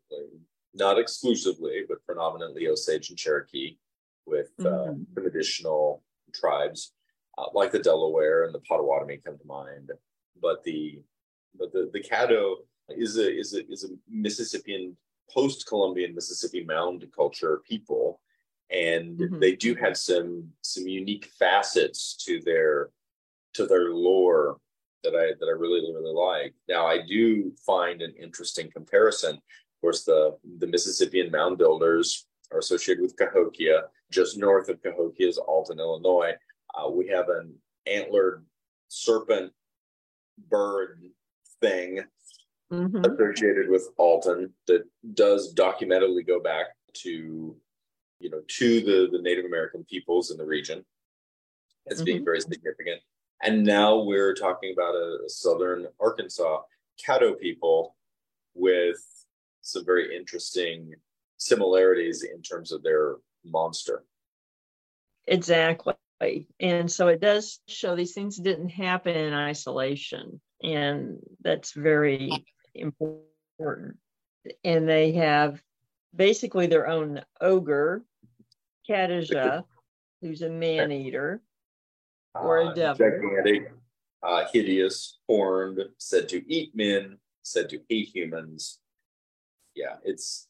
[0.73, 3.77] not exclusively, but predominantly Osage and Cherokee,
[4.27, 5.03] with uh, mm-hmm.
[5.15, 6.03] some additional
[6.33, 6.93] tribes
[7.37, 9.91] uh, like the Delaware and the Potawatomi come to mind.
[10.39, 11.01] But the
[11.57, 12.55] but the, the Caddo
[12.89, 14.95] is a is a is a Mississippian
[15.29, 18.19] post Columbian Mississippi mound culture people
[18.71, 19.39] and mm-hmm.
[19.39, 22.89] they do have some some unique facets to their
[23.53, 24.57] to their lore
[25.03, 26.53] that I that I really really like.
[26.67, 29.35] Now I do find an interesting comparison.
[29.35, 33.83] Of course, the the Mississippian mound builders are associated with Cahokia.
[34.11, 36.33] Just north of Cahokia is Alton, Illinois.
[36.75, 37.53] Uh, we have an
[37.87, 38.45] antlered
[38.87, 39.51] serpent
[40.49, 41.01] bird
[41.61, 42.01] thing
[42.71, 43.05] mm-hmm.
[43.05, 44.83] associated with Alton that
[45.13, 47.55] does documentarily go back to
[48.21, 50.85] you know, to the, the Native American peoples in the region
[51.89, 52.05] as mm-hmm.
[52.05, 53.01] being very significant.
[53.41, 56.61] And now we're talking about a, a southern Arkansas
[57.03, 57.95] Caddo people
[58.53, 58.99] with
[59.61, 60.93] some very interesting
[61.37, 64.03] similarities in terms of their monster.
[65.27, 65.95] Exactly.
[66.59, 70.39] And so it does show these things didn't happen in isolation.
[70.63, 73.97] And that's very important.
[74.63, 75.61] And they have
[76.15, 78.03] basically their own ogre
[78.89, 79.63] Kadijah,
[80.21, 81.41] who's a man eater
[82.35, 83.09] or a uh, devil.
[83.09, 83.71] Gigantic,
[84.23, 88.79] uh, hideous, horned, said to eat men, said to hate humans.
[89.75, 90.47] Yeah, it's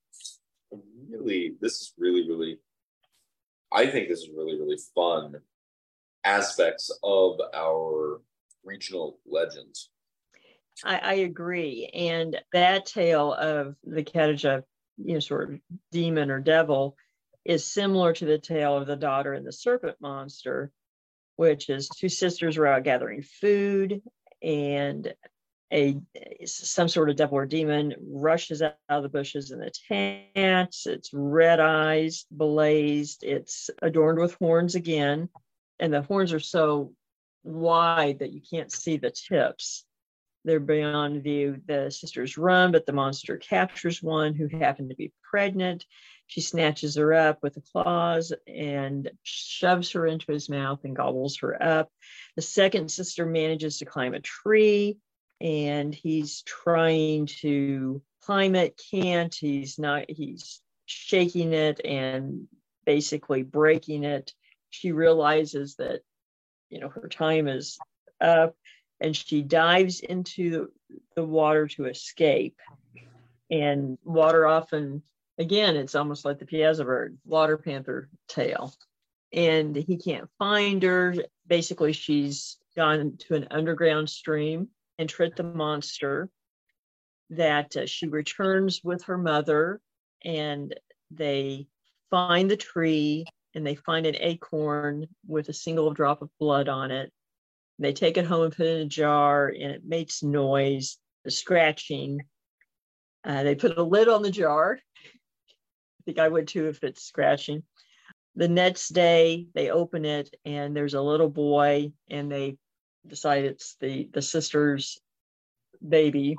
[1.10, 2.58] really, this is really, really,
[3.72, 5.36] I think this is really, really fun
[6.24, 8.20] aspects of our
[8.64, 9.90] regional legends.
[10.84, 11.90] I, I agree.
[11.92, 14.62] And that tale of the Kadijah,
[14.98, 15.60] you know, sort of
[15.90, 16.96] demon or devil
[17.44, 20.70] is similar to the tale of the daughter and the serpent monster,
[21.36, 24.02] which is two sisters were out gathering food
[24.42, 25.14] and
[25.72, 25.98] a
[26.46, 30.86] some sort of devil or demon rushes out of the bushes the tents.
[30.86, 33.22] It's red eyes, blazed.
[33.22, 35.28] It's adorned with horns again,
[35.78, 36.92] and the horns are so
[37.42, 39.84] wide that you can't see the tips.
[40.44, 41.60] They're beyond view.
[41.66, 45.84] The sisters run, but the monster captures one who happened to be pregnant
[46.28, 51.38] she snatches her up with the claws and shoves her into his mouth and gobbles
[51.38, 51.90] her up.
[52.36, 54.98] The second sister manages to climb a tree
[55.40, 59.34] and he's trying to climb it, can't.
[59.34, 62.46] He's not, he's shaking it and
[62.84, 64.34] basically breaking it.
[64.68, 66.02] She realizes that,
[66.70, 67.78] you know, her time is
[68.20, 68.54] up
[69.00, 70.70] and she dives into
[71.14, 72.56] the water to escape.
[73.50, 75.02] And water often
[75.38, 78.74] again, it's almost like the Piasa bird, water panther tail.
[79.32, 81.14] And he can't find her.
[81.46, 84.68] Basically, she's gone to an underground stream
[84.98, 86.28] and tricked the monster.
[87.30, 89.82] That uh, she returns with her mother,
[90.24, 90.74] and
[91.10, 91.68] they
[92.10, 96.90] find the tree and they find an acorn with a single drop of blood on
[96.90, 97.12] it.
[97.78, 101.30] They take it home and put it in a jar, and it makes noise, the
[101.30, 102.20] scratching.
[103.24, 104.78] Uh, they put a lid on the jar
[106.00, 107.62] I think I would too if it's scratching.
[108.36, 112.56] The next day they open it and there's a little boy and they
[113.06, 115.00] decide it's the the sister's
[115.86, 116.36] baby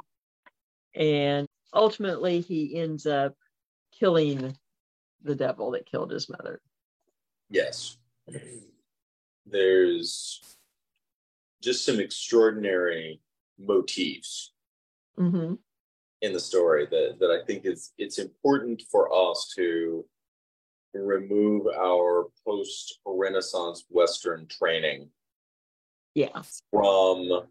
[0.96, 3.36] and ultimately he ends up
[4.00, 4.56] killing
[5.24, 6.62] the devil that killed his mother.
[7.50, 7.98] Yes.
[9.46, 10.42] There's
[11.62, 13.22] just some extraordinary
[13.58, 14.54] motifs
[15.20, 15.56] mm-hmm
[16.22, 20.06] in the story that, that I think is it's important for us to
[20.94, 25.10] remove our post Renaissance Western training
[26.16, 26.42] yeah.
[26.72, 27.48] from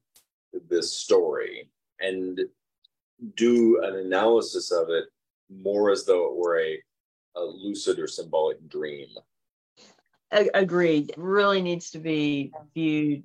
[0.68, 1.70] this story
[2.00, 2.40] and
[3.36, 5.04] do an analysis of it
[5.50, 6.78] more as though it were a,
[7.36, 9.08] a lucid or symbolic dream.
[10.30, 11.14] Agreed.
[11.16, 13.22] Really needs to be viewed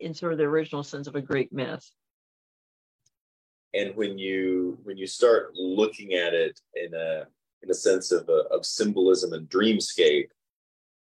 [0.00, 1.88] in sort of the original sense of a Greek myth
[3.76, 7.24] and when you when you start looking at it in a
[7.62, 10.28] in a sense of a, of symbolism and dreamscape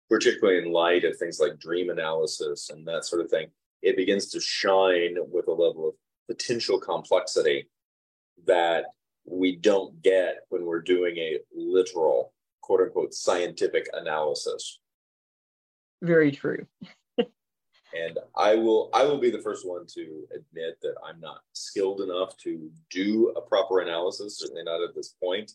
[0.09, 3.47] particularly in light of things like dream analysis and that sort of thing
[3.81, 5.95] it begins to shine with a level of
[6.27, 7.67] potential complexity
[8.45, 8.85] that
[9.25, 14.79] we don't get when we're doing a literal quote unquote scientific analysis
[16.03, 16.65] very true
[17.95, 22.01] And I will I will be the first one to admit that I'm not skilled
[22.01, 25.51] enough to do a proper analysis, certainly not at this point.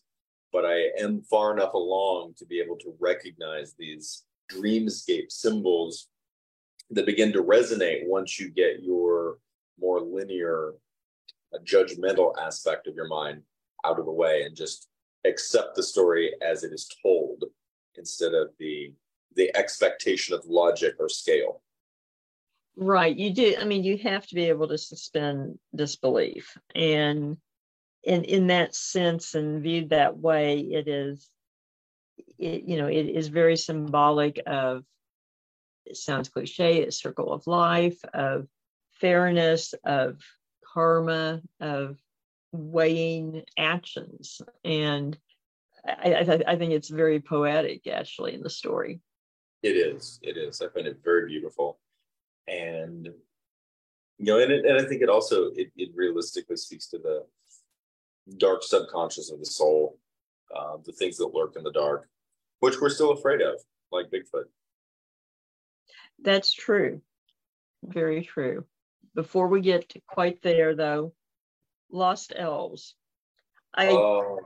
[0.53, 6.09] But I am far enough along to be able to recognize these dreamscape symbols
[6.91, 9.39] that begin to resonate once you get your
[9.79, 10.73] more linear,
[11.55, 13.43] uh, judgmental aspect of your mind
[13.85, 14.89] out of the way and just
[15.27, 17.45] accept the story as it is told
[17.97, 18.93] instead of the
[19.39, 21.63] the expectation of logic or scale.
[22.77, 23.17] Right.
[23.17, 23.57] You do.
[23.59, 26.59] I mean, you have to be able to suspend disbelief.
[26.75, 27.39] And
[28.05, 31.31] in in that sense and viewed that way, it is
[32.39, 34.85] it, you know, it is very symbolic of
[35.87, 38.47] it sounds cliche, a circle of life, of
[39.01, 40.21] fairness, of
[40.73, 41.97] karma, of
[42.53, 44.43] weighing actions.
[44.65, 45.17] And
[45.87, 49.01] I, I, I think it's very poetic actually in the story.
[49.63, 50.21] It is.
[50.23, 50.63] It is.
[50.63, 51.79] I find it very beautiful
[52.49, 53.09] and
[54.21, 57.25] you know, and, it, and I think it also it, it realistically speaks to the
[58.37, 59.99] dark subconscious of the soul,
[60.55, 62.09] uh, the things that lurk in the dark,
[62.61, 63.61] which we're still afraid of,
[63.93, 64.45] like Bigfoot.
[66.21, 67.01] That's true,
[67.85, 68.65] very true.
[69.15, 71.13] Before we get quite there, though,
[71.91, 72.97] lost elves.
[73.75, 74.37] I uh,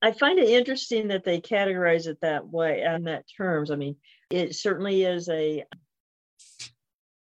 [0.00, 3.70] I find it interesting that they categorize it that way and that terms.
[3.70, 3.96] I mean,
[4.30, 5.64] it certainly is a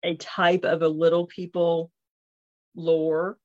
[0.03, 1.91] a type of a little people
[2.75, 3.39] lore,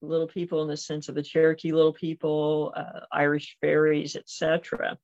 [0.00, 4.96] little people in the sense of the Cherokee little people, uh, Irish fairies, etc.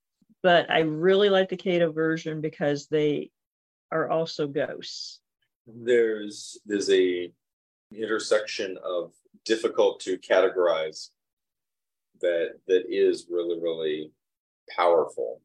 [0.42, 3.30] But I really like the Caddo version because they
[3.90, 5.20] are also ghosts.
[5.66, 7.32] There's there's a
[7.92, 9.12] intersection of
[9.44, 11.10] difficult to categorize
[12.20, 14.10] that that is really really
[14.74, 15.40] powerful.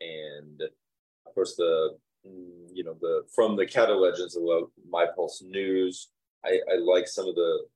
[0.00, 0.62] And
[1.26, 1.96] of course the
[2.72, 6.08] you know the from the Caddo legends of my pulse news
[6.44, 7.66] I, I like some of the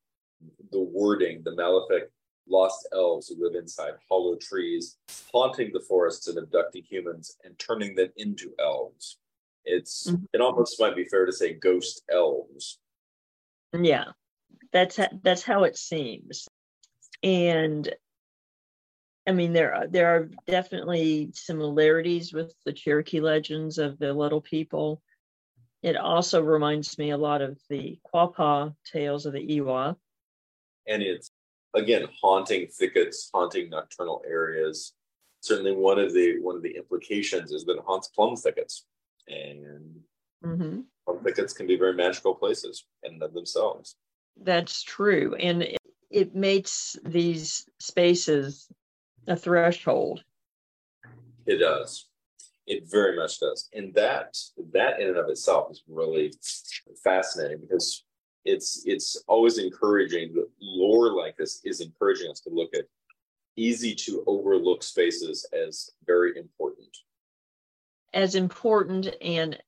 [0.73, 2.11] the wording the malefic
[2.49, 4.97] lost elves who live inside hollow trees
[5.33, 9.19] haunting the forests and abducting humans and turning them into elves.
[9.65, 10.25] It's mm-hmm.
[10.33, 12.79] it almost might be fair to say ghost elves.
[13.79, 14.05] Yeah.
[14.73, 16.49] That's that's how it seems.
[17.23, 17.91] And
[19.29, 24.41] I mean, there are, there are definitely similarities with the Cherokee legends of the Little
[24.41, 25.03] People.
[25.83, 29.99] It also reminds me a lot of the Quapaw tales of the Iwa.
[30.87, 31.31] And it's
[31.75, 34.95] again haunting thickets, haunting nocturnal areas.
[35.41, 38.87] Certainly, one of the one of the implications is that it haunts plum thickets,
[39.29, 40.01] and
[40.43, 40.81] mm-hmm.
[41.05, 43.95] plum thickets can be very magical places in of themselves.
[44.43, 45.79] That's true, and it,
[46.11, 48.67] it makes these spaces
[49.29, 50.23] a threshold.
[51.47, 52.07] It does.
[52.67, 53.69] It very much does.
[53.73, 54.37] And that
[54.73, 56.33] that in and of itself is really
[57.03, 58.05] fascinating because
[58.45, 62.85] it's it's always encouraging lore like this is encouraging us to look at
[63.57, 66.97] easy to overlook spaces as very important.
[68.15, 69.59] As important and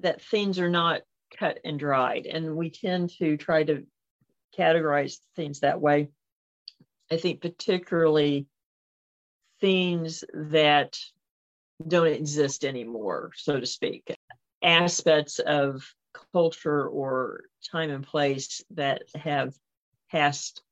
[0.00, 1.02] that things are not
[1.38, 2.26] cut and dried.
[2.26, 3.86] And we tend to try to
[4.58, 6.08] categorize things that way.
[7.10, 8.46] I think particularly
[9.60, 10.98] things that
[11.86, 14.14] don't exist anymore, so to speak,
[14.62, 15.82] aspects of
[16.32, 19.54] culture or time and place that have
[20.10, 20.62] passed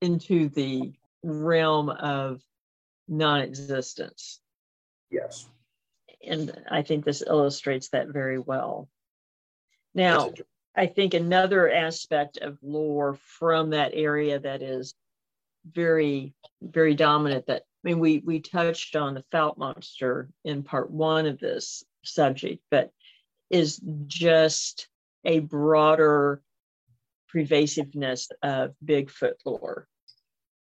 [0.00, 0.92] into the
[1.22, 2.40] realm of
[3.08, 4.40] non existence.
[5.10, 5.46] Yes.
[6.26, 8.88] And I think this illustrates that very well.
[9.94, 10.32] Now,
[10.76, 14.94] I think another aspect of lore from that area that is
[15.64, 20.90] very, very dominant that I mean, we we touched on the Fouke monster in part
[20.90, 22.90] one of this subject, but
[23.50, 24.88] is just
[25.24, 26.42] a broader
[27.28, 29.86] pervasiveness of Bigfoot lore.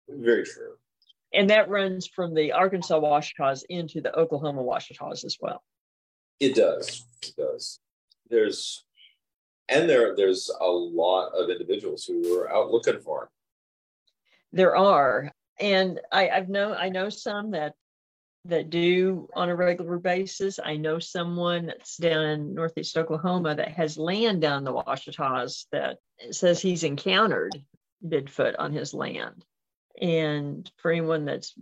[0.10, 0.76] Very true.
[1.34, 5.62] And that runs from the Arkansas Ouachita's into the Oklahoma Ouachita's as well.
[6.40, 7.06] It does.
[7.22, 7.80] It does.
[8.30, 8.84] There's
[9.70, 13.30] and there there's a lot of individuals who are out looking for him.
[14.54, 17.74] There are and I, I've known I know some that
[18.46, 20.60] that do on a regular basis.
[20.64, 25.98] I know someone that's down in northeast Oklahoma that has land down the Ouachita's that
[26.32, 27.54] says he's encountered
[28.06, 29.44] Bigfoot on his land.
[30.00, 31.54] And for anyone that's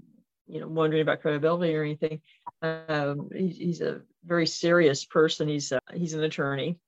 [0.48, 2.22] you know wondering about credibility or anything,
[2.62, 5.48] um, he's, he's a very serious person.
[5.48, 6.80] He's a, he's an attorney,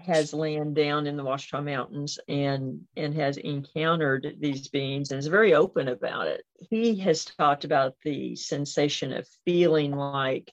[0.00, 5.26] has land down in the Ouachita Mountains and and has encountered these beings and is
[5.26, 6.42] very open about it.
[6.70, 10.52] He has talked about the sensation of feeling like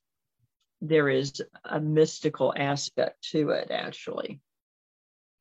[0.81, 4.41] there is a mystical aspect to it actually.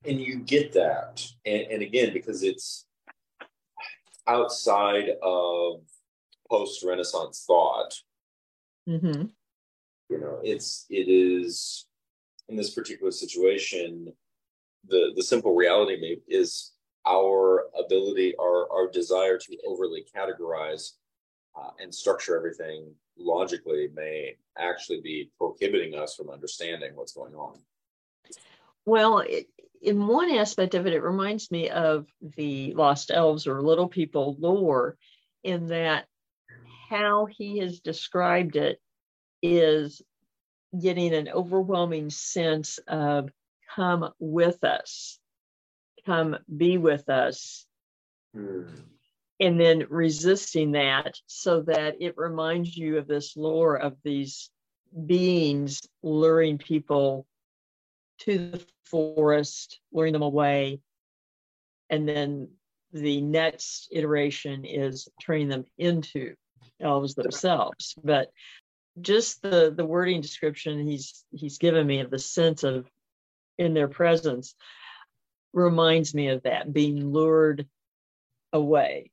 [0.05, 2.85] and you get that, and, and again because it's
[4.27, 5.81] outside of
[6.49, 7.93] post Renaissance thought.
[8.87, 9.25] Mm-hmm.
[10.09, 11.85] You know, it's it is
[12.49, 14.11] in this particular situation,
[14.87, 16.73] the the simple reality is
[17.07, 20.93] our ability, our our desire to overly categorize
[21.59, 27.59] uh, and structure everything logically may actually be prohibiting us from understanding what's going on.
[28.85, 29.47] Well, it,
[29.81, 34.35] in one aspect of it, it reminds me of the Lost Elves or Little People
[34.39, 34.97] lore,
[35.43, 36.05] in that
[36.89, 38.79] how he has described it
[39.41, 40.01] is
[40.77, 43.29] getting an overwhelming sense of
[43.75, 45.19] come with us,
[46.05, 47.65] come be with us.
[48.33, 48.63] Hmm.
[49.39, 54.49] And then resisting that so that it reminds you of this lore of these
[55.05, 57.25] beings luring people
[58.19, 60.81] to the forest, luring them away.
[61.89, 62.49] And then
[62.91, 66.35] the next iteration is turning them into
[66.81, 67.95] elves themselves.
[68.03, 68.31] But
[69.01, 72.89] just the the wording description he's he's given me of the sense of
[73.57, 74.55] in their presence
[75.53, 77.67] reminds me of that being lured
[78.53, 79.11] away.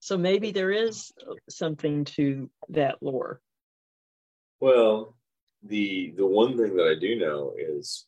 [0.00, 1.12] So maybe there is
[1.48, 3.40] something to that lore.
[4.60, 5.16] Well
[5.64, 8.06] the the one thing that i do know is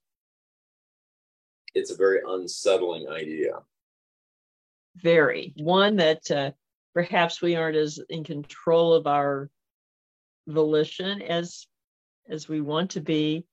[1.75, 3.53] it's a very unsettling idea.
[4.97, 5.53] Very.
[5.57, 6.53] One that uh,
[6.95, 9.51] perhaps we aren't as in control of our
[10.47, 11.67] volition as
[12.29, 13.45] as we want to be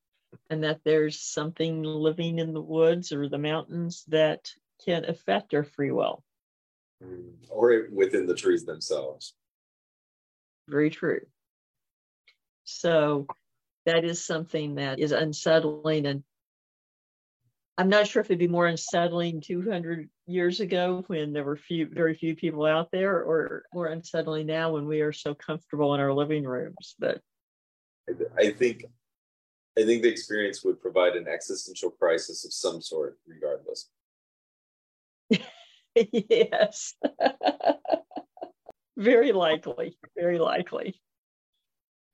[0.50, 4.50] and that there's something living in the woods or the mountains that
[4.84, 6.24] can affect our free will.
[7.02, 9.34] Mm, or within the trees themselves.
[10.68, 11.20] Very true.
[12.64, 13.26] So
[13.84, 16.22] that is something that is unsettling and
[17.78, 21.88] I'm not sure if it'd be more unsettling 200 years ago when there were few,
[21.88, 26.00] very few people out there, or more unsettling now when we are so comfortable in
[26.00, 26.94] our living rooms.
[26.98, 27.20] But
[28.38, 28.84] I think,
[29.78, 33.88] I think the experience would provide an existential crisis of some sort, regardless.
[35.94, 36.94] yes,
[38.98, 41.00] very likely, very likely.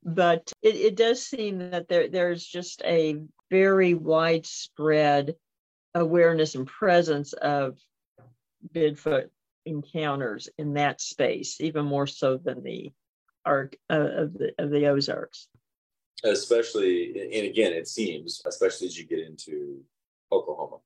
[0.05, 3.17] But it, it does seem that there there's just a
[3.51, 5.35] very widespread
[5.95, 7.79] awareness and presence of
[8.75, 9.29] Bigfoot
[9.67, 12.93] encounters in that space, even more so than the
[13.45, 15.49] arc uh, of the of the Ozarks.
[16.25, 19.81] Especially, and again, it seems, especially as you get into
[20.33, 20.79] Oklahoma.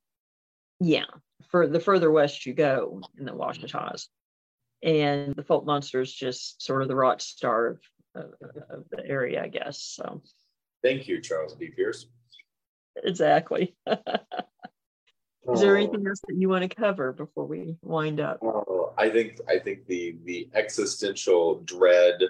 [0.81, 1.07] Yeah,
[1.49, 4.09] for the further west you go in the Ouachitas,
[4.83, 7.79] and the Fouke monster is just sort of the rock star of,
[8.15, 8.33] of,
[8.69, 9.83] of the area, I guess.
[9.83, 10.23] So,
[10.83, 11.71] thank you, Charles B.
[11.75, 12.07] Pierce.
[13.03, 13.75] Exactly.
[15.51, 18.39] Is there anything else that you want to cover before we wind up?
[18.43, 22.23] Uh, I think I think the the existential dread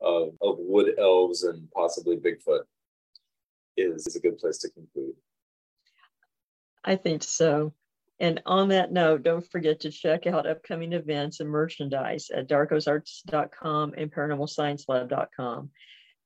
[0.00, 2.62] of, of wood elves and possibly Bigfoot
[3.76, 5.14] is, is a good place to conclude.
[6.84, 7.72] I think so.
[8.20, 13.94] And on that note, don't forget to check out upcoming events and merchandise at darkozarks.com
[13.96, 15.70] and paranormalsciencelab.com.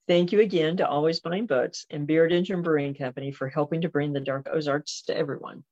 [0.08, 3.88] Thank you again to Always Buying Books and Beard Engine Brewing Company for helping to
[3.88, 5.64] bring the Dark Ozarks to everyone.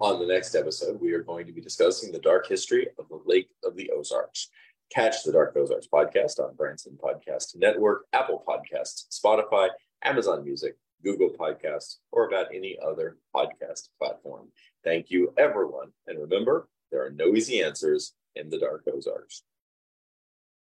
[0.00, 3.20] On the next episode, we are going to be discussing the dark history of the
[3.26, 4.48] Lake of the Ozarks.
[4.92, 9.68] Catch the Dark Ozarks podcast on Branson Podcast Network, Apple Podcasts, Spotify,
[10.02, 14.48] Amazon Music, Google Podcasts, or about any other podcast platform.
[14.82, 15.92] Thank you, everyone.
[16.08, 19.44] And remember, there are no easy answers in the Dark Ozarks.